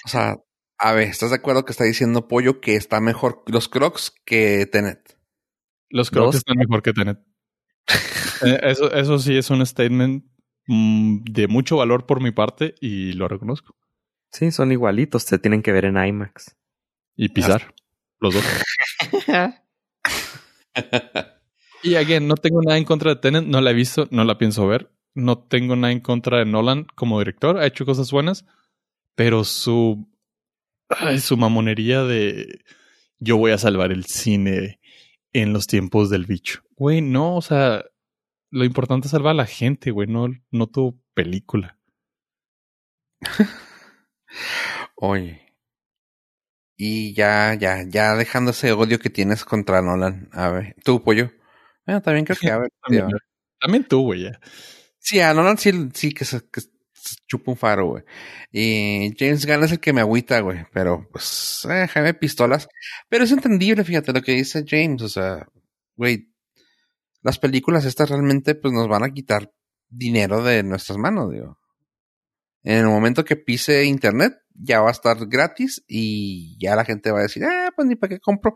O 0.05 0.09
sea, 0.09 0.37
a 0.79 0.93
ver, 0.93 1.09
¿estás 1.09 1.31
de 1.31 1.37
acuerdo 1.37 1.65
que 1.65 1.73
está 1.73 1.85
diciendo 1.85 2.29
Pollo 2.29 2.61
que 2.61 2.77
está 2.77 3.01
mejor 3.01 3.43
los 3.47 3.69
Crocs 3.69 4.13
que 4.25 4.67
Tenet? 4.71 5.19
Los 5.89 6.11
Crocs 6.11 6.27
Dos. 6.27 6.35
están 6.37 6.59
mejor 6.59 6.83
que 6.83 6.93
Tenet. 6.93 7.19
Eh, 8.45 8.61
eso, 8.63 8.93
eso 8.93 9.19
sí 9.19 9.37
es 9.37 9.51
un 9.51 9.67
statement 9.67 10.25
mm, 10.67 11.25
de 11.25 11.49
mucho 11.49 11.77
valor 11.77 12.07
por 12.07 12.23
mi 12.23 12.31
parte 12.31 12.77
y 12.81 13.13
lo 13.15 13.27
reconozco. 13.27 13.75
Sí, 14.31 14.53
son 14.53 14.71
igualitos, 14.71 15.25
se 15.25 15.39
tienen 15.39 15.63
que 15.63 15.73
ver 15.73 15.87
en 15.87 15.97
IMAX. 15.97 16.57
Y 17.17 17.31
pisar. 17.31 17.75
Los 18.21 18.35
dos. 18.35 18.45
Y 21.83 21.95
again, 21.95 22.27
no 22.27 22.35
tengo 22.35 22.61
nada 22.63 22.77
en 22.77 22.85
contra 22.85 23.15
de 23.15 23.21
Tenet, 23.21 23.45
no 23.45 23.61
la 23.61 23.71
he 23.71 23.75
visto, 23.75 24.09
no 24.11 24.25
la 24.25 24.37
pienso 24.37 24.67
ver. 24.67 24.91
No 25.15 25.39
tengo 25.39 25.77
nada 25.77 25.93
en 25.93 26.01
contra 26.01 26.39
de 26.39 26.45
Nolan 26.45 26.87
como 26.95 27.19
director, 27.19 27.59
ha 27.59 27.67
hecho 27.67 27.87
cosas 27.87 28.11
buenas, 28.11 28.45
pero 29.15 29.45
su 29.45 30.09
ay, 30.89 31.21
su 31.21 31.37
mamonería 31.37 32.03
de 32.03 32.61
yo 33.19 33.37
voy 33.37 33.53
a 33.53 33.59
salvar 33.59 33.93
el 33.93 34.05
cine 34.05 34.81
en 35.33 35.53
los 35.53 35.67
tiempos 35.67 36.11
del 36.11 36.27
bicho. 36.27 36.63
Güey, 36.77 37.01
no, 37.03 37.37
o 37.37 37.43
sea, 37.43 37.85
lo 38.51 38.65
importante 38.65 39.07
es 39.07 39.13
salvar 39.13 39.33
a 39.33 39.35
la 39.35 39.47
gente, 39.47 39.91
güey, 39.91 40.09
no, 40.09 40.29
no 40.51 40.67
tu 40.69 41.01
película. 41.15 41.79
Oye. 44.97 45.43
Y 46.77 47.13
ya, 47.15 47.55
ya, 47.55 47.83
ya 47.89 48.15
dejando 48.15 48.53
ese 48.53 48.73
odio 48.73 48.99
que 49.01 49.11
tienes 49.11 49.45
contra 49.45 49.83
Nolan. 49.83 50.29
A 50.33 50.49
ver, 50.51 50.77
tú, 50.85 51.03
Pollo. 51.03 51.31
Bueno, 51.85 52.01
también 52.03 52.25
creo 52.25 52.39
que, 52.41 52.51
a 52.51 52.59
ver. 52.59 52.71
También, 53.61 53.89
tú, 53.89 54.03
güey, 54.03 54.23
ya. 54.25 54.41
Sí, 55.01 55.19
a 55.21 55.35
Nolan 55.35 55.59
sí, 55.59 55.73
sí 55.93 56.13
que, 56.13 56.25
se- 56.25 56.49
que 56.49 56.61
chupa 57.27 57.53
un 57.53 57.57
faro, 57.57 57.87
güey. 57.87 58.05
Y 58.53 59.15
James 59.19 59.47
Gunn 59.47 59.65
es 59.65 59.73
el 59.73 59.81
que 59.81 59.93
me 59.93 60.01
agüita, 60.01 60.41
güey. 60.41 60.67
Pero, 60.73 61.09
pues, 61.13 61.67
eh, 61.71 61.89
Jaime 61.89 62.15
Pistolas. 62.15 62.69
Pero 63.09 63.25
es 63.25 63.33
entendible, 63.33 63.85
fíjate 63.85 64.13
lo 64.13 64.23
que 64.23 64.33
dice 64.33 64.65
James. 64.67 65.03
O 65.03 65.09
sea, 65.09 65.47
güey, 65.97 66.33
las 67.23 67.39
películas 67.39 67.85
estas 67.85 68.11
realmente, 68.11 68.55
pues, 68.55 68.73
nos 68.75 68.89
van 68.89 69.05
a 69.05 69.11
quitar 69.11 69.53
dinero 69.89 70.43
de 70.43 70.63
nuestras 70.63 70.99
manos, 70.99 71.33
digo. 71.33 71.59
En 72.63 72.79
el 72.79 72.87
momento 72.87 73.25
que 73.25 73.37
pise 73.37 73.85
internet, 73.85 74.35
ya 74.55 74.81
va 74.81 74.89
a 74.89 74.93
estar 74.93 75.17
gratis 75.27 75.85
y 75.87 76.59
ya 76.61 76.75
la 76.75 76.85
gente 76.85 77.11
va 77.11 77.21
a 77.21 77.23
decir, 77.23 77.45
ah, 77.45 77.71
pues 77.75 77.87
ni 77.87 77.97
para 77.97 78.11
qué 78.11 78.21
compro. 78.21 78.55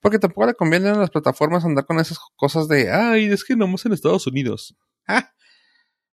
Porque 0.00 0.18
tampoco 0.18 0.46
le 0.46 0.54
conviene 0.54 0.88
a 0.88 0.94
las 0.94 1.10
plataformas 1.10 1.64
andar 1.64 1.86
con 1.86 1.98
esas 2.00 2.18
cosas 2.36 2.68
de, 2.68 2.90
ay, 2.90 3.26
es 3.26 3.44
que 3.44 3.56
nomás 3.56 3.86
en 3.86 3.92
Estados 3.92 4.26
Unidos. 4.26 4.76
Ah, 5.06 5.32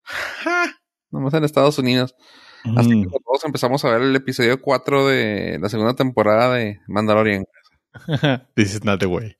ah, 0.45 0.67
nomás 1.11 1.33
en 1.33 1.43
Estados 1.43 1.77
Unidos. 1.77 2.15
Hasta 2.63 2.89
que 2.89 2.95
Mm. 2.95 3.09
todos 3.25 3.43
empezamos 3.45 3.83
a 3.85 3.89
ver 3.91 4.01
el 4.03 4.15
episodio 4.15 4.61
4 4.61 5.07
de 5.07 5.57
la 5.59 5.67
segunda 5.69 5.95
temporada 5.95 6.53
de 6.55 6.79
Mandalorian. 6.87 7.45
This 8.55 8.75
is 8.75 8.83
not 8.83 8.99
the 8.99 9.07
way. 9.07 9.35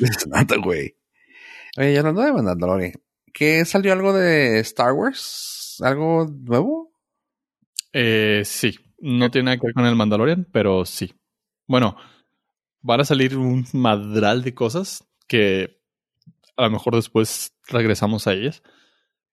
Es 0.00 0.26
nada, 0.28 0.56
güey. 0.56 0.96
Oye, 1.76 1.92
y 1.92 1.96
hablando 1.96 2.22
de 2.22 2.32
Mandalorian, 2.32 2.92
¿qué 3.32 3.64
salió 3.64 3.92
algo 3.92 4.12
de 4.12 4.60
Star 4.60 4.92
Wars? 4.92 5.76
¿Algo 5.82 6.26
nuevo? 6.26 6.92
Eh, 7.92 8.42
sí, 8.44 8.76
no 9.00 9.30
tiene 9.30 9.46
nada 9.46 9.56
que 9.58 9.66
ver 9.66 9.74
con 9.74 9.86
el 9.86 9.96
Mandalorian, 9.96 10.46
pero 10.52 10.84
sí. 10.84 11.12
Bueno, 11.66 11.96
van 12.82 13.00
a 13.00 13.04
salir 13.04 13.36
un 13.36 13.66
madral 13.72 14.42
de 14.42 14.54
cosas 14.54 15.04
que 15.26 15.80
a 16.56 16.62
lo 16.64 16.70
mejor 16.70 16.94
después 16.94 17.52
regresamos 17.68 18.26
a 18.26 18.32
ellas. 18.32 18.62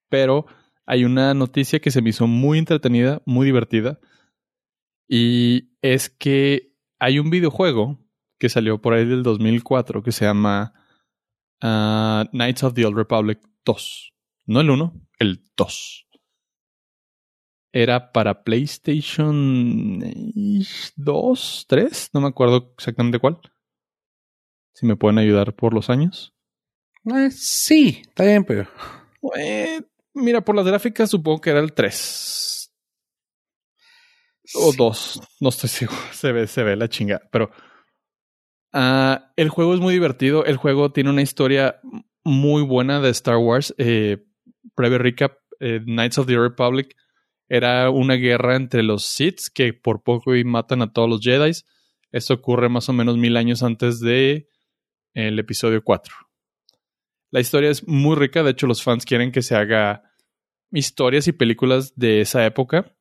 Pero 0.10 0.46
hay 0.88 1.06
una 1.06 1.34
noticia 1.34 1.80
que 1.80 1.92
se 1.92 2.02
me 2.02 2.10
hizo 2.10 2.26
muy 2.26 2.58
entretenida, 2.58 3.22
muy 3.26 3.46
divertida. 3.46 4.00
Y 5.08 5.70
es 5.82 6.10
que 6.10 6.74
hay 7.00 7.20
un 7.20 7.30
videojuego 7.30 8.00
que 8.40 8.50
salió 8.50 8.82
por 8.82 8.94
ahí 8.94 9.06
del 9.06 9.24
2004 9.24 10.02
que 10.02 10.12
se 10.12 10.26
llama 10.26 10.74
ah, 11.62 12.26
Knights 12.32 12.64
of 12.64 12.74
the 12.74 12.86
Old 12.86 12.98
Republic 12.98 13.40
2. 13.66 14.14
No 14.48 14.62
el 14.62 14.70
1, 14.70 14.94
el 15.20 15.44
2 15.56 16.08
era 17.72 18.12
para 18.12 18.44
PlayStation 18.44 20.00
2, 20.96 21.66
3, 21.68 22.10
no 22.14 22.22
me 22.22 22.28
acuerdo 22.28 22.74
exactamente 22.76 23.20
cuál. 23.20 23.40
Si 24.74 24.86
me 24.86 24.96
pueden 24.96 25.20
ayudar 25.20 25.56
por 25.56 25.74
los 25.74 25.90
años. 25.90 26.34
Eh, 27.06 27.30
sí, 27.32 28.02
está 28.02 28.24
bien, 28.24 28.44
pero... 28.44 28.68
Eh, 29.38 29.82
mira, 30.18 30.42
por 30.42 30.56
las 30.56 30.66
gráficas 30.66 31.10
supongo 31.10 31.42
que 31.42 31.50
era 31.52 31.60
el 31.60 31.74
3 31.74 32.74
o 34.56 34.74
2, 34.78 35.22
no 35.40 35.50
estoy 35.50 35.70
seguro, 35.70 36.00
se 36.12 36.32
ve, 36.32 36.48
se 36.48 36.64
ve 36.64 36.76
la 36.76 36.90
chinga, 36.90 37.22
pero 37.32 37.52
ah, 38.74 39.32
el 39.36 39.50
juego 39.50 39.74
es 39.74 39.80
muy 39.80 39.94
divertido, 39.94 40.46
el 40.46 40.58
juego 40.58 40.92
tiene 40.92 41.10
una 41.10 41.22
historia 41.22 41.80
muy 42.24 42.62
buena 42.62 43.00
de 43.00 43.10
Star 43.10 43.38
Wars. 43.38 43.74
Eh, 43.78 44.18
breve 44.76 44.98
recap, 44.98 45.38
eh, 45.60 45.80
Knights 45.86 46.18
of 46.18 46.28
the 46.28 46.38
Republic 46.38 46.96
era 47.50 47.90
una 47.90 48.16
guerra 48.16 48.56
entre 48.56 48.84
los 48.84 49.06
Sith 49.06 49.48
que 49.54 49.74
por 49.74 50.04
poco 50.04 50.36
y 50.36 50.44
matan 50.44 50.82
a 50.82 50.92
todos 50.92 51.10
los 51.10 51.22
Jedi. 51.22 51.52
Esto 52.12 52.34
ocurre 52.34 52.70
más 52.70 52.90
o 52.90 52.94
menos 52.94 53.18
mil 53.18 53.38
años 53.38 53.64
antes 53.64 54.00
de 54.00 54.50
el 55.14 55.40
episodio 55.40 55.84
4. 55.84 56.14
La 57.32 57.40
historia 57.40 57.70
es 57.70 57.88
muy 57.88 58.16
rica, 58.16 58.44
de 58.44 58.52
hecho 58.52 58.68
los 58.68 58.84
fans 58.84 59.06
quieren 59.06 59.32
que 59.32 59.42
se 59.42 59.56
haga 59.56 60.04
historias 60.72 61.28
y 61.28 61.32
películas 61.34 61.94
de 61.96 62.22
esa 62.22 62.46
época, 62.46 62.96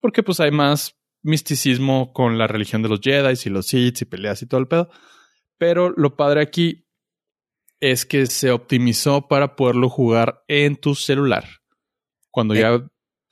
porque 0.00 0.22
pues 0.22 0.40
hay 0.40 0.50
más 0.50 0.96
misticismo 1.22 2.12
con 2.12 2.36
la 2.38 2.46
religión 2.46 2.82
de 2.82 2.88
los 2.88 3.00
Jedi 3.00 3.34
y 3.44 3.48
los 3.48 3.66
Sith 3.66 4.02
y 4.02 4.04
peleas 4.04 4.42
y 4.42 4.46
todo 4.46 4.60
el 4.60 4.68
pedo. 4.68 4.90
Pero 5.58 5.90
lo 5.96 6.16
padre 6.16 6.42
aquí 6.42 6.86
es 7.80 8.04
que 8.06 8.26
se 8.26 8.50
optimizó 8.50 9.28
para 9.28 9.56
poderlo 9.56 9.88
jugar 9.88 10.42
en 10.48 10.76
tu 10.76 10.94
celular. 10.94 11.44
Cuando 12.30 12.54
Eh. 12.54 12.60
ya 12.60 12.86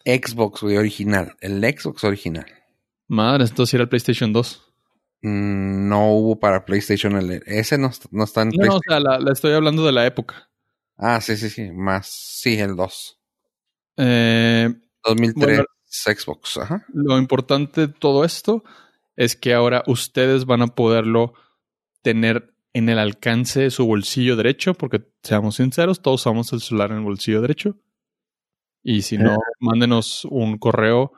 Xbox, 0.05 0.63
güey, 0.63 0.77
original. 0.77 1.37
El 1.41 1.61
Xbox 1.63 2.03
original. 2.05 2.47
Madre, 3.09 3.45
entonces 3.45 3.75
era 3.75 3.83
el 3.85 3.89
PlayStation 3.89 4.33
2. 4.33 4.75
Mm, 5.23 5.89
no 5.89 6.11
hubo 6.13 6.41
para 6.41 6.65
PlayStation. 6.65 7.17
El, 7.17 7.43
ese 7.47 7.79
no, 7.79 7.91
no 8.11 8.25
está 8.25 8.43
en 8.43 8.51
No, 8.51 8.77
o 8.77 8.81
sea, 8.87 8.99
la, 8.99 9.21
la 9.21 9.33
estoy 9.33 9.53
hablando 9.53 9.85
de 9.87 9.93
la 9.93 10.07
época. 10.07 10.51
Ah, 10.97 11.21
sí, 11.21 11.37
sí, 11.37 11.51
sí. 11.51 11.71
Más. 11.71 12.09
Sí, 12.09 12.59
el 12.59 12.75
2. 12.75 13.22
Eh, 14.05 14.75
2003 15.05 15.57
Bueno. 15.59 15.65
Xbox. 15.85 16.57
Ajá. 16.59 16.85
lo 16.95 17.19
importante 17.19 17.83
de 17.87 17.89
todo 17.93 18.25
esto 18.25 18.65
es 19.17 19.37
que 19.37 19.53
ahora 19.53 19.83
ustedes 19.87 20.47
van 20.47 20.63
a 20.63 20.69
poderlo 20.69 21.35
tener 22.03 22.55
en 22.73 22.89
el 22.89 22.99
alcance 22.99 23.61
de 23.61 23.71
su 23.71 23.87
bolsillo 23.87 24.35
derecho, 24.37 24.73
porque 24.75 25.03
seamos 25.23 25.57
sinceros, 25.57 26.01
todos 26.01 26.23
usamos 26.23 26.53
el 26.55 26.61
celular 26.63 26.91
en 26.91 26.99
el 26.99 27.03
bolsillo 27.05 27.43
derecho. 27.43 27.77
Y 28.83 29.03
si 29.03 29.19
no, 29.19 29.37
mándenos 29.61 30.25
un 30.25 30.57
correo, 30.59 31.13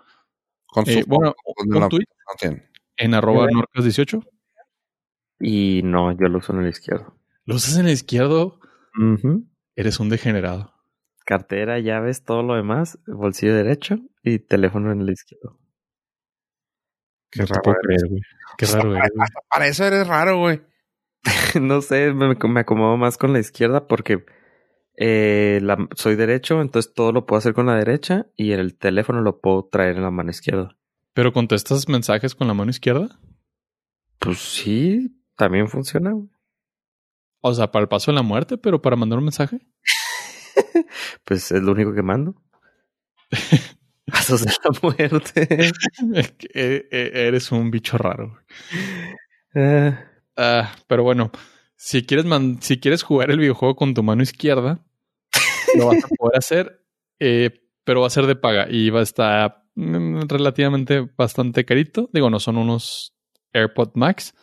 Con 0.66 0.84
su 0.86 0.90
eh, 0.98 1.04
bueno, 1.06 1.34
con 1.56 1.72
un 1.72 1.80
la- 1.80 1.88
tweet 1.88 2.04
no 2.42 2.58
en 2.96 3.14
arroba 3.14 3.46
Yo- 3.50 3.60
norcas18. 3.60 4.26
Y 5.40 5.82
no, 5.84 6.10
yo 6.12 6.26
lo 6.28 6.38
uso 6.38 6.52
en 6.52 6.62
el 6.62 6.68
izquierdo. 6.70 7.16
Lo 7.44 7.54
usas 7.54 7.76
en 7.78 7.86
el 7.86 7.92
izquierdo, 7.92 8.58
eres 9.76 10.00
un 10.00 10.08
degenerado. 10.08 10.73
Cartera, 11.24 11.78
llaves, 11.78 12.22
todo 12.24 12.42
lo 12.42 12.54
demás, 12.54 12.98
bolsillo 13.06 13.54
derecho 13.54 13.96
y 14.22 14.38
teléfono 14.40 14.92
en 14.92 15.00
el 15.00 15.10
izquierdo. 15.10 15.58
Qué 17.30 17.40
No 17.40 17.46
raro 17.46 17.74
eres. 17.88 18.04
güey. 18.08 18.20
Qué 18.58 18.66
raro 18.66 18.94
eres, 18.96 19.10
güey. 19.14 19.24
Hasta 19.24 19.40
para 19.50 19.66
eso 19.66 19.84
eres 19.84 20.06
raro, 20.06 20.38
güey. 20.38 20.62
no 21.60 21.80
sé, 21.80 22.12
me, 22.12 22.34
me 22.34 22.60
acomodo 22.60 22.96
más 22.96 23.16
con 23.16 23.32
la 23.32 23.38
izquierda 23.40 23.86
porque 23.86 24.24
eh, 24.96 25.58
la- 25.62 25.88
soy 25.96 26.16
derecho, 26.16 26.60
entonces 26.60 26.92
todo 26.94 27.12
lo 27.12 27.26
puedo 27.26 27.38
hacer 27.38 27.54
con 27.54 27.66
la 27.66 27.76
derecha 27.76 28.26
y 28.36 28.52
el 28.52 28.76
teléfono 28.76 29.20
lo 29.22 29.40
puedo 29.40 29.64
traer 29.70 29.96
en 29.96 30.02
la 30.02 30.10
mano 30.10 30.30
izquierda. 30.30 30.76
¿Pero 31.14 31.32
contestas 31.32 31.88
mensajes 31.88 32.34
con 32.34 32.46
la 32.48 32.54
mano 32.54 32.70
izquierda? 32.70 33.18
Pues 34.18 34.38
sí, 34.38 35.20
también 35.36 35.68
funciona. 35.68 36.12
güey. 36.12 36.28
O 37.40 37.52
sea, 37.54 37.70
para 37.70 37.82
el 37.84 37.88
paso 37.88 38.10
de 38.10 38.16
la 38.16 38.22
muerte, 38.22 38.56
pero 38.58 38.80
para 38.82 38.96
mandar 38.96 39.18
un 39.18 39.24
mensaje. 39.24 39.60
Pues 41.24 41.50
es 41.52 41.62
lo 41.62 41.72
único 41.72 41.94
que 41.94 42.02
mando. 42.02 42.34
Pasos 44.06 44.44
de 44.44 44.52
la 44.64 44.80
muerte. 44.82 45.48
Eh, 46.54 46.88
eh, 46.90 47.10
Eres 47.28 47.50
un 47.52 47.70
bicho 47.70 47.96
raro. 47.98 48.38
Ah, 49.54 49.98
Ah, 50.36 50.74
pero 50.88 51.04
bueno, 51.04 51.30
si 51.76 52.04
quieres, 52.04 52.26
man- 52.26 52.60
si 52.60 52.80
quieres 52.80 53.04
jugar 53.04 53.30
el 53.30 53.38
videojuego 53.38 53.76
con 53.76 53.94
tu 53.94 54.02
mano 54.02 54.20
izquierda, 54.24 54.84
lo 55.76 55.86
vas 55.86 56.04
a 56.04 56.08
poder 56.08 56.38
hacer, 56.38 56.84
eh, 57.20 57.50
pero 57.84 58.00
va 58.00 58.08
a 58.08 58.10
ser 58.10 58.26
de 58.26 58.34
paga 58.34 58.66
y 58.68 58.90
va 58.90 59.00
a 59.00 59.04
estar 59.04 59.62
mm, 59.76 60.22
relativamente 60.28 61.08
bastante 61.16 61.64
carito. 61.64 62.10
Digo, 62.12 62.30
no 62.30 62.40
son 62.40 62.56
unos 62.58 63.14
AirPod 63.52 63.92
Max, 63.94 64.34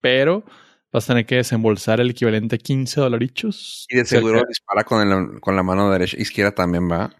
pero 0.00 0.44
vas 0.92 1.04
a 1.04 1.08
tener 1.14 1.26
que 1.26 1.36
desembolsar 1.36 2.00
el 2.00 2.10
equivalente 2.10 2.56
a 2.56 2.58
15 2.58 3.00
dolarichos. 3.00 3.86
Y 3.88 3.96
de 3.96 4.04
seguro 4.04 4.38
Cerca- 4.38 4.48
dispara 4.48 4.84
con, 4.84 5.06
el- 5.34 5.40
con 5.40 5.56
la 5.56 5.62
mano 5.62 5.90
derecha. 5.90 6.16
Izquierda 6.20 6.52
también 6.52 6.90
va. 6.90 7.14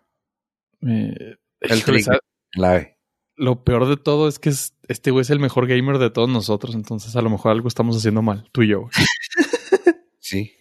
eh, 0.86 1.36
El. 1.60 1.80
¿sabes? 1.82 2.08
La 2.54 2.72
B. 2.74 2.94
Lo 3.36 3.62
peor 3.64 3.86
de 3.88 3.96
todo 3.96 4.26
es 4.28 4.38
que 4.38 4.48
es- 4.48 4.74
este 4.88 5.10
güey 5.10 5.22
es 5.22 5.30
el 5.30 5.38
mejor 5.40 5.66
gamer 5.68 5.98
de 5.98 6.10
todos 6.10 6.28
nosotros, 6.28 6.74
entonces 6.74 7.14
a 7.14 7.22
lo 7.22 7.30
mejor 7.30 7.52
algo 7.52 7.68
estamos 7.68 7.96
haciendo 7.96 8.22
mal, 8.22 8.48
tú 8.52 8.62
y 8.62 8.68
yo. 8.68 8.88
Sí. 10.20 10.52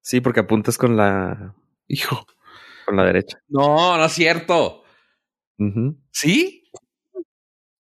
sí, 0.00 0.20
porque 0.22 0.40
apuntas 0.40 0.78
con 0.78 0.96
la, 0.96 1.54
Hijo. 1.88 2.26
con 2.86 2.96
la 2.96 3.04
derecha. 3.04 3.38
No, 3.48 3.96
no 3.98 4.04
es 4.06 4.12
cierto. 4.12 4.82
¿Sí? 6.10 6.70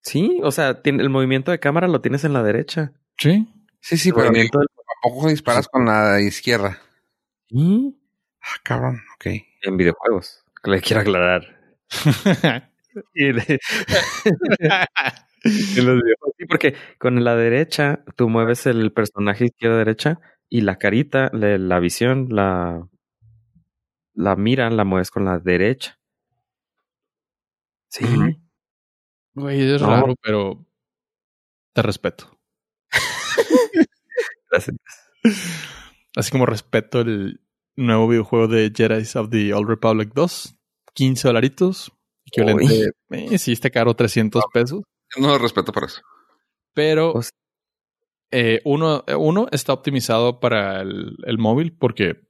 Sí, 0.01 0.39
o 0.43 0.51
sea, 0.51 0.81
tiene, 0.81 1.01
el 1.01 1.09
movimiento 1.09 1.51
de 1.51 1.59
cámara 1.61 1.87
lo 1.87 2.01
tienes 2.01 2.23
en 2.25 2.33
la 2.33 2.43
derecha. 2.43 2.91
Sí. 3.17 3.47
Sí, 3.85 3.97
sí, 3.97 4.09
El 4.09 4.15
pero 4.15 4.27
movimiento 4.27 4.59
del- 4.59 4.67
¿a 4.77 5.01
poco 5.01 5.27
disparas 5.27 5.67
con 5.67 5.85
la 5.85 6.21
izquierda? 6.21 6.79
Sí, 7.49 7.99
Ah, 8.41 8.59
cabrón. 8.63 9.01
Ok. 9.15 9.25
en 9.61 9.77
videojuegos. 9.77 10.43
que 10.63 10.71
Le 10.71 10.81
quiero 10.81 11.01
aclarar. 11.01 11.59
Y 13.15 13.31
de- 13.33 13.59
en 15.43 15.85
los 15.85 15.95
videojuegos. 16.03 16.35
Sí, 16.37 16.45
porque 16.45 16.75
con 16.99 17.23
la 17.23 17.35
derecha 17.35 18.03
tú 18.15 18.29
mueves 18.29 18.65
el 18.67 18.93
personaje 18.93 19.45
izquierda-derecha 19.45 20.19
y 20.49 20.61
la 20.61 20.77
carita, 20.77 21.29
la, 21.33 21.57
la 21.57 21.79
visión, 21.79 22.27
la, 22.29 22.87
la 24.13 24.35
mira, 24.35 24.69
la 24.69 24.83
mueves 24.85 25.09
con 25.11 25.25
la 25.25 25.39
derecha. 25.39 25.99
Sí. 27.89 28.05
Güey, 29.33 29.73
es 29.75 29.81
No. 29.81 29.87
raro, 29.89 30.15
pero 30.21 30.65
te 31.73 31.81
respeto. 31.81 32.32
Gracias. 34.51 34.77
Así 36.15 36.31
como 36.31 36.45
respeto 36.45 37.01
el 37.01 37.41
nuevo 37.75 38.07
videojuego 38.07 38.47
de 38.47 38.71
Jedi 38.75 39.03
of 39.15 39.29
the 39.29 39.53
Old 39.53 39.67
Republic 39.67 40.11
2, 40.13 40.55
15 40.93 41.27
dolaritos. 41.27 41.91
Equivalente, 42.25 42.91
eh, 43.11 43.37
sí, 43.37 43.51
está 43.51 43.69
caro 43.69 43.95
300 43.95 44.43
pesos. 44.53 44.81
No 45.17 45.27
lo 45.27 45.37
respeto 45.37 45.71
por 45.71 45.85
eso. 45.85 46.01
Pero 46.73 47.13
eh, 48.31 48.61
uno, 48.65 49.03
uno 49.17 49.47
está 49.51 49.73
optimizado 49.73 50.39
para 50.39 50.81
el, 50.81 51.17
el 51.25 51.37
móvil 51.37 51.75
porque, 51.77 52.21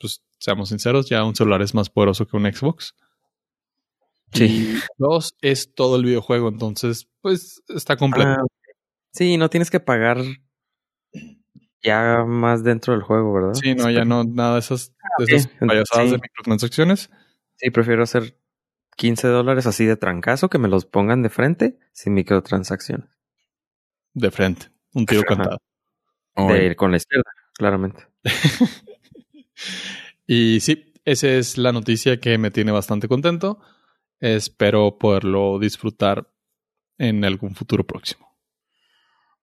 pues, 0.00 0.24
seamos 0.38 0.70
sinceros, 0.70 1.08
ya 1.08 1.24
un 1.24 1.36
celular 1.36 1.62
es 1.62 1.74
más 1.74 1.90
poderoso 1.90 2.26
que 2.26 2.36
un 2.36 2.52
Xbox. 2.52 2.94
Sí. 4.32 4.44
Y 4.44 4.78
dos, 4.98 5.36
es 5.42 5.74
todo 5.74 5.96
el 5.96 6.04
videojuego, 6.04 6.48
entonces, 6.48 7.08
pues, 7.20 7.62
está 7.68 7.96
completo. 7.96 8.30
Ah, 8.30 8.44
sí, 9.12 9.36
no 9.36 9.48
tienes 9.48 9.70
que 9.70 9.78
pagar 9.78 10.18
ya 11.84 12.24
más 12.26 12.64
dentro 12.64 12.94
del 12.94 13.02
juego, 13.02 13.32
¿verdad? 13.32 13.54
sí, 13.54 13.74
no, 13.74 13.90
ya 13.90 14.04
no, 14.04 14.24
nada 14.24 14.54
de 14.54 14.60
esas, 14.60 14.92
de 15.18 15.26
sí, 15.26 15.34
esas 15.34 15.48
payasadas 15.60 16.06
sí. 16.06 16.12
de 16.12 16.18
microtransacciones. 16.22 17.10
Sí, 17.56 17.70
prefiero 17.70 18.02
hacer 18.02 18.36
15 18.96 19.28
dólares 19.28 19.66
así 19.66 19.84
de 19.84 19.96
trancazo 19.96 20.48
que 20.48 20.58
me 20.58 20.68
los 20.68 20.86
pongan 20.86 21.22
de 21.22 21.28
frente 21.28 21.78
sin 21.92 22.14
microtransacciones. 22.14 23.08
De 24.14 24.30
frente, 24.30 24.68
un 24.94 25.06
tiro 25.06 25.20
Ajá. 25.20 25.36
cantado. 25.36 25.58
De- 26.36 26.74
con 26.74 26.90
la 26.90 26.96
izquierda, 26.96 27.30
claramente. 27.56 28.06
Y 30.26 30.60
sí, 30.60 30.94
esa 31.04 31.28
es 31.28 31.58
la 31.58 31.72
noticia 31.72 32.18
que 32.18 32.38
me 32.38 32.50
tiene 32.50 32.72
bastante 32.72 33.08
contento. 33.08 33.60
Espero 34.20 34.98
poderlo 34.98 35.58
disfrutar 35.58 36.30
en 36.98 37.24
algún 37.24 37.54
futuro 37.54 37.84
próximo. 37.86 38.34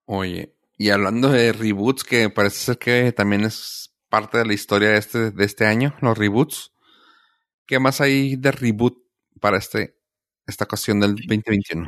Oye, 0.06 0.56
y 0.82 0.90
hablando 0.90 1.30
de 1.30 1.54
reboots, 1.54 2.04
que 2.04 2.32
parece 2.32 2.58
ser 2.58 2.80
que 2.80 3.12
también 3.12 3.44
es 3.44 3.96
parte 4.10 4.40
de 4.40 4.46
la 4.48 4.54
historia 4.54 4.90
de 4.90 4.98
este, 4.98 5.30
de 5.30 5.46
este 5.46 5.68
año, 5.68 5.94
los 6.02 6.18
reboots. 6.18 6.74
¿Qué 7.68 7.78
más 7.78 8.02
hay 8.02 8.36
de 8.36 8.52
reboot 8.52 8.98
para 9.40 9.60
este, 9.60 9.96
esta 10.48 10.64
ocasión 10.64 11.00
del 11.00 11.18
2021? 11.18 11.88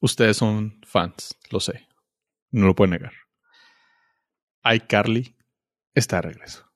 Ustedes 0.00 0.36
son 0.36 0.78
fans, 0.84 1.38
lo 1.50 1.58
sé. 1.58 1.88
No 2.50 2.66
lo 2.66 2.74
pueden 2.74 2.90
negar. 2.90 3.14
iCarly 4.62 5.34
está 5.94 6.16
de 6.16 6.22
regreso. 6.22 6.70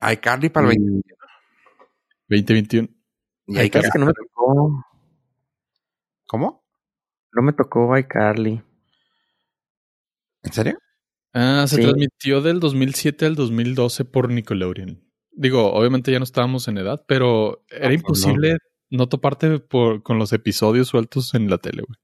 Hay 0.00 0.16
Carly 0.16 0.48
para 0.48 0.70
el 0.70 0.74
2021. 0.74 1.14
2021. 2.30 2.88
Y 3.46 3.58
hay 3.58 3.70
Es 3.72 3.92
que 3.92 3.98
no 4.00 4.06
me 4.06 4.12
tocó, 4.12 4.84
¿Cómo? 6.26 6.64
no 7.32 7.42
me 7.42 7.52
tocó 7.52 7.96
iCarly. 7.96 8.73
¿En 10.44 10.52
serio? 10.52 10.78
Ah, 11.32 11.64
se 11.66 11.76
Sí. 11.76 11.82
transmitió 11.82 12.40
del 12.42 12.60
2007 12.60 13.26
al 13.26 13.34
2012 13.34 14.04
por 14.04 14.30
Nickelodeon. 14.30 15.02
Digo, 15.32 15.72
obviamente 15.72 16.12
ya 16.12 16.18
no 16.18 16.24
estábamos 16.24 16.68
en 16.68 16.78
edad, 16.78 17.04
pero 17.08 17.64
era 17.68 17.86
No, 17.86 17.88
pues 17.88 17.94
imposible 18.00 18.58
no, 18.90 19.08
toparte 19.08 19.58
por, 19.58 20.02
con 20.04 20.18
los 20.18 20.32
episodios 20.32 20.88
sueltos 20.88 21.34
en 21.34 21.50
la 21.50 21.58
tele, 21.58 21.82
güey. 21.86 21.98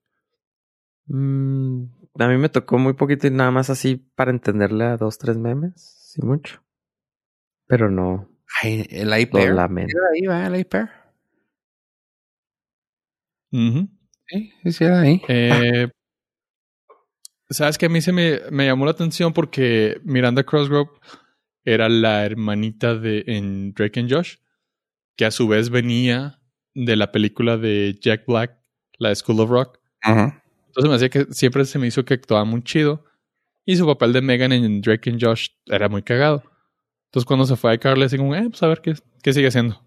Mm, 1.06 1.84
a 2.18 2.28
mí 2.28 2.36
me 2.38 2.48
tocó 2.48 2.78
muy 2.78 2.94
poquito 2.94 3.26
y 3.26 3.30
nada 3.30 3.50
más 3.50 3.70
así 3.70 3.96
para 3.96 4.30
entenderle 4.32 4.84
a 4.84 4.96
dos, 4.96 5.18
tres 5.18 5.36
memes, 5.36 5.74
sí 5.76 6.20
mucho. 6.22 6.62
Pero 7.66 7.88
no, 7.90 8.28
Ay, 8.62 8.86
el 8.90 9.10
lo 9.10 9.18
iPair. 9.18 9.52
lamento. 9.52 9.92
¿Era 9.96 10.06
ahí, 10.12 10.26
va, 10.26 10.46
el 10.46 10.60
iPair? 10.60 10.88
Ujú. 13.52 13.88
Sí, 14.28 14.52
sí, 14.62 14.72
sí, 14.72 14.84
era 14.84 15.00
ahí. 15.00 15.22
Eh, 15.28 15.88
Sabes 17.50 17.78
que 17.78 17.86
a 17.86 17.88
mí 17.88 18.00
se 18.00 18.12
me, 18.12 18.40
me 18.50 18.66
llamó 18.66 18.84
la 18.84 18.92
atención 18.92 19.32
porque 19.32 20.00
Miranda 20.04 20.44
Crossgrove 20.44 20.90
era 21.64 21.88
la 21.88 22.24
hermanita 22.24 22.94
de 22.94 23.24
en 23.26 23.72
Drake 23.72 24.00
and 24.00 24.12
Josh, 24.12 24.36
que 25.16 25.24
a 25.24 25.30
su 25.30 25.48
vez 25.48 25.70
venía 25.70 26.40
de 26.74 26.96
la 26.96 27.12
película 27.12 27.56
de 27.56 27.98
Jack 28.00 28.24
Black, 28.26 28.56
la 28.98 29.10
de 29.10 29.16
School 29.16 29.40
of 29.40 29.50
Rock. 29.50 29.78
Entonces 30.04 30.88
me 30.88 30.94
hacía 30.94 31.08
que 31.08 31.26
siempre 31.32 31.64
se 31.64 31.78
me 31.78 31.86
hizo 31.86 32.04
que 32.04 32.14
actuaba 32.14 32.44
muy 32.44 32.62
chido. 32.62 33.04
Y 33.66 33.76
su 33.76 33.86
papel 33.86 34.12
de 34.12 34.22
Megan 34.22 34.52
en 34.52 34.80
Drake 34.80 35.10
and 35.10 35.22
Josh 35.22 35.48
era 35.66 35.88
muy 35.88 36.02
cagado. 36.02 36.42
Entonces 37.06 37.26
cuando 37.26 37.44
se 37.44 37.56
fue 37.56 37.72
a 37.72 37.78
Carly, 37.78 38.04
así 38.04 38.16
como, 38.16 38.34
eh, 38.34 38.48
pues 38.48 38.62
a 38.62 38.68
ver 38.68 38.80
qué, 38.80 38.94
qué 39.22 39.32
sigue 39.32 39.48
haciendo. 39.48 39.82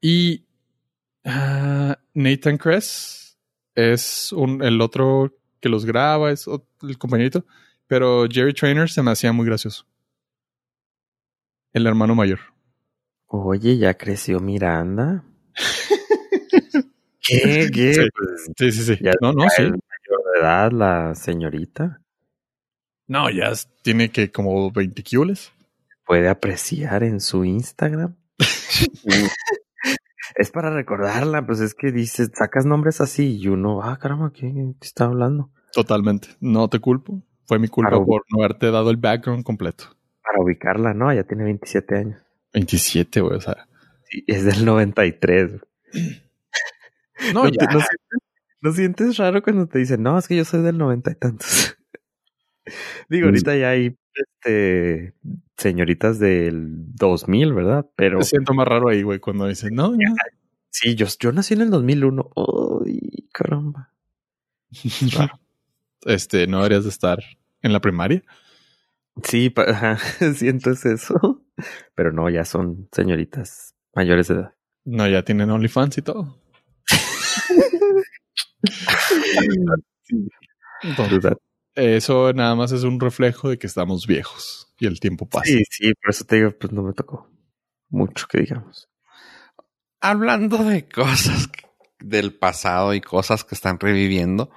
Y 0.00 0.46
ah, 1.24 1.98
Nathan 2.14 2.56
Kress 2.56 3.38
es 3.74 4.32
un, 4.32 4.62
el 4.62 4.80
otro 4.80 5.36
que 5.60 5.68
los 5.68 5.84
graba, 5.84 6.30
es 6.30 6.46
el 6.82 6.98
compañerito. 6.98 7.44
Pero 7.86 8.26
Jerry 8.30 8.54
Trainer 8.54 8.88
se 8.88 9.02
me 9.02 9.10
hacía 9.10 9.32
muy 9.32 9.46
gracioso. 9.46 9.84
El 11.72 11.86
hermano 11.86 12.14
mayor. 12.14 12.40
Oye, 13.26 13.78
ya 13.78 13.94
creció 13.94 14.40
Miranda. 14.40 15.24
¿Qué? 17.20 17.70
¿Qué? 17.72 17.94
Sí. 17.94 18.00
Sí, 18.56 18.72
sí, 18.72 18.84
sí. 18.84 18.98
Ya 19.00 19.12
no, 19.20 19.32
no, 19.32 19.48
sí. 19.50 19.62
mayor 19.62 19.80
de 20.34 20.40
edad 20.40 20.72
la 20.72 21.14
señorita. 21.14 22.00
No, 23.06 23.30
ya 23.30 23.52
tiene 23.82 24.10
que 24.10 24.30
como 24.30 24.70
20 24.70 25.02
kilos. 25.02 25.52
Puede 26.04 26.28
apreciar 26.28 27.02
en 27.02 27.20
su 27.20 27.44
Instagram. 27.44 28.16
es 30.36 30.50
para 30.50 30.70
recordarla, 30.70 31.46
pues 31.46 31.60
es 31.60 31.74
que 31.74 31.92
dices, 31.92 32.30
sacas 32.34 32.66
nombres 32.66 33.00
así 33.00 33.38
y 33.38 33.48
uno, 33.48 33.82
ah, 33.82 33.98
caramba, 33.98 34.32
¿qué, 34.32 34.52
qué 34.52 34.86
está 34.86 35.04
hablando? 35.04 35.50
Totalmente. 35.72 36.28
No 36.40 36.68
te 36.68 36.80
culpo. 36.80 37.22
Fue 37.46 37.58
mi 37.58 37.68
culpa 37.68 38.02
por 38.04 38.24
no 38.30 38.38
haberte 38.44 38.70
dado 38.70 38.90
el 38.90 38.96
background 38.96 39.42
completo. 39.42 39.84
Para 40.22 40.40
ubicarla, 40.40 40.94
no, 40.94 41.12
ya 41.12 41.24
tiene 41.24 41.44
27 41.44 41.96
años. 41.96 42.22
27, 42.52 43.20
güey. 43.20 43.36
O 43.36 43.40
sea. 43.40 43.66
Sí, 44.04 44.24
es 44.26 44.44
del 44.44 44.64
93. 44.64 45.52
No, 47.34 47.44
¿No, 47.44 47.50
ya. 47.50 47.66
no 47.66 47.80
sientes, 47.80 48.18
no 48.62 48.72
sientes 48.72 49.16
raro 49.18 49.42
cuando 49.42 49.66
te 49.66 49.78
dicen, 49.78 50.02
no, 50.02 50.18
es 50.18 50.26
que 50.26 50.36
yo 50.36 50.46
soy 50.46 50.62
del 50.62 50.78
noventa 50.78 51.10
y 51.10 51.16
tantos? 51.16 51.76
Digo, 53.10 53.26
ahorita 53.26 53.54
ya 53.56 53.68
hay 53.68 53.94
este, 54.40 55.14
señoritas 55.56 56.18
del 56.18 56.94
2000, 56.96 57.52
¿verdad? 57.52 57.86
Pero 57.96 58.18
Me 58.18 58.24
siento 58.24 58.54
más 58.54 58.66
raro 58.66 58.88
ahí, 58.88 59.02
güey, 59.02 59.18
cuando 59.18 59.46
dicen, 59.46 59.74
no, 59.74 59.92
ya. 59.92 60.14
sí, 60.70 60.94
yo, 60.94 61.06
yo 61.18 61.32
nací 61.32 61.54
en 61.54 61.62
el 61.62 61.70
2001. 61.70 62.30
¡Uy, 62.34 63.28
caramba! 63.32 63.92
este, 66.06 66.46
no 66.46 66.58
deberías 66.58 66.84
de 66.84 66.90
estar 66.90 67.18
en 67.62 67.72
la 67.72 67.80
primaria. 67.80 68.22
Sí, 69.22 69.52
ajá, 69.56 69.98
siento 70.34 70.70
es 70.70 70.86
eso. 70.86 71.42
Pero 71.94 72.12
no, 72.12 72.30
ya 72.30 72.44
son 72.44 72.88
señoritas 72.92 73.74
mayores 73.94 74.28
de 74.28 74.36
edad. 74.36 74.54
No, 74.84 75.06
ya 75.06 75.22
tienen 75.22 75.50
OnlyFans 75.50 75.98
y 75.98 76.02
todo. 76.02 76.38
Entonces, 80.82 81.22
¿verdad? 81.22 81.38
Eso 81.74 82.32
nada 82.32 82.54
más 82.54 82.72
es 82.72 82.82
un 82.84 82.98
reflejo 83.00 83.48
de 83.48 83.58
que 83.58 83.66
estamos 83.66 84.06
viejos 84.06 84.72
y 84.78 84.86
el 84.86 85.00
tiempo 85.00 85.26
pasa. 85.28 85.44
Sí, 85.46 85.62
sí, 85.70 85.92
por 85.94 86.10
eso 86.10 86.24
te 86.24 86.36
digo, 86.36 86.50
pues 86.58 86.72
no 86.72 86.82
me 86.82 86.92
tocó 86.92 87.28
mucho 87.88 88.26
que 88.28 88.38
digamos. 88.40 88.88
Hablando 90.00 90.58
de 90.58 90.88
cosas 90.88 91.50
del 91.98 92.34
pasado 92.34 92.94
y 92.94 93.00
cosas 93.00 93.44
que 93.44 93.54
están 93.54 93.78
reviviendo, 93.78 94.50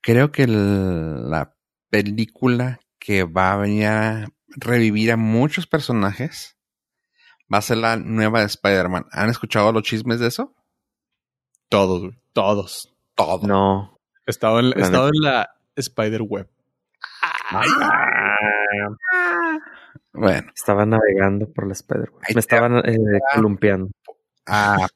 creo 0.00 0.32
que 0.32 0.44
el- 0.44 1.30
la 1.30 1.54
película 1.90 2.80
que 2.98 3.22
va 3.24 3.52
a 3.52 3.56
venir 3.56 3.86
a 3.86 4.26
revivir 4.48 5.12
a 5.12 5.16
muchos 5.16 5.66
personajes 5.66 6.56
va 7.52 7.58
a 7.58 7.62
ser 7.62 7.76
la 7.76 7.96
nueva 7.96 8.40
de 8.40 8.46
Spider-Man. 8.46 9.06
¿Han 9.12 9.28
escuchado 9.30 9.70
los 9.72 9.84
chismes 9.84 10.18
de 10.18 10.26
eso? 10.28 10.54
Todos, 11.68 12.00
güey, 12.00 12.18
todos. 12.32 12.92
Todo. 13.14 13.46
No. 13.46 13.98
He 14.26 14.30
estado 14.30 14.58
en, 14.58 14.66
he 14.66 14.80
La 14.80 14.84
estado 14.86 15.08
en 15.08 15.20
la 15.22 15.50
Spider 15.76 16.22
Web. 16.22 16.48
Bueno, 20.12 20.50
Estaba 20.54 20.86
navegando 20.86 21.52
por 21.52 21.66
la 21.66 21.72
spider 21.74 22.10
Ahí 22.26 22.34
Me 22.34 22.40
estaban 22.40 22.78
eh, 22.78 22.96
columpiando. 23.34 23.90
a 24.46 24.86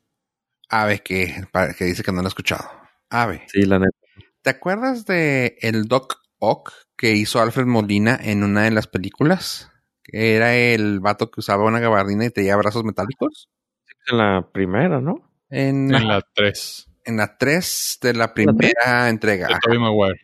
Ave 0.69 1.01
que, 1.01 1.35
dice 1.81 2.03
que 2.03 2.13
no 2.13 2.21
lo 2.23 2.27
ha 2.27 2.29
escuchado. 2.29 2.65
Ave, 3.11 3.43
Sí, 3.49 3.63
la 3.63 3.79
neta. 3.79 3.97
¿te 4.43 4.51
acuerdas 4.51 5.05
de 5.05 5.57
el 5.61 5.85
Doc 5.85 6.17
Ock 6.39 6.73
que 6.97 7.13
hizo 7.13 7.41
Alfred 7.41 7.67
Molina 7.67 8.19
en 8.23 8.43
una 8.45 8.63
de 8.63 8.71
las 8.71 8.87
películas? 8.87 9.71
Que 10.03 10.37
era 10.37 10.55
el 10.55 11.01
vato 11.01 11.31
que 11.31 11.41
usaba 11.41 11.65
una 11.65 11.81
gabardina 11.81 12.25
y 12.25 12.31
tenía 12.31 12.57
brazos 12.57 12.85
metálicos. 12.85 13.51
En 14.07 14.17
la 14.19 14.49
primera, 14.53 15.01
¿no? 15.01 15.31
En, 15.51 15.93
En 15.95 16.09
la 16.09 16.23
3. 16.35 16.89
en 17.05 17.17
la 17.19 17.37
3 17.37 17.99
de 18.01 18.15
la 18.15 18.33
primera 18.33 19.09
entrega. 19.09 19.49
De 19.69 19.79
Maguire. 19.79 20.21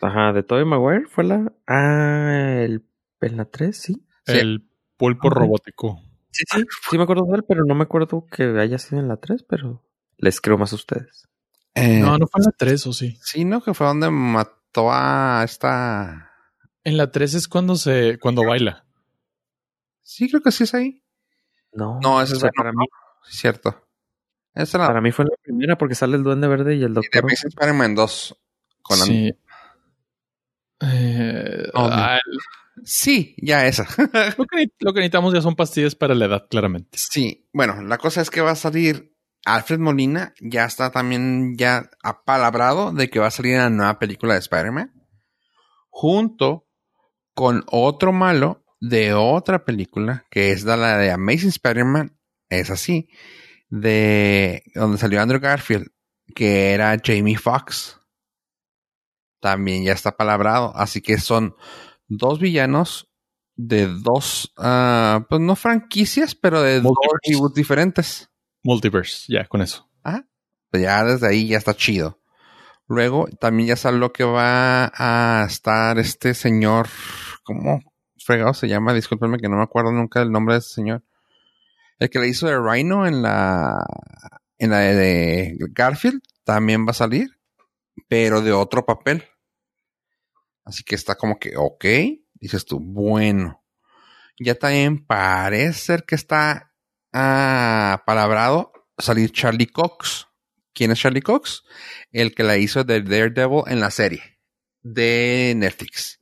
Ajá, 0.00 0.32
de 0.32 0.42
Tobey 0.42 0.64
Maguire 0.64 1.06
fue 1.08 1.24
la. 1.24 1.52
Ah, 1.66 2.60
el, 2.62 2.84
en 3.20 3.36
la 3.36 3.44
3, 3.46 3.76
sí. 3.76 4.06
Sí. 4.26 4.32
El 4.38 4.68
pulpo 4.96 5.30
robótico. 5.30 6.00
Sí, 6.30 6.44
sí. 6.52 6.64
Sí 6.90 6.96
me 6.98 7.04
acuerdo 7.04 7.24
de 7.26 7.36
él, 7.36 7.44
pero 7.48 7.64
no 7.64 7.74
me 7.74 7.84
acuerdo 7.84 8.26
que 8.30 8.44
haya 8.60 8.78
sido 8.78 9.00
en 9.00 9.08
la 9.08 9.16
3, 9.16 9.44
pero 9.48 9.82
les 10.18 10.40
creo 10.40 10.58
más 10.58 10.72
a 10.72 10.76
ustedes. 10.76 11.28
Eh, 11.74 12.00
No, 12.00 12.18
no 12.18 12.26
fue 12.26 12.40
en 12.40 12.44
la 12.46 12.52
3, 12.56 12.86
o 12.86 12.92
sí. 12.92 13.18
Sí, 13.22 13.44
¿no? 13.44 13.62
Que 13.62 13.74
fue 13.74 13.86
donde 13.86 14.10
mató 14.10 14.90
a 14.92 15.42
esta... 15.44 16.30
En 16.84 16.96
la 16.96 17.10
3 17.10 17.34
es 17.34 17.48
cuando 17.48 17.74
se, 17.76 18.18
cuando 18.18 18.44
baila. 18.44 18.84
Sí, 20.02 20.28
creo 20.28 20.40
que 20.42 20.52
sí 20.52 20.64
es 20.64 20.74
ahí. 20.74 21.02
No, 21.72 21.98
No, 22.02 22.22
ese 22.22 22.34
o 22.34 22.36
es 22.36 22.40
sea, 22.40 22.50
para 22.56 22.72
¿no? 22.72 22.80
mí, 22.80 22.86
Sí, 23.28 23.38
cierto. 23.38 23.82
Esa 24.54 24.78
para 24.78 25.00
mí 25.00 25.10
fue 25.12 25.24
la 25.26 25.36
primera 25.42 25.76
porque 25.76 25.94
sale 25.94 26.16
el 26.16 26.22
Duende 26.22 26.48
Verde 26.48 26.76
y 26.76 26.82
el 26.82 26.94
de 26.94 27.00
Doctor. 27.02 27.24
Amazing 27.24 27.48
Spider-Man 27.48 27.94
2. 27.94 28.36
Con 28.82 28.96
Sí. 28.98 29.34
Eh, 30.80 31.70
Oh, 31.74 31.90
Sí, 32.84 33.34
ya 33.38 33.66
esa. 33.66 33.84
lo, 34.38 34.44
que, 34.44 34.66
lo 34.80 34.92
que 34.92 35.00
necesitamos 35.00 35.32
ya 35.32 35.40
son 35.40 35.56
pastillas 35.56 35.94
para 35.94 36.14
la 36.14 36.26
edad, 36.26 36.46
claramente. 36.48 36.98
sí, 36.98 37.48
bueno, 37.52 37.82
la 37.82 37.98
cosa 37.98 38.20
es 38.20 38.30
que 38.30 38.42
va 38.42 38.50
a 38.50 38.56
salir 38.56 39.16
Alfred 39.46 39.78
Molina, 39.78 40.34
ya 40.40 40.64
está 40.64 40.90
también 40.90 41.56
ya 41.56 41.88
apalabrado 42.02 42.92
de 42.92 43.08
que 43.08 43.18
va 43.18 43.28
a 43.28 43.30
salir 43.30 43.54
una 43.54 43.70
nueva 43.70 43.98
película 43.98 44.34
de 44.34 44.40
Spider-Man, 44.40 44.92
junto 45.88 46.68
con 47.34 47.64
otro 47.68 48.12
malo 48.12 48.64
de 48.80 49.14
otra 49.14 49.64
película, 49.64 50.26
que 50.30 50.52
es 50.52 50.64
la 50.64 50.98
de 50.98 51.10
Amazing 51.10 51.50
Spider-Man, 51.50 52.18
es 52.48 52.70
así, 52.70 53.08
de 53.68 54.64
donde 54.74 54.98
salió 54.98 55.20
Andrew 55.20 55.40
Garfield, 55.40 55.88
que 56.34 56.72
era 56.72 56.96
Jamie 57.02 57.36
Foxx. 57.38 57.95
También 59.46 59.84
ya 59.84 59.92
está 59.92 60.16
palabrado, 60.16 60.72
así 60.74 61.00
que 61.00 61.18
son 61.18 61.54
dos 62.08 62.40
villanos 62.40 63.08
de 63.54 63.86
dos, 63.86 64.52
ah, 64.56 65.24
pues 65.28 65.40
no 65.40 65.54
franquicias, 65.54 66.34
pero 66.34 66.62
de 66.62 66.80
dos 66.80 66.92
Multiverse. 66.92 67.30
reboots 67.30 67.54
diferentes. 67.54 68.28
Multiverse, 68.64 69.32
ya, 69.32 69.46
con 69.46 69.62
eso. 69.62 69.88
Pues 70.68 70.82
ya 70.82 71.04
desde 71.04 71.28
ahí 71.28 71.46
ya 71.46 71.58
está 71.58 71.74
chido. 71.74 72.18
Luego 72.88 73.28
también 73.38 73.68
ya 73.68 73.76
salió 73.76 74.12
que 74.12 74.24
va 74.24 74.90
a 74.92 75.44
estar 75.46 75.96
este 76.00 76.34
señor, 76.34 76.88
¿cómo 77.44 77.78
fregado 78.18 78.52
se 78.52 78.66
llama? 78.66 78.94
Discúlpenme 78.94 79.38
que 79.38 79.48
no 79.48 79.58
me 79.58 79.62
acuerdo 79.62 79.92
nunca 79.92 80.18
del 80.18 80.32
nombre 80.32 80.54
de 80.54 80.58
ese 80.58 80.70
señor. 80.70 81.04
El 82.00 82.10
que 82.10 82.18
le 82.18 82.26
hizo 82.26 82.48
de 82.48 82.58
Rhino 82.58 83.06
en 83.06 83.22
la 83.22 83.86
en 84.58 84.70
la 84.70 84.78
de 84.80 85.56
Garfield 85.70 86.20
también 86.42 86.84
va 86.84 86.90
a 86.90 86.94
salir, 86.94 87.38
pero 88.08 88.42
de 88.42 88.52
otro 88.52 88.84
papel. 88.84 89.22
Así 90.66 90.82
que 90.82 90.96
está 90.96 91.14
como 91.14 91.38
que, 91.38 91.56
ok, 91.56 91.84
dices 92.34 92.66
tú, 92.66 92.80
bueno. 92.80 93.64
Ya 94.38 94.56
también 94.56 95.06
parece 95.06 95.78
ser 95.78 96.04
que 96.04 96.16
está 96.16 96.74
ah, 97.12 98.02
palabrado 98.04 98.72
salir 98.98 99.30
Charlie 99.30 99.68
Cox. 99.68 100.26
¿Quién 100.74 100.90
es 100.90 100.98
Charlie 100.98 101.22
Cox? 101.22 101.62
El 102.10 102.34
que 102.34 102.42
la 102.42 102.58
hizo 102.58 102.82
de 102.82 103.00
Daredevil 103.00 103.62
en 103.68 103.80
la 103.80 103.90
serie 103.90 104.40
de 104.82 105.54
Netflix. 105.56 106.20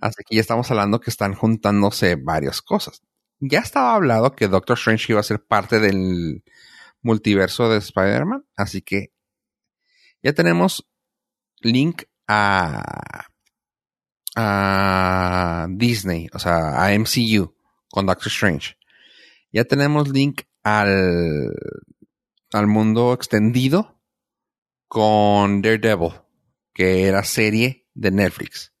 Así 0.00 0.22
que 0.26 0.36
ya 0.36 0.40
estamos 0.40 0.70
hablando 0.70 1.00
que 1.00 1.10
están 1.10 1.34
juntándose 1.34 2.14
varias 2.14 2.62
cosas. 2.62 3.02
Ya 3.40 3.58
estaba 3.58 3.96
hablado 3.96 4.36
que 4.36 4.46
Doctor 4.46 4.78
Strange 4.78 5.12
iba 5.12 5.20
a 5.20 5.24
ser 5.24 5.44
parte 5.44 5.80
del 5.80 6.44
multiverso 7.02 7.68
de 7.68 7.78
Spider-Man. 7.78 8.46
Así 8.56 8.80
que 8.80 9.12
ya 10.22 10.32
tenemos 10.32 10.88
link 11.60 12.04
a, 12.28 13.26
a 14.36 15.66
Disney, 15.70 16.28
o 16.32 16.38
sea, 16.38 16.84
a 16.84 16.92
MCU 16.98 17.54
con 17.90 18.06
Doctor 18.06 18.28
Strange. 18.28 18.76
Ya 19.52 19.64
tenemos 19.64 20.08
link 20.08 20.42
al, 20.62 21.52
al 22.52 22.66
mundo 22.66 23.12
extendido 23.12 24.00
con 24.88 25.62
Daredevil, 25.62 26.12
que 26.72 27.06
era 27.06 27.24
serie 27.24 27.86
de 27.94 28.10
Netflix. 28.10 28.72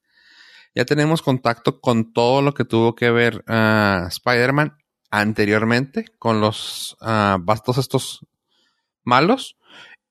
Ya 0.74 0.84
tenemos 0.84 1.22
contacto 1.22 1.80
con 1.80 2.12
todo 2.12 2.42
lo 2.42 2.54
que 2.54 2.64
tuvo 2.64 2.94
que 2.94 3.10
ver 3.10 3.44
ah, 3.48 4.06
Spider-Man 4.08 4.76
anteriormente, 5.10 6.04
con 6.18 6.40
los 6.40 6.96
ah, 7.00 7.38
bastos 7.40 7.78
estos 7.78 8.26
malos. 9.02 9.56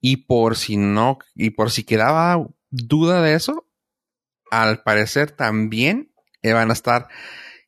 Y 0.01 0.17
por 0.17 0.55
si 0.55 0.77
no, 0.77 1.17
y 1.35 1.51
por 1.51 1.71
si 1.71 1.83
quedaba 1.83 2.45
duda 2.69 3.21
de 3.21 3.33
eso, 3.33 3.68
al 4.51 4.83
parecer 4.83 5.31
también 5.31 6.13
eh, 6.41 6.53
van 6.53 6.69
a 6.69 6.73
estar 6.73 7.07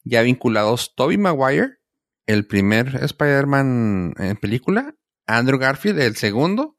ya 0.04 0.22
vinculados 0.22 0.94
Toby 0.96 1.18
Maguire, 1.18 1.78
el 2.26 2.48
primer 2.48 2.96
Spider-Man 3.04 4.14
en 4.18 4.38
película, 4.38 4.96
Andrew 5.28 5.60
Garfield, 5.60 6.00
el 6.00 6.16
segundo, 6.16 6.78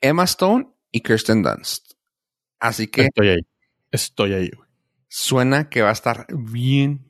Emma 0.00 0.24
Stone 0.24 0.68
y 0.90 1.00
Kirsten 1.00 1.42
Dunst. 1.42 1.92
Así 2.58 2.88
que 2.88 3.02
Estoy 3.02 3.28
ahí. 3.28 3.40
Estoy 3.90 4.32
ahí, 4.34 4.50
güey. 4.54 4.68
suena 5.08 5.68
que 5.68 5.82
va 5.82 5.90
a 5.90 5.92
estar 5.92 6.26
bien. 6.30 7.08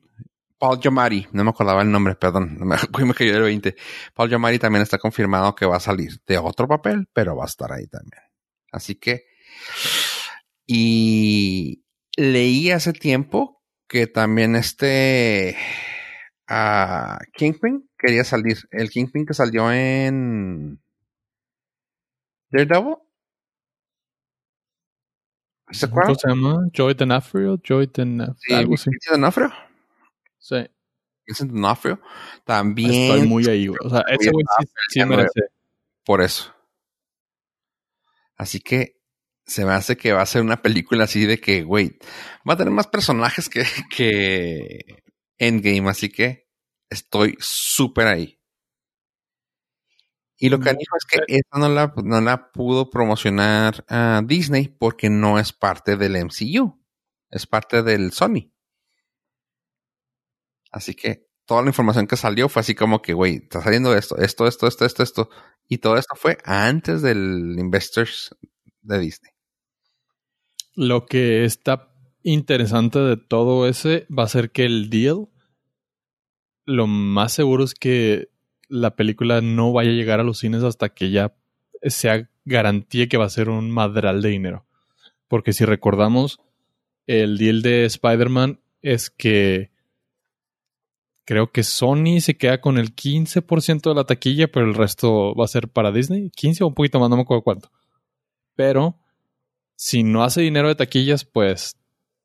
Paul 0.59 0.79
Giamatti, 0.81 1.27
no 1.33 1.43
me 1.43 1.51
acordaba 1.51 1.83
el 1.83 1.91
nombre, 1.91 2.14
perdón, 2.14 2.57
me, 2.61 2.77
me 3.07 3.14
cayó 3.14 3.37
el 3.37 3.43
20. 3.43 3.75
Paul 4.14 4.29
Giamatti 4.29 4.59
también 4.59 4.83
está 4.83 4.99
confirmado 4.99 5.55
que 5.55 5.66
va 5.66 5.77
a 5.77 5.81
salir 5.81 6.20
de 6.27 6.39
otro 6.39 6.68
papel, 6.68 7.09
pero 7.12 7.37
va 7.37 7.45
a 7.45 7.47
estar 7.47 7.73
ahí 7.73 7.87
también. 7.89 8.23
Así 8.70 8.95
que, 8.95 9.25
y 10.75 11.85
leí 12.16 12.70
hace 12.70 12.95
tiempo 12.95 13.62
que 13.87 14.07
también 14.07 14.57
este 14.57 15.55
ah, 16.49 17.18
Kingpin 17.35 17.91
quería 17.99 18.25
salir. 18.25 18.57
El 18.70 18.89
Kingpin 18.89 19.27
que 19.27 19.35
salió 19.35 19.70
en 19.70 20.81
Daredevil. 22.51 22.97
¿Se 25.73 25.85
acuerdan? 25.85 26.14
¿Cómo 26.14 26.18
se 26.18 26.29
llama? 26.29 26.68
Joy 26.73 26.95
D'Onofrio, 26.95 27.61
Joy 27.62 27.91
D'Onofrio, 27.93 28.37
Sí, 28.39 28.55
algo 28.55 28.75
así. 28.75 28.89
Vincent 28.89 29.12
D'Onofrio. 29.12 29.53
Sí. 30.39 30.57
Vincent 31.27 31.53
D'Onofrio. 31.53 32.01
También 32.47 32.91
Estoy 32.93 33.29
muy 33.29 33.47
ahí. 33.47 33.68
O 33.68 33.91
sea, 33.91 34.05
ese 34.09 34.31
güey 34.31 34.45
sí, 34.59 34.66
sí 34.89 35.05
merece. 35.05 35.41
por 36.03 36.23
eso. 36.23 36.55
Así 38.37 38.59
que 38.61 39.01
se 39.53 39.64
me 39.64 39.72
hace 39.72 39.96
que 39.96 40.12
va 40.12 40.22
a 40.22 40.26
ser 40.26 40.42
una 40.42 40.62
película 40.62 41.05
así 41.05 41.26
de 41.26 41.40
que, 41.40 41.62
güey, 41.62 41.98
va 42.48 42.55
a 42.55 42.57
tener 42.57 42.72
más 42.72 42.86
personajes 42.88 43.48
que, 43.48 43.64
que 43.94 45.03
Endgame, 45.38 45.90
así 45.90 46.11
que 46.11 46.48
estoy 46.90 47.36
súper 47.40 48.07
ahí. 48.09 48.38
Y 50.38 50.48
lo 50.48 50.59
que 50.59 50.72
Mm, 50.72 50.76
dijo 50.76 50.96
es 50.96 51.05
que 51.05 51.20
esta 51.28 51.59
no 51.59 51.68
la, 51.68 51.92
no 52.03 52.20
la 52.20 52.50
pudo 52.50 52.90
promocionar 52.90 53.84
a 53.88 54.22
Disney 54.24 54.68
porque 54.68 55.09
no 55.09 55.38
es 55.38 55.53
parte 55.53 55.96
del 55.96 56.16
MCU, 56.16 56.80
es 57.30 57.46
parte 57.46 57.82
del 57.82 58.12
Sony. 58.12 58.50
Así 60.70 60.94
que 60.94 61.28
toda 61.46 61.62
la 61.62 61.68
información 61.68 62.07
que 62.07 62.16
salió 62.16 62.48
fue 62.48 62.61
así 62.61 62.74
como 62.74 63.03
que, 63.03 63.12
güey, 63.14 63.36
está 63.36 63.62
saliendo 63.62 63.94
esto, 63.94 64.16
esto, 64.18 64.46
esto, 64.46 64.66
esto, 64.66 64.84
esto, 64.86 65.03
esto. 65.03 65.30
Y 65.68 65.78
todo 65.78 65.96
esto 65.96 66.14
fue 66.16 66.38
antes 66.44 67.03
del 67.03 67.57
Investors 67.59 68.34
de 68.82 68.98
Disney. 68.98 69.32
Lo 70.75 71.07
que 71.07 71.45
está 71.45 71.93
interesante 72.23 72.99
de 72.99 73.16
todo 73.16 73.66
ese 73.68 74.07
va 74.07 74.25
a 74.25 74.29
ser 74.29 74.51
que 74.51 74.64
el 74.64 74.89
deal, 74.91 75.29
lo 76.64 76.87
más 76.87 77.33
seguro 77.33 77.64
es 77.64 77.75
que 77.75 78.31
la 78.68 78.97
película 78.97 79.41
no 79.41 79.73
vaya 79.73 79.91
a 79.91 79.95
llegar 79.95 80.20
a 80.20 80.25
los 80.25 80.39
cines 80.39 80.62
hasta 80.62 80.89
que 80.91 81.11
ya 81.11 81.35
sea 81.83 82.31
garantía 82.45 83.09
que 83.09 83.18
va 83.18 83.27
a 83.27 83.31
ser 83.31 83.49
un 83.49 83.70
madral 83.70 84.23
de 84.23 84.31
dinero. 84.31 84.66
Porque 85.29 85.53
si 85.53 85.64
recordamos, 85.64 86.41
el 87.07 87.37
deal 87.39 87.62
de 87.62 87.85
Spider-Man 87.85 88.61
es 88.81 89.11
que 89.11 89.70
creo 91.25 91.53
que 91.53 91.62
Sony 91.62 92.20
se 92.20 92.37
queda 92.37 92.61
con 92.61 92.79
el 92.79 92.95
15% 92.95 93.91
de 93.91 93.95
la 93.95 94.05
taquilla, 94.05 94.49
pero 94.49 94.66
el 94.66 94.75
resto 94.75 95.35
va 95.35 95.45
a 95.45 95.49
ser 95.49 95.68
para 95.68 95.93
Disney. 95.93 96.31
15 96.31 96.64
o 96.64 96.68
un 96.68 96.75
poquito 96.75 96.99
más, 96.99 97.11
no 97.11 97.16
me 97.16 97.23
acuerdo 97.23 97.43
cuánto. 97.43 97.70
Pero 98.55 99.01
si 99.77 100.03
no 100.03 100.23
hace 100.23 100.43
dinero 100.43 100.68
de 100.68 100.75
taquillas, 100.75 101.25
pues 101.25 101.77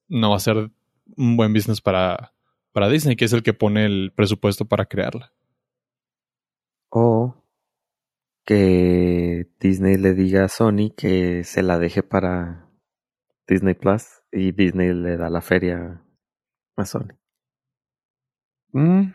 no 0.08 0.32
va 0.32 0.38
a 0.38 0.42
ser 0.42 0.72
un 1.16 1.38
buen 1.38 1.54
business 1.54 1.82
para, 1.82 2.34
para 2.72 2.90
Disney, 2.90 3.16
que 3.16 3.26
es 3.26 3.34
el 3.34 3.44
que 3.44 3.54
pone 3.54 3.86
el 3.86 4.12
presupuesto 4.16 4.66
para 4.66 4.86
crearla. 4.86 5.34
O 6.90 7.36
que 8.46 9.48
Disney 9.60 9.98
le 9.98 10.14
diga 10.14 10.46
a 10.46 10.50
Sony 10.50 10.94
que 10.96 11.44
se 11.44 11.64
la 11.64 11.78
deje 11.78 12.02
para 12.02 12.70
Disney 13.46 13.74
Plus 13.74 14.22
y 14.32 14.54
Disney 14.54 14.94
le 14.94 15.18
da 15.18 15.30
la 15.30 15.42
feria 15.42 16.02
a 16.78 16.86
Sony. 16.86 17.18
Mm, 18.72 19.12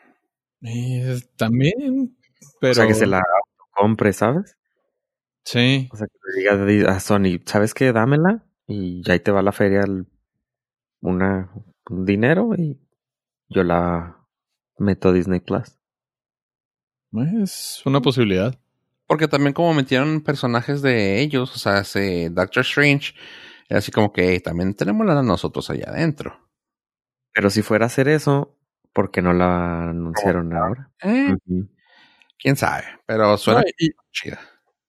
Eh, 0.65 1.19
también, 1.37 2.17
pero... 2.61 2.73
O 2.73 2.75
sea, 2.75 2.87
que 2.87 2.95
se 2.95 3.07
la 3.07 3.23
compre, 3.73 4.13
¿sabes? 4.13 4.57
Sí, 5.45 5.89
O 5.93 5.97
sea, 5.97 6.07
que 6.07 6.15
le 6.35 6.39
diga 6.41 6.53
a 6.53 6.65
Di- 6.67 6.85
a 6.87 7.01
Sony, 7.01 7.41
¿sabes 7.47 7.75
qué? 7.75 7.93
Dámela 7.93 8.45
y 8.67 9.03
ya 9.05 9.15
ahí 9.15 9.21
te 9.21 9.33
va 9.33 9.43
la 9.43 9.53
feria 9.53 9.81
el- 9.83 10.07
una, 11.01 11.51
un 11.91 12.05
dinero 12.07 12.51
y 12.57 12.81
yo 13.49 13.65
la 13.65 14.19
meto 14.79 15.09
a 15.11 15.13
Disney 15.13 15.41
Plus. 15.41 15.79
es 17.43 17.83
una 17.85 18.01
posibilidad. 18.01 18.59
porque 19.07 19.29
también 19.29 19.53
como 19.53 19.75
metieron 19.75 20.23
personajes 20.23 20.81
de 20.81 21.21
ellos, 21.21 21.55
o 21.55 21.59
sea, 21.59 21.81
ese 21.81 22.31
Doctor 22.31 22.63
Strange, 22.63 23.13
era 23.69 23.79
así 23.81 23.93
como 23.93 24.11
que 24.11 24.31
"Hey, 24.31 24.41
también 24.41 24.73
tenemos 24.75 25.07
la 25.07 25.15
de 25.17 25.23
nosotros 25.23 25.69
allá 25.69 25.85
adentro. 25.91 26.49
Pero 27.35 27.51
si 27.51 27.63
fuera 27.63 27.87
a 27.87 27.89
hacer 27.89 28.09
eso, 28.09 28.57
¿Por 28.95 29.11
qué 29.11 29.23
no 29.23 29.33
la 29.33 29.91
anunciaron 29.91 30.53
ahora? 30.55 30.91
Eh, 31.03 31.35
quién 32.39 32.57
sabe, 32.57 32.85
pero 33.07 33.37
suena 33.39 33.61
No, 33.61 33.67
y, 33.79 33.91
chida. 34.13 34.41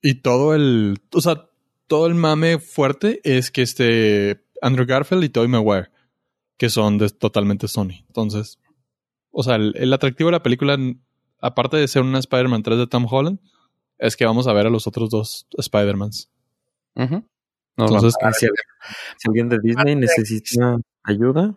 Y 0.03 0.15
todo 0.15 0.53
el. 0.53 0.99
O 1.13 1.21
sea, 1.21 1.49
todo 1.87 2.05
el 2.05 2.13
mame 2.13 2.59
fuerte 2.59 3.21
es 3.23 3.49
que 3.49 3.63
este 3.63 4.45
Andrew 4.61 4.85
Garfield 4.85 5.23
y 5.23 5.29
Tobey 5.29 5.47
Maguire, 5.47 5.89
que 6.57 6.69
son 6.69 6.99
de, 6.99 7.09
totalmente 7.09 7.67
Sony. 7.67 8.03
Entonces, 8.07 8.59
o 9.31 9.41
sea, 9.41 9.55
el, 9.55 9.73
el 9.77 9.91
atractivo 9.93 10.27
de 10.27 10.33
la 10.33 10.43
película, 10.43 10.77
aparte 11.39 11.77
de 11.77 11.87
ser 11.87 12.03
una 12.03 12.19
Spider-Man 12.19 12.61
3 12.61 12.77
de 12.77 12.87
Tom 12.87 13.07
Holland, 13.09 13.39
es 13.97 14.17
que 14.17 14.25
vamos 14.25 14.47
a 14.47 14.53
ver 14.53 14.67
a 14.67 14.69
los 14.69 14.85
otros 14.85 15.09
dos 15.09 15.47
Spider-Mans. 15.57 16.29
Nos 16.95 17.11
Entonces, 17.77 18.13
Ah, 18.21 18.33
si, 18.33 18.47
si 19.17 19.27
alguien 19.27 19.49
de 19.49 19.59
Disney 19.59 19.95
necesita 19.95 20.77
ayuda, 21.03 21.55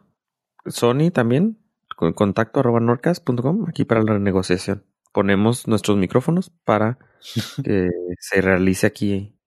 Sony 0.66 1.11
también, 1.12 1.59
con 1.97 2.12
contacto 2.12 2.61
arroba 2.61 2.80
norcas.com, 2.80 3.66
aquí 3.68 3.84
para 3.84 4.03
la 4.03 4.18
negociación. 4.18 4.84
Ponemos 5.12 5.66
nuestros 5.66 5.97
micrófonos 5.97 6.51
para 6.64 6.99
que 7.64 7.89
se 8.18 8.41
realice 8.41 8.87
aquí 8.87 9.39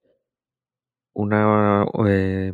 una, 1.14 1.86
eh, 2.08 2.54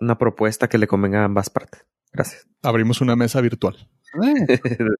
una 0.00 0.18
propuesta 0.18 0.68
que 0.68 0.78
le 0.78 0.86
convenga 0.86 1.22
a 1.22 1.24
ambas 1.24 1.50
partes. 1.50 1.84
Gracias. 2.12 2.46
abrimos 2.62 3.00
una 3.00 3.14
mesa 3.14 3.40
virtual. 3.40 3.90
Eh, 4.24 4.58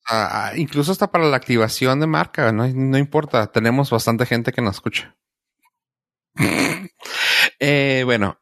ah, 0.09 0.53
incluso 0.57 0.93
hasta 0.93 1.11
para 1.11 1.25
la 1.25 1.37
activación 1.37 2.01
de 2.01 2.07
marca, 2.07 2.53
no, 2.53 2.67
no 2.69 2.99
importa, 2.99 3.47
tenemos 3.47 3.91
bastante 3.91 4.27
gente 4.27 4.53
que 4.53 4.63
nos 4.63 4.77
escucha. 4.77 5.17
Eh, 7.59 8.03
bueno, 8.05 8.39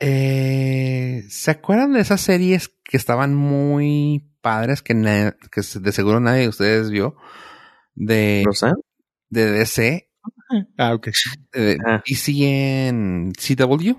eh, 0.00 1.24
¿se 1.30 1.50
acuerdan 1.50 1.94
de 1.94 2.00
esas 2.00 2.20
series 2.20 2.68
que 2.84 2.98
estaban 2.98 3.34
muy 3.34 4.30
padres 4.42 4.82
que, 4.82 4.94
que 5.50 5.62
de 5.80 5.92
seguro 5.92 6.20
nadie 6.20 6.42
de 6.42 6.48
ustedes 6.48 6.90
vio? 6.90 7.16
De, 7.94 8.42
¿Rosa? 8.44 8.74
De 9.30 9.50
DC, 9.52 10.08
Ah, 10.78 10.94
ok. 10.94 11.08
de 11.52 11.78
Ah. 11.84 12.02
DC 12.06 12.32
en 12.88 13.32
CW, 13.32 13.94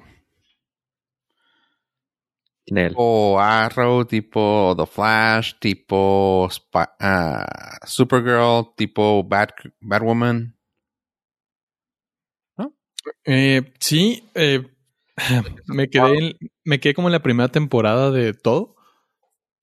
tipo 2.66 3.40
Arrow, 3.40 4.06
tipo 4.06 4.76
The 4.78 4.86
Flash, 4.86 5.54
tipo 5.60 6.48
Sp- 6.52 6.92
ah, 7.00 7.78
Supergirl, 7.86 8.74
tipo 8.76 9.24
Bat 9.24 9.52
Batwoman. 9.80 10.54
Eh, 13.26 13.74
sí, 13.80 14.24
eh, 14.36 14.66
me 15.68 15.90
quedé, 15.90 16.18
en- 16.18 16.38
me 16.64 16.80
quedé 16.80 16.94
como 16.94 17.08
en 17.08 17.14
la 17.14 17.22
primera 17.24 17.50
temporada 17.50 18.12
de 18.12 18.34
todo. 18.34 18.76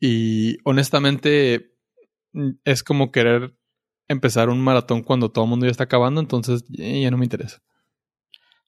Y 0.01 0.59
honestamente, 0.65 1.75
mm, 2.33 2.51
es 2.65 2.83
como 2.83 3.11
querer 3.13 3.55
empezar 4.15 4.49
un 4.49 4.61
maratón 4.63 5.03
cuando 5.03 5.31
todo 5.31 5.45
el 5.45 5.51
mundo 5.51 5.67
ya 5.67 5.73
está 5.73 5.85
acabando, 5.85 6.21
entonces 6.21 6.65
eh, 6.79 7.03
ya 7.03 7.11
no 7.11 7.19
me 7.19 7.25
interesa. 7.27 7.63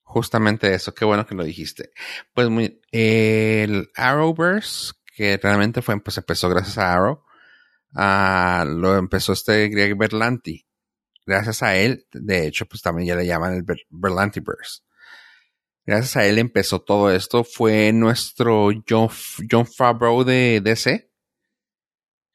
Justamente 0.02 0.72
eso, 0.72 0.94
qué 0.94 1.04
bueno 1.04 1.26
que 1.26 1.34
lo 1.34 1.44
dijiste. 1.44 1.90
Pues 2.32 2.48
muy, 2.48 2.80
el 2.92 3.90
Arrowverse, 3.96 4.92
que 5.16 5.38
realmente 5.42 5.82
fue, 5.82 6.00
pues 6.00 6.16
empezó 6.18 6.48
gracias 6.48 6.78
a 6.78 6.94
Arrow, 6.94 7.22
ah, 7.94 8.64
lo 8.68 8.96
empezó 8.96 9.32
este 9.32 9.68
Greg 9.68 9.96
Berlanti. 9.96 10.64
Gracias 11.26 11.62
a 11.64 11.76
él, 11.76 12.06
de 12.12 12.46
hecho, 12.46 12.66
pues 12.66 12.82
también 12.82 13.08
ya 13.08 13.16
le 13.16 13.26
llaman 13.26 13.54
el 13.54 13.62
Ber- 13.64 13.86
Berlantiverse. 13.90 14.82
Gracias 15.84 16.16
a 16.16 16.26
él 16.26 16.38
empezó 16.38 16.80
todo 16.80 17.10
esto. 17.12 17.44
Fue 17.44 17.92
nuestro 17.92 18.70
John, 18.88 19.08
John 19.50 19.66
Favreau 19.66 20.24
de 20.24 20.60
DC. 20.62 21.05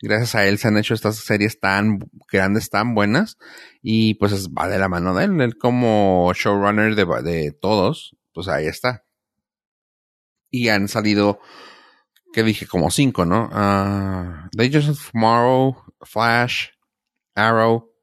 Gracias 0.01 0.35
a 0.35 0.47
él 0.47 0.57
se 0.57 0.67
han 0.67 0.77
hecho 0.77 0.93
estas 0.93 1.17
series 1.17 1.59
tan 1.59 1.99
grandes, 2.31 2.69
tan 2.69 2.95
buenas. 2.95 3.37
Y 3.81 4.15
pues 4.15 4.31
es- 4.31 4.49
va 4.49 4.67
de 4.67 4.79
la 4.79 4.89
mano 4.89 5.13
de 5.13 5.25
él. 5.25 5.39
Él 5.41 5.57
como 5.57 6.31
showrunner 6.33 6.95
de, 6.95 7.51
todos, 7.59 8.15
pues 8.33 8.47
ahí 8.47 8.65
está. 8.67 9.05
Y 10.49 10.69
han 10.69 10.87
salido, 10.87 11.39
que 12.33 12.43
dije, 12.43 12.67
como 12.67 12.91
cinco, 12.91 13.25
¿no? 13.25 13.49
Legends 14.57 14.89
of 14.89 15.11
Tomorrow, 15.11 15.77
Flash, 16.01 16.67
Arrow, 17.35 17.93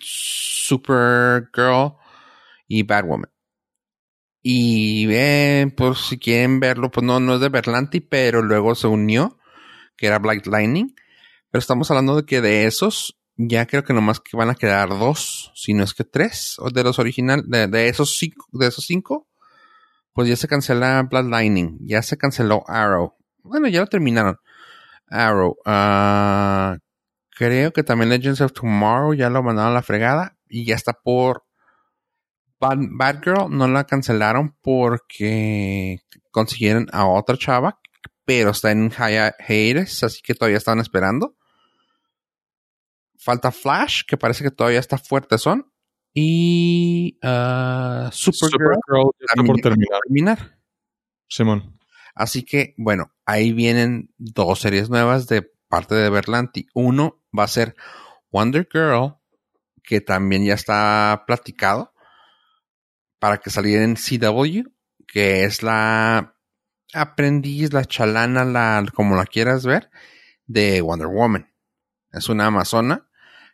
Supergirl 0.00 1.94
y 2.66 2.82
Batwoman. 2.82 3.30
Y 4.42 5.06
eh, 5.10 5.72
pues 5.76 5.98
si 5.98 6.18
quieren 6.18 6.60
verlo, 6.60 6.90
pues 6.90 7.04
no, 7.04 7.20
no 7.20 7.34
es 7.34 7.40
de 7.40 7.48
Berlanti, 7.48 8.00
pero 8.00 8.42
luego 8.42 8.74
se 8.74 8.86
unió, 8.86 9.37
que 9.98 10.06
era 10.06 10.18
Black 10.18 10.46
Lightning. 10.46 10.94
Pero 11.50 11.60
estamos 11.60 11.90
hablando 11.90 12.16
de 12.16 12.24
que 12.24 12.40
de 12.40 12.64
esos, 12.64 13.18
ya 13.36 13.66
creo 13.66 13.84
que 13.84 13.92
nomás 13.92 14.20
que 14.20 14.36
van 14.36 14.48
a 14.48 14.54
quedar 14.54 14.88
dos, 14.88 15.52
si 15.54 15.74
no 15.74 15.84
es 15.84 15.92
que 15.92 16.04
tres, 16.04 16.56
de 16.72 16.84
los 16.84 16.98
originales, 16.98 17.44
de, 17.48 17.66
de 17.66 17.88
esos 17.88 18.16
cinco, 18.16 18.46
de 18.52 18.68
esos 18.68 18.86
cinco, 18.86 19.28
pues 20.12 20.28
ya 20.28 20.36
se 20.36 20.48
cancela 20.48 21.02
Black 21.02 21.26
Lightning, 21.26 21.78
ya 21.82 22.02
se 22.02 22.16
canceló 22.16 22.64
Arrow. 22.66 23.14
Bueno, 23.42 23.68
ya 23.68 23.80
lo 23.80 23.86
terminaron. 23.86 24.38
Arrow. 25.08 25.56
ah, 25.64 26.78
creo 27.30 27.72
que 27.72 27.82
también 27.82 28.10
Legends 28.10 28.40
of 28.40 28.52
Tomorrow 28.52 29.14
ya 29.14 29.30
lo 29.30 29.42
mandaron 29.42 29.72
a 29.72 29.74
la 29.74 29.82
fregada 29.82 30.36
y 30.48 30.64
ya 30.64 30.74
está 30.74 30.92
por 30.92 31.44
Bad, 32.60 32.78
Batgirl 32.90 33.46
no 33.50 33.68
la 33.68 33.84
cancelaron 33.84 34.56
porque 34.60 36.00
consiguieron 36.32 36.88
a 36.92 37.06
otra 37.06 37.36
chava, 37.36 37.78
pero 38.28 38.50
está 38.50 38.72
en 38.72 38.90
hi- 38.92 39.32
hiatus, 39.48 40.02
así 40.04 40.20
que 40.20 40.34
todavía 40.34 40.58
están 40.58 40.80
esperando. 40.80 41.34
Falta 43.16 43.50
Flash, 43.50 44.02
que 44.06 44.18
parece 44.18 44.44
que 44.44 44.50
todavía 44.50 44.80
está 44.80 44.98
fuerte 44.98 45.38
son. 45.38 45.72
Y 46.12 47.18
ah, 47.22 48.10
Supergirl 48.12 49.12
está 49.18 49.42
por 49.44 49.56
terminar. 49.62 50.00
terminar. 50.04 50.58
Simón. 51.26 51.78
Así 52.14 52.42
que, 52.44 52.74
bueno, 52.76 53.14
ahí 53.24 53.54
vienen 53.54 54.12
dos 54.18 54.60
series 54.60 54.90
nuevas 54.90 55.26
de 55.26 55.50
parte 55.68 55.94
de 55.94 56.10
Berlanti. 56.10 56.66
Uno 56.74 57.22
va 57.36 57.44
a 57.44 57.48
ser 57.48 57.76
Wonder 58.30 58.68
Girl, 58.70 59.16
que 59.82 60.02
también 60.02 60.44
ya 60.44 60.52
está 60.52 61.24
platicado 61.26 61.94
para 63.18 63.38
que 63.38 63.48
saliera 63.48 63.84
en 63.84 63.96
CW, 63.96 64.68
que 65.06 65.44
es 65.44 65.62
la 65.62 66.34
aprendiz, 66.92 67.72
la 67.72 67.84
chalana, 67.84 68.44
la, 68.44 68.84
como 68.94 69.16
la 69.16 69.26
quieras 69.26 69.64
ver, 69.64 69.90
de 70.46 70.80
Wonder 70.80 71.08
Woman. 71.08 71.52
Es 72.12 72.28
una 72.28 72.46
amazona 72.46 73.08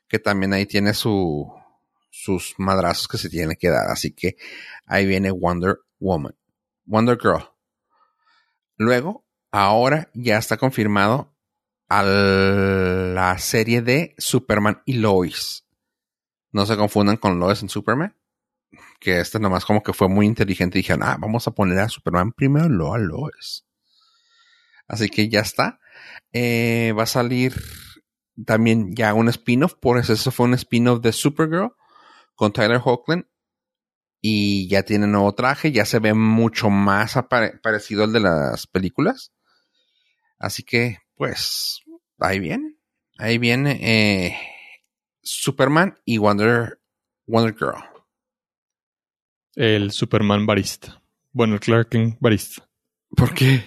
que 0.09 0.19
también 0.19 0.53
ahí 0.53 0.67
tiene 0.67 0.95
su, 0.95 1.53
sus 2.11 2.55
madrazos 2.59 3.09
que 3.09 3.19
se 3.19 3.29
tiene 3.29 3.57
que 3.57 3.69
dar. 3.69 3.91
Así 3.91 4.13
que 4.13 4.37
ahí 4.87 5.07
viene 5.07 5.31
Wonder 5.31 5.79
Woman. 5.99 6.37
Wonder 6.85 7.19
Girl. 7.21 7.51
Luego, 8.77 9.25
ahora 9.51 10.11
ya 10.15 10.39
está 10.39 10.57
confirmado 10.57 11.35
a 11.89 12.03
la 12.03 13.39
serie 13.39 13.83
de 13.83 14.15
Superman 14.19 14.83
y 14.85 14.95
Lois. 14.95 15.65
No 16.53 16.67
se 16.67 16.77
confundan 16.77 17.17
con 17.17 17.39
Lois 17.39 17.63
en 17.63 17.69
Superman. 17.69 18.17
Que 19.01 19.21
este 19.21 19.39
nomás 19.39 19.65
como 19.65 19.83
que 19.83 19.93
fue 19.93 20.09
muy 20.09 20.27
inteligente 20.27 20.79
y 20.79 20.83
dijeron, 20.83 21.03
ah, 21.03 21.17
vamos 21.19 21.47
a 21.47 21.53
poner 21.53 21.79
a 21.79 21.89
Superman 21.89 22.33
primero, 22.33 22.69
luego 22.69 22.95
a 22.95 22.99
Lois. 22.99 23.65
Así 24.87 25.09
que 25.09 25.29
ya 25.29 25.41
está. 25.41 25.81
Eh, 26.33 26.93
va 26.97 27.05
a 27.05 27.07
salir 27.07 27.55
también 28.47 28.95
ya 28.95 29.15
un 29.15 29.29
spin-off, 29.29 29.75
por 29.75 29.99
eso 29.99 30.13
eso 30.13 30.31
fue 30.31 30.47
un 30.47 30.55
spin-off 30.55 31.01
de 31.01 31.13
Supergirl 31.13 31.73
con 32.35 32.53
Tyler 32.53 32.81
Hoechlin 32.85 33.29
y 34.21 34.69
ya 34.69 34.83
tiene 34.83 35.07
nuevo 35.07 35.35
traje, 35.35 35.71
ya 35.71 35.85
se 35.85 35.99
ve 35.99 36.15
mucho 36.15 36.71
más 36.71 37.15
parecido 37.63 38.05
al 38.05 38.13
de 38.13 38.21
las 38.21 38.67
películas. 38.67 39.33
Así 40.39 40.63
que, 40.63 40.99
pues, 41.15 41.83
ahí 42.19 42.39
viene, 42.39 42.77
ahí 43.19 43.39
viene 43.39 43.79
eh, 43.83 44.37
Superman 45.23 45.99
y 46.05 46.19
Wonder, 46.19 46.81
Wonder 47.27 47.55
Girl. 47.55 47.94
El 49.57 49.91
Superman 49.93 50.47
barista. 50.47 51.01
Bueno, 51.33 51.55
el 51.55 51.61
Clark 51.61 51.89
Kent 51.91 52.17
barista. 52.21 52.69
¿Por 53.17 53.35
qué? 53.35 53.63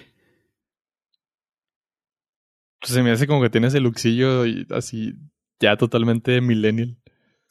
Pues 2.80 2.92
se 2.92 3.02
me 3.02 3.10
hace 3.10 3.26
como 3.26 3.42
que 3.42 3.50
tiene 3.50 3.66
ese 3.68 3.80
luxillo 3.80 4.46
y 4.46 4.66
así 4.70 5.14
ya 5.60 5.76
totalmente 5.76 6.40
millennial. 6.40 6.96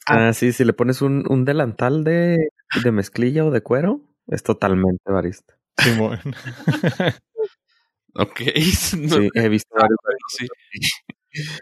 Ah, 0.06 0.32
sí, 0.32 0.52
si 0.52 0.64
le 0.64 0.72
pones 0.72 1.02
un, 1.02 1.24
un 1.28 1.44
delantal 1.44 2.02
de, 2.02 2.36
de 2.82 2.92
mezclilla 2.92 3.44
o 3.44 3.50
de 3.50 3.60
cuero, 3.62 4.00
es 4.26 4.42
totalmente 4.42 5.02
barista. 5.10 5.58
Simón. 5.78 6.18
Ok. 8.14 8.40
No, 8.96 9.16
Sí, 9.16 9.28
he 9.34 9.48
visto 9.48 9.72
varios. 9.76 9.98
sí. 10.28 10.46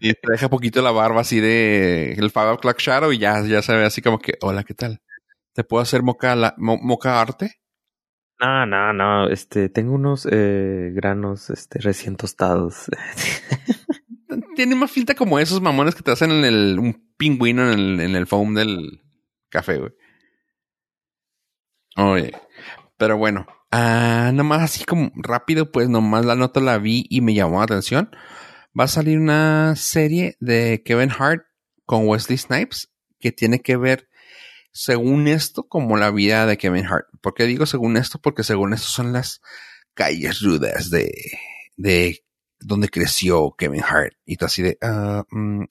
Y 0.00 0.12
te 0.14 0.32
deja 0.32 0.48
poquito 0.48 0.82
la 0.82 0.90
barba 0.92 1.20
así 1.20 1.40
de 1.40 2.12
el 2.12 2.30
Five 2.30 2.50
O'Clock 2.50 2.78
Shadow 2.80 3.12
y 3.12 3.18
ya, 3.18 3.42
ya 3.44 3.60
se 3.60 3.74
ve 3.76 3.84
así 3.84 4.02
como 4.02 4.18
que, 4.18 4.38
hola, 4.40 4.62
¿qué 4.64 4.72
tal? 4.74 5.00
¿Te 5.54 5.64
puedo 5.64 5.82
hacer 5.82 6.02
moca, 6.02 6.36
la, 6.36 6.54
mo- 6.58 6.78
moca 6.82 7.20
arte? 7.20 7.52
No, 8.40 8.66
no, 8.66 8.92
no, 8.92 9.28
este, 9.30 9.68
tengo 9.68 9.94
unos 9.94 10.26
eh, 10.30 10.90
granos 10.92 11.48
este, 11.50 11.78
recién 11.78 12.16
tostados. 12.16 12.90
tiene 14.56 14.74
más 14.74 14.90
finta 14.90 15.14
como 15.14 15.38
esos 15.38 15.60
mamones 15.60 15.94
que 15.94 16.02
te 16.02 16.10
hacen 16.10 16.30
en 16.32 16.44
el, 16.44 16.78
un 16.78 17.14
pingüino 17.16 17.70
en 17.72 17.78
el, 17.78 18.00
en 18.00 18.16
el 18.16 18.26
foam 18.26 18.54
del 18.54 19.00
café, 19.48 19.78
güey. 19.78 19.92
Oye, 21.96 22.32
pero 22.96 23.16
bueno, 23.16 23.46
ah, 23.70 24.32
nomás 24.34 24.62
así 24.62 24.84
como 24.84 25.12
rápido, 25.14 25.70
pues 25.70 25.88
nomás 25.88 26.24
la 26.24 26.34
nota 26.34 26.60
la 26.60 26.78
vi 26.78 27.06
y 27.08 27.20
me 27.20 27.34
llamó 27.34 27.58
la 27.58 27.64
atención. 27.64 28.10
Va 28.78 28.84
a 28.84 28.88
salir 28.88 29.18
una 29.18 29.76
serie 29.76 30.36
de 30.40 30.82
Kevin 30.84 31.10
Hart 31.16 31.44
con 31.86 32.08
Wesley 32.08 32.36
Snipes 32.38 32.92
que 33.20 33.30
tiene 33.30 33.60
que 33.60 33.76
ver, 33.76 34.08
según 34.74 35.28
esto, 35.28 35.68
como 35.68 35.96
la 35.96 36.10
vida 36.10 36.46
de 36.46 36.58
Kevin 36.58 36.86
Hart. 36.86 37.06
¿Por 37.22 37.34
qué 37.34 37.44
digo 37.44 37.64
según 37.64 37.96
esto? 37.96 38.18
Porque 38.20 38.42
según 38.42 38.74
esto 38.74 38.88
son 38.88 39.12
las 39.12 39.40
calles 39.94 40.40
rudas 40.40 40.90
de, 40.90 41.12
de 41.76 42.24
donde 42.58 42.88
creció 42.88 43.54
Kevin 43.56 43.84
Hart. 43.84 44.14
Y 44.26 44.36
tú 44.36 44.46
así 44.46 44.62
de, 44.62 44.76
ah, 44.82 45.24
mm, 45.30 45.64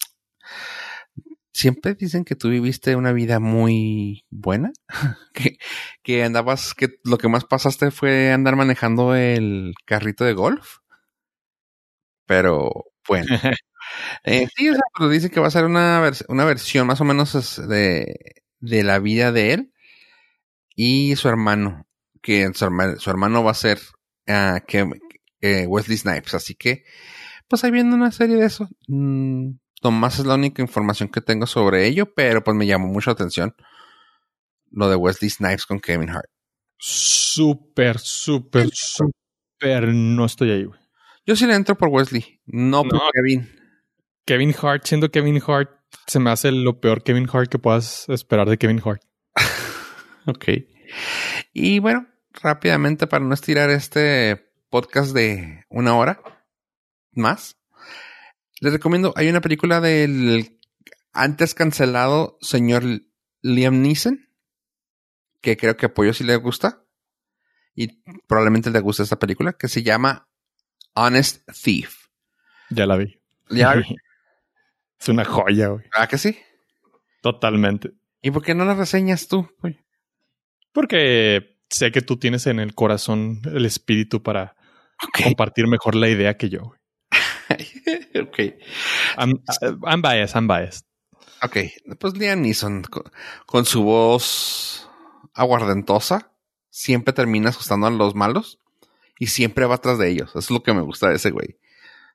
siempre 1.52 1.96
dicen 1.96 2.24
que 2.24 2.36
tú 2.36 2.50
viviste 2.50 2.96
una 2.96 3.12
vida 3.12 3.42
muy 3.42 4.26
buena, 4.30 4.72
que, 5.34 5.58
que 6.02 6.24
andabas, 6.24 6.74
que 6.74 6.96
lo 7.04 7.18
que 7.18 7.28
más 7.28 7.44
pasaste 7.44 7.92
fue 7.92 8.32
andar 8.32 8.56
manejando 8.56 9.16
el 9.16 9.74
carrito 9.86 10.24
de 10.24 10.34
golf. 10.34 10.78
Pero 12.26 12.72
bueno. 13.08 13.28
Eh, 14.24 14.48
sí, 14.56 14.70
o 14.70 14.74
sea, 14.74 14.82
pero 14.98 15.10
dice 15.10 15.30
que 15.30 15.42
va 15.42 15.48
a 15.48 15.52
ser 15.52 15.66
una, 15.66 16.10
una 16.30 16.46
versión 16.46 16.88
más 16.88 17.02
o 17.02 17.04
menos 17.04 17.62
de, 17.68 18.43
de 18.64 18.84
la 18.84 19.00
vida 19.00 19.34
de 19.34 19.54
él 19.54 19.74
y 20.76 21.16
su 21.18 21.28
hermano, 21.28 21.86
que 22.22 22.50
su, 22.54 22.66
hermano, 22.66 23.44
va 23.44 23.52
a 23.52 23.56
ser 23.56 23.80
uh, 24.28 24.60
que, 24.66 24.88
Wesley 25.68 25.98
Snipes. 25.98 26.34
Así 26.34 26.56
que, 26.56 26.86
pues 27.50 27.64
ahí 27.64 27.72
viendo 27.72 27.96
una 27.96 28.12
serie 28.12 28.38
de 28.38 28.46
eso. 28.46 28.70
Mm, 28.88 29.52
Nomás 29.84 30.18
es 30.18 30.26
la 30.26 30.36
única 30.36 30.62
información 30.62 31.10
que 31.10 31.20
tengo 31.20 31.46
sobre 31.46 31.86
ello, 31.86 32.14
pero 32.14 32.42
pues 32.42 32.56
me 32.56 32.66
llamó 32.66 32.88
mucho 32.88 33.10
la 33.10 33.16
atención 33.16 33.54
lo 34.72 34.90
de 34.90 34.96
Wesley 34.96 35.30
Snipes 35.30 35.66
con 35.66 35.82
Kevin 35.82 36.10
Hart. 36.10 36.30
Súper, 36.78 38.00
súper, 38.00 38.70
súper 38.72 39.90
no 39.90 40.26
estoy 40.26 40.52
ahí, 40.52 40.64
güey. 40.64 40.80
Yo 41.26 41.36
sí 41.36 41.46
le 41.46 41.56
entro 41.56 41.78
por 41.78 41.90
Wesley, 41.90 42.40
no, 42.46 42.84
por 42.84 43.02
Kevin. 43.12 43.50
Kevin 44.26 44.56
Hart, 44.62 44.86
siendo 44.86 45.12
Kevin 45.12 45.42
Hart, 45.46 45.70
se 46.08 46.20
me 46.20 46.30
hace 46.30 46.52
lo 46.52 46.80
peor 46.80 47.04
Kevin 47.04 47.28
Hart 47.32 47.50
que 47.50 47.60
puedas 47.60 48.08
esperar 48.10 48.50
de 48.50 48.58
Kevin 48.58 48.82
Hart. 48.84 49.02
ok. 50.26 50.46
Y 51.54 51.80
bueno, 51.80 52.08
rápidamente 52.34 53.08
para 53.08 53.26
no 53.26 53.34
estirar 53.34 53.70
este 53.70 54.52
podcast 54.70 55.14
de 55.14 55.66
una 55.70 55.96
hora 55.96 56.22
más, 57.12 57.58
les 58.60 58.74
recomiendo, 58.74 59.14
hay 59.16 59.30
una 59.30 59.42
película 59.42 59.82
del 59.82 60.60
antes 61.12 61.54
cancelado 61.54 62.38
señor 62.42 62.84
Liam 63.42 63.82
Neeson, 63.82 64.30
que 65.42 65.58
creo 65.58 65.78
que 65.78 65.88
apoyo 65.88 66.14
si 66.14 66.24
le 66.24 66.36
gusta, 66.38 66.84
y 67.76 68.02
probablemente 68.28 68.72
le 68.72 68.80
gusta 68.80 69.04
esta 69.04 69.20
película, 69.20 69.54
que 69.54 69.68
se 69.68 69.84
llama 69.84 70.28
Honest 70.94 71.48
Thief. 71.52 72.08
Ya 72.70 72.86
la 72.86 72.98
vi. 72.98 73.20
¿Ya 73.50 73.76
Es 75.04 75.10
una 75.10 75.26
joya, 75.26 75.68
güey. 75.68 75.84
¿Ah, 75.92 76.08
que 76.08 76.18
sí? 76.18 76.40
Totalmente. 77.22 77.92
¿Y 78.22 78.32
por 78.32 78.42
qué 78.42 78.56
no 78.56 78.64
la 78.64 78.74
reseñas 78.74 79.28
tú? 79.28 79.50
Porque 80.72 81.58
sé 81.70 81.92
que 81.92 82.02
tú 82.02 82.16
tienes 82.16 82.48
en 82.48 82.62
el 82.62 82.74
corazón 82.74 83.42
el 83.44 83.66
espíritu 83.66 84.24
para 84.24 84.56
compartir 85.22 85.68
mejor 85.68 85.96
la 85.96 86.08
idea 86.08 86.38
que 86.38 86.48
yo. 86.48 86.62
Güey. 86.62 86.80
ok. 88.24 88.40
I'm, 89.18 89.34
I'm, 89.86 90.02
biased, 90.02 90.38
I'm 90.38 90.48
biased. 90.48 90.86
Ok, 91.42 91.58
pues 92.00 92.16
Liam 92.16 92.42
Neeson 92.42 92.84
con, 93.46 93.66
su 93.66 93.84
voz 93.84 94.90
aguardentosa 95.34 96.32
siempre 96.70 97.12
termina 97.12 97.50
asustando 97.50 97.88
a 97.88 97.92
los 97.92 98.16
malos 98.16 98.58
y 99.20 99.28
siempre 99.28 99.66
va 99.66 99.76
atrás 99.76 99.98
de 99.98 100.10
ellos. 100.12 100.30
Eso 100.30 100.40
es 100.40 100.50
lo 100.50 100.64
que 100.64 100.74
me 100.74 100.82
gusta 100.82 101.10
de 101.10 101.16
ese 101.16 101.32
güey. 101.32 101.58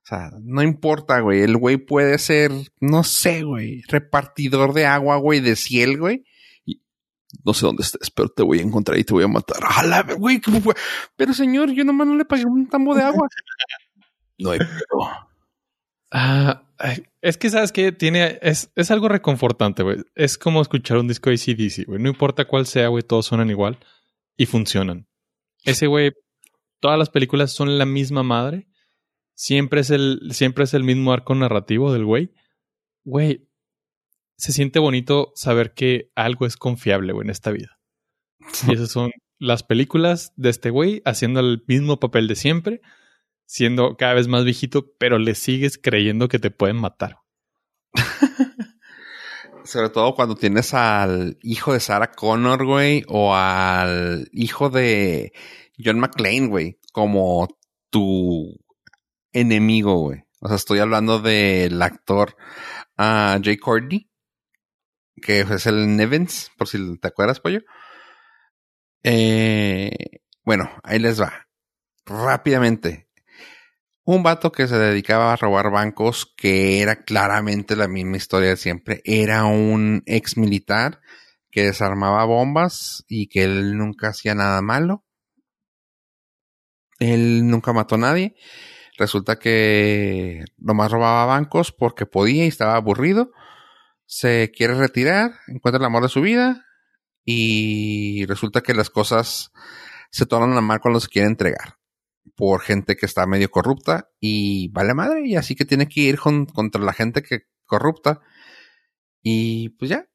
O 0.05 0.07
sea, 0.09 0.31
no 0.41 0.63
importa, 0.63 1.21
güey. 1.21 1.43
El 1.43 1.57
güey 1.57 1.77
puede 1.77 2.19
ser, 2.19 2.51
no 2.81 3.05
sé, 3.05 3.43
güey, 3.43 3.83
repartidor 3.89 4.73
de 4.73 4.87
agua, 4.87 5.17
güey, 5.17 5.41
de 5.41 5.55
ciel, 5.55 5.99
güey. 5.99 6.25
Y 6.65 6.81
no 7.45 7.53
sé 7.53 7.67
dónde 7.67 7.83
estés, 7.83 8.11
pero 8.11 8.29
te 8.29 8.43
voy 8.43 8.61
a 8.61 8.63
encontrar 8.63 8.99
y 8.99 9.05
te 9.05 9.13
voy 9.13 9.25
a 9.25 9.29
matar. 9.29 9.59
¡Hala, 9.63 10.03
güey! 10.17 10.41
Pero 11.17 11.35
señor, 11.35 11.73
yo 11.73 11.85
nomás 11.85 12.07
no 12.07 12.17
le 12.17 12.25
pagué 12.25 12.45
un 12.47 12.69
tambo 12.69 12.95
de 12.95 13.03
agua. 13.03 13.29
no 14.39 14.51
hay 14.51 14.61
Ah, 16.11 16.63
es 17.21 17.37
que 17.37 17.51
sabes 17.51 17.73
que 17.73 17.93
tiene, 17.93 18.39
es, 18.41 18.71
es 18.77 18.91
algo 18.91 19.09
reconfortante, 19.09 19.83
güey. 19.83 19.99
Es 20.15 20.39
como 20.39 20.63
escuchar 20.63 20.99
un 20.99 21.09
disco 21.09 21.31
de 21.31 21.37
ACDC, 21.37 21.87
güey. 21.87 22.01
No 22.01 22.09
importa 22.09 22.47
cuál 22.47 22.67
sea, 22.67 22.89
güey, 22.89 23.03
todos 23.03 23.27
suenan 23.27 23.51
igual 23.51 23.79
y 24.37 24.47
funcionan. 24.47 25.07
Ese 25.65 25.87
güey, 25.87 26.13
todas 26.81 26.99
las 26.99 27.11
películas 27.11 27.53
son 27.53 27.77
la 27.79 27.85
misma 27.85 28.23
madre. 28.23 28.69
Siempre 29.39 29.82
es 29.82 29.91
el, 29.91 30.30
siempre 30.32 30.64
es 30.64 30.74
el 30.74 30.82
mismo 30.82 31.12
arco 31.12 31.32
narrativo 31.36 31.93
del 31.93 32.05
güey. 32.05 32.34
Güey, 33.05 33.49
se 34.36 34.53
siente 34.53 34.80
bonito 34.80 35.30
saber 35.36 35.74
que 35.74 36.11
algo 36.16 36.45
es 36.45 36.57
confiable, 36.57 37.12
güey, 37.12 37.24
en 37.24 37.30
esta 37.30 37.53
vida. 37.53 37.78
Y 38.66 38.74
esas 38.74 38.91
son 38.91 39.12
las 39.39 39.62
películas 39.62 40.32
de 40.34 40.51
este 40.51 40.70
güey 40.70 41.03
haciendo 41.05 41.39
el 41.39 41.62
mismo 41.68 42.01
papel 42.01 42.26
de 42.26 42.34
siempre 42.34 42.80
siendo 43.47 43.97
cada 43.97 44.14
vez 44.14 44.26
más 44.26 44.45
viejito, 44.45 44.93
pero 44.99 45.18
le 45.18 45.36
sigues 45.36 45.78
creyendo 45.78 46.28
que 46.28 46.41
te 46.41 46.51
pueden 46.51 46.76
matar. 46.76 47.20
Sobre 49.64 49.91
todo 49.91 50.16
cuando 50.16 50.34
tienes 50.34 50.74
al 50.74 51.39
hijo 51.43 51.72
de 51.72 51.80
Sarah 51.80 52.11
Connor, 52.11 52.66
güey, 52.66 53.05
o 53.07 53.36
al 53.36 54.28
hijo 54.32 54.68
de 54.68 55.32
John 55.78 56.01
McClane, 56.01 56.49
güey, 56.49 56.80
como 56.93 57.49
tu 57.91 58.59
enemigo, 59.33 59.97
güey. 59.99 60.24
O 60.41 60.49
sea, 60.49 60.57
estoy 60.57 60.79
hablando 60.79 61.20
del 61.20 61.81
actor 61.83 62.37
uh, 62.99 63.43
Jay 63.43 63.57
Courtney, 63.57 64.11
que 65.20 65.41
es 65.41 65.66
el 65.66 65.97
Nevins, 65.97 66.51
por 66.57 66.68
si 66.68 66.99
te 66.99 67.09
acuerdas, 67.09 67.41
pollo. 67.41 67.62
Eh, 69.03 70.20
bueno, 70.45 70.70
ahí 70.83 70.99
les 70.99 71.20
va. 71.20 71.49
Rápidamente, 72.07 73.09
un 74.05 74.22
vato 74.22 74.51
que 74.53 74.66
se 74.66 74.79
dedicaba 74.79 75.33
a 75.33 75.37
robar 75.37 75.70
bancos, 75.70 76.33
que 76.37 76.81
era 76.81 77.05
claramente 77.05 77.76
la 77.76 77.89
misma 77.89 78.16
historia 78.16 78.49
de 78.49 78.57
siempre. 78.57 79.03
Era 79.05 79.45
un 79.45 80.03
ex 80.07 80.39
militar 80.39 81.01
que 81.51 81.64
desarmaba 81.64 82.24
bombas 82.24 83.05
y 83.09 83.29
que 83.29 83.45
él 83.45 83.76
nunca 83.76 84.09
hacía 84.09 84.35
nada 84.35 84.62
malo. 84.62 85.05
Él 86.99 87.47
nunca 87.49 87.74
mató 87.74 87.97
a 87.97 87.99
nadie. 87.99 88.35
Resulta 88.99 89.39
que 89.39 90.45
nomás 90.59 90.91
robaba 90.91 91.25
bancos 91.25 91.73
porque 91.73 92.05
podía 92.05 92.45
y 92.45 92.49
estaba 92.49 92.75
aburrido. 92.75 93.31
Se 94.05 94.51
quiere 94.55 94.75
retirar, 94.75 95.33
encuentra 95.47 95.79
el 95.79 95.87
amor 95.87 96.03
de 96.03 96.09
su 96.09 96.21
vida 96.21 96.67
y 97.25 98.27
resulta 98.27 98.61
que 98.61 98.75
las 98.75 98.91
cosas 98.91 99.53
se 100.11 100.27
tornan 100.27 100.59
a 100.59 100.61
mal 100.61 100.81
cuando 100.81 101.01
se 101.01 101.09
quiere 101.09 101.29
entregar 101.29 101.79
por 102.35 102.61
gente 102.61 102.97
que 102.97 103.07
está 103.07 103.27
medio 103.27 103.51
corrupta 103.51 104.11
y 104.21 104.69
vale 104.69 104.95
madre, 104.95 105.27
y 105.27 105.37
así 105.37 105.55
que 105.55 105.65
tiene 105.65 105.89
que 105.89 106.01
ir 106.01 106.19
contra 106.19 106.83
la 106.83 106.93
gente 106.93 107.23
que 107.23 107.47
corrupta. 107.65 108.21
Y 109.23 109.71
pues 109.71 109.91
ya, 109.91 110.09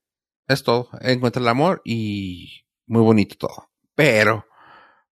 es 0.48 0.64
todo. 0.64 0.90
Encuentra 1.02 1.42
el 1.42 1.48
amor 1.48 1.82
y 1.86 2.66
muy 2.86 3.02
bonito 3.02 3.36
todo. 3.38 3.70
Pero, 3.96 4.46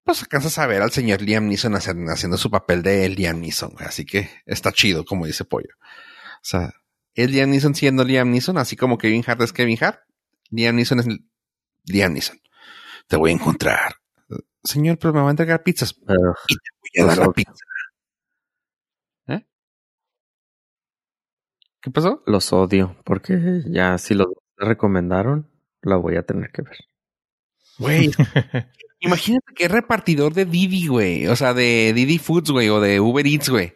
pues 0.04 0.22
alcanzas 0.22 0.58
a 0.58 0.68
ver 0.68 0.82
al 0.82 0.92
señor 0.92 1.22
Liam 1.22 1.48
Neeson 1.48 1.76
haciendo 1.76 2.38
su 2.38 2.50
papel 2.50 2.84
de 2.84 3.08
Liam 3.10 3.40
Neeson, 3.40 3.76
así 3.80 4.06
que 4.06 4.30
está 4.46 4.72
chido, 4.72 5.06
como 5.06 5.26
dice 5.26 5.46
Pollo. 5.46 5.76
O 5.80 6.44
sea, 6.44 6.74
el 7.14 7.32
Liam 7.32 7.50
Neeson 7.50 7.76
siendo 7.76 8.04
Liam 8.04 8.32
Neeson, 8.32 8.58
así 8.58 8.76
como 8.76 8.98
Kevin 8.98 9.24
Hart 9.26 9.42
es 9.42 9.54
Kevin 9.54 9.78
Hart, 9.82 10.00
Liam 10.50 10.76
Neeson 10.76 11.00
es 11.00 11.08
Liam 11.86 12.14
Neeson. 12.14 12.40
Te 13.08 13.18
voy 13.18 13.32
a 13.32 13.34
encontrar 13.34 14.02
señor, 14.64 14.98
pero 14.98 15.14
me 15.14 15.22
va 15.22 15.28
a 15.28 15.32
entregar 15.32 15.64
pizzas. 15.64 15.96
y 15.98 16.06
te 16.06 16.14
voy 16.14 17.04
a 17.04 17.06
dar 17.06 17.18
la 17.18 17.32
pizza. 17.32 17.66
¿Eh? 19.28 19.46
¿Qué 21.82 21.92
pasó? 21.92 22.24
Los 22.26 22.52
odio, 22.54 22.96
porque 23.04 23.64
ya 23.68 23.98
si 23.98 24.14
los 24.14 24.28
recomendaron, 24.58 25.50
la 25.82 25.96
voy 25.96 26.16
a 26.18 26.24
tener 26.24 26.52
que 26.52 26.62
ver. 26.62 26.78
Güey, 27.82 28.12
imagínate 29.00 29.54
que 29.56 29.66
es 29.66 29.72
repartidor 29.72 30.36
de 30.36 30.46
Didi, 30.46 30.86
güey. 30.86 31.26
O 31.26 31.36
sea, 31.36 31.56
de 31.56 31.94
Didi 31.96 32.20
Foods, 32.20 32.52
güey, 32.52 32.70
o 32.70 32.80
de 32.80 33.00
Uber 33.00 33.26
Eats, 33.26 33.50
güey. 33.50 33.74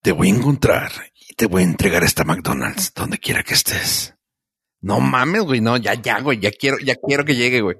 Te 0.00 0.12
voy 0.12 0.28
a 0.28 0.34
encontrar 0.34 0.92
y 1.28 1.34
te 1.34 1.46
voy 1.46 1.62
a 1.62 1.64
entregar 1.64 2.04
esta 2.04 2.22
McDonald's 2.22 2.94
donde 2.94 3.18
quiera 3.18 3.42
que 3.42 3.54
estés. 3.54 4.14
No 4.80 5.00
mames, 5.00 5.42
güey, 5.42 5.60
no, 5.60 5.76
ya, 5.76 5.94
ya, 5.94 6.20
güey, 6.20 6.38
ya 6.38 6.52
quiero, 6.52 6.78
ya 6.78 6.94
quiero 6.94 7.24
que 7.24 7.34
llegue, 7.34 7.60
güey. 7.62 7.76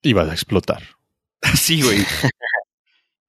Y 0.00 0.14
vas 0.14 0.30
a 0.30 0.32
explotar. 0.32 0.82
Sí, 1.54 1.82
güey. 1.82 2.04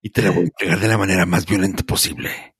y 0.01 0.09
te 0.09 0.21
la 0.21 0.31
voy 0.31 0.39
a 0.39 0.43
entregar 0.43 0.79
de 0.79 0.87
la 0.87 0.97
manera 0.97 1.25
más 1.25 1.45
violenta 1.45 1.83
posible. 1.83 2.55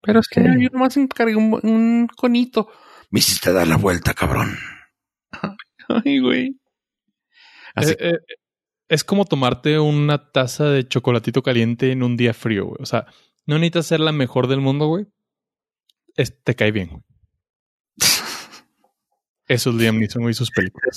Pero 0.00 0.20
es 0.20 0.28
que 0.28 0.42
yo 0.42 0.68
nomás 0.72 0.96
encargué 0.96 1.34
un, 1.34 1.58
un 1.62 2.08
conito. 2.08 2.68
Me 3.10 3.18
hiciste 3.20 3.52
dar 3.52 3.66
la 3.66 3.76
vuelta, 3.76 4.14
cabrón. 4.14 4.56
Ay, 5.88 6.20
güey. 6.20 6.56
Así 7.74 7.92
Eh, 7.92 7.96
eh, 8.00 8.18
es 8.88 9.04
como 9.04 9.24
tomarte 9.24 9.78
una 9.78 10.30
taza 10.30 10.64
de 10.70 10.86
chocolatito 10.86 11.42
caliente 11.42 11.90
en 11.92 12.02
un 12.02 12.16
día 12.16 12.34
frío, 12.34 12.66
güey. 12.66 12.78
O 12.80 12.86
sea, 12.86 13.06
no 13.46 13.56
necesitas 13.56 13.86
ser 13.86 14.00
la 14.00 14.12
mejor 14.12 14.46
del 14.46 14.60
mundo, 14.60 14.86
güey. 14.86 15.06
Es- 16.16 16.42
te 16.42 16.54
cae 16.54 16.70
bien, 16.70 16.88
güey. 16.90 17.02
Eso 19.46 19.70
es 19.70 19.76
Liam 19.76 19.98
Neeson 19.98 20.26
y 20.30 20.32
sus 20.34 20.50
películas. 20.50 20.96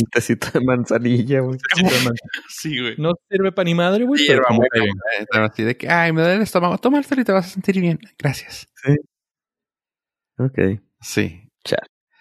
Un 0.00 0.04
tecito 0.10 0.48
de 0.52 0.60
manzanilla, 0.64 1.40
güey. 1.40 1.58
sí, 2.48 2.78
güey. 2.80 2.94
No 2.96 3.14
sirve 3.28 3.50
para 3.50 3.64
ni 3.64 3.74
madre, 3.74 4.04
güey, 4.04 4.20
Sí, 4.20 4.28
pero 4.28 4.42
bien. 4.72 4.94
Eh, 5.18 5.26
así 5.32 5.64
de 5.64 5.76
que, 5.76 5.88
ay, 5.88 6.12
me 6.12 6.20
duele 6.20 6.36
el 6.36 6.42
estómago. 6.42 6.78
Tómatelo 6.78 7.22
y 7.22 7.24
te 7.24 7.32
vas 7.32 7.46
a 7.46 7.50
sentir 7.50 7.80
bien. 7.80 7.98
Gracias. 8.16 8.68
Ok. 10.38 10.58
Sí. 11.00 11.42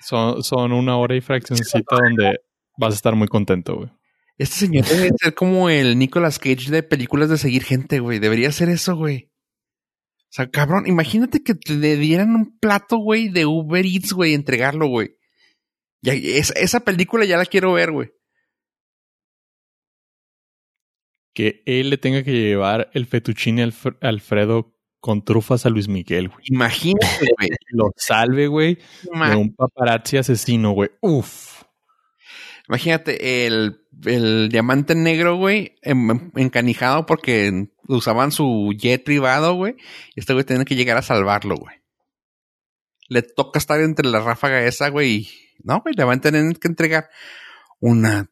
Son, 0.02 0.42
son 0.42 0.72
una 0.72 0.98
hora 0.98 1.16
y 1.16 1.22
fraccioncita 1.22 1.96
donde 1.96 2.40
vas 2.78 2.94
a 2.94 2.96
estar 2.96 3.14
muy 3.16 3.28
contento, 3.28 3.76
güey. 3.76 3.90
Este 4.38 4.56
señor 4.68 4.86
debe 4.86 5.10
ser 5.20 5.34
como 5.34 5.70
el 5.70 5.98
Nicolas 5.98 6.38
Cage 6.40 6.70
de 6.70 6.84
películas 6.84 7.30
de 7.30 7.38
seguir 7.38 7.64
gente, 7.64 8.00
güey. 8.00 8.20
Debería 8.20 8.52
ser 8.52 8.70
eso, 8.70 8.96
güey. 8.96 9.32
O 10.24 10.30
sea, 10.38 10.50
cabrón, 10.50 10.86
imagínate 10.88 11.42
que 11.44 11.56
te 11.56 11.74
le 11.74 11.96
dieran 11.96 12.36
un 12.36 12.60
plato, 12.60 12.98
güey, 12.98 13.30
de 13.30 13.46
Uber 13.46 13.86
Eats, 13.86 14.14
güey, 14.14 14.34
entregarlo, 14.34 14.88
güey. 14.88 15.18
Ya, 16.04 16.14
es- 16.14 16.54
esa 16.56 16.82
película 16.82 17.26
ya 17.26 17.38
la 17.38 17.46
quiero 17.46 17.74
ver, 17.74 17.92
güey. 17.92 18.12
Que 21.34 21.62
él 21.66 21.90
le 21.90 21.98
tenga 21.98 22.24
que 22.24 22.32
llevar 22.34 22.90
el 22.94 23.06
fettuccine 23.06 23.64
Alf- 23.64 23.98
Alfredo 24.02 24.76
con 25.00 25.24
trufas 25.24 25.66
a 25.66 25.70
Luis 25.70 25.88
Miguel, 25.88 26.30
güey. 26.30 26.44
Imagínate, 26.50 27.28
güey. 27.38 27.50
Lo 27.70 27.92
salve, 27.96 28.48
güey, 28.48 28.76
de 29.04 29.36
un 29.36 29.56
paparazzi 29.56 30.18
asesino, 30.18 30.72
güey. 30.72 30.90
Uf. 31.02 31.57
Imagínate 32.68 33.46
el, 33.46 33.82
el 34.06 34.50
diamante 34.50 34.94
negro, 34.94 35.38
güey, 35.38 35.76
em- 35.82 36.32
encanijado 36.36 37.06
porque 37.06 37.70
usaban 37.88 38.32
su 38.32 38.74
jet 38.78 39.04
privado, 39.04 39.54
güey. 39.56 39.76
Y 40.16 40.20
este 40.20 40.34
güey 40.34 40.46
tiene 40.46 40.66
que 40.66 40.76
llegar 40.76 40.98
a 40.98 41.02
salvarlo, 41.02 41.56
güey. 41.56 41.78
Le 43.08 43.22
toca 43.22 43.58
estar 43.58 43.80
entre 43.80 44.08
la 44.10 44.20
ráfaga 44.20 44.64
esa, 44.66 44.90
güey. 44.90 45.30
No, 45.64 45.82
güey, 45.82 45.96
le 45.96 46.04
van 46.04 46.20
a 46.20 46.22
tener 46.22 46.60
que 46.60 46.68
entregar 46.68 47.10
una 47.80 48.30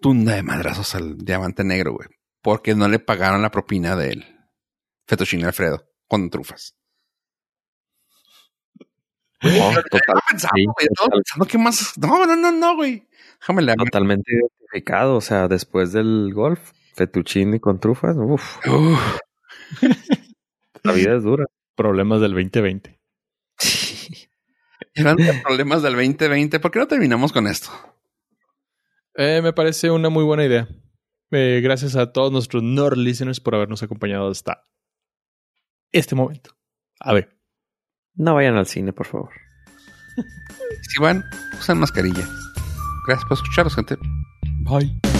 tunda 0.00 0.34
de 0.34 0.42
madrazos 0.42 0.94
al 0.94 1.16
diamante 1.18 1.64
negro, 1.64 1.94
güey. 1.94 2.08
Porque 2.42 2.74
no 2.74 2.88
le 2.88 2.98
pagaron 2.98 3.40
la 3.40 3.50
propina 3.50 3.96
del 3.96 4.24
fettuccine 5.06 5.46
Alfredo 5.46 5.88
con 6.06 6.28
trufas. 6.28 6.76
Total- 9.50 10.20
pensando, 10.30 10.54
sí, 10.56 10.64
güey, 10.64 10.86
estaba 10.90 11.06
total- 11.08 11.20
pensando 11.22 11.46
qué 11.46 11.58
más. 11.58 11.98
No, 11.98 12.26
no, 12.26 12.36
no, 12.36 12.52
no, 12.52 12.76
güey. 12.76 13.06
Déjame 13.40 13.62
la 13.62 13.74
totalmente 13.76 14.32
identificado. 14.32 15.16
O 15.16 15.20
sea, 15.20 15.48
después 15.48 15.92
del 15.92 16.32
golf, 16.34 16.72
fettuccine 16.94 17.60
con 17.60 17.78
trufas, 17.80 18.16
uff, 18.18 18.58
Uf. 18.66 19.18
la 20.82 20.92
vida 20.92 21.16
es 21.16 21.22
dura. 21.22 21.44
Problemas 21.74 22.20
del 22.20 22.32
2020. 22.32 22.98
Hablando 24.96 25.24
de 25.24 25.40
problemas 25.42 25.82
del 25.82 25.94
2020, 25.94 26.60
¿por 26.60 26.70
qué 26.70 26.78
no 26.78 26.86
terminamos 26.86 27.32
con 27.32 27.46
esto? 27.48 27.70
Eh, 29.16 29.40
me 29.42 29.52
parece 29.52 29.90
una 29.90 30.08
muy 30.08 30.24
buena 30.24 30.44
idea. 30.44 30.68
Eh, 31.32 31.60
gracias 31.64 31.96
a 31.96 32.12
todos 32.12 32.30
nuestros 32.30 32.62
Nord 32.62 32.96
listeners 32.96 33.40
por 33.40 33.54
habernos 33.56 33.82
acompañado 33.82 34.28
hasta 34.30 34.64
este 35.90 36.14
momento. 36.14 36.56
A 37.00 37.12
ver. 37.12 37.36
No 38.16 38.34
vayan 38.34 38.56
al 38.56 38.66
cine, 38.66 38.92
por 38.92 39.06
favor. 39.06 39.30
Si 40.82 41.00
van, 41.00 41.24
usan 41.58 41.78
mascarilla. 41.78 42.26
Gracias 43.06 43.24
por 43.28 43.36
escucharnos, 43.36 43.74
gente. 43.74 43.96
Bye. 44.60 45.13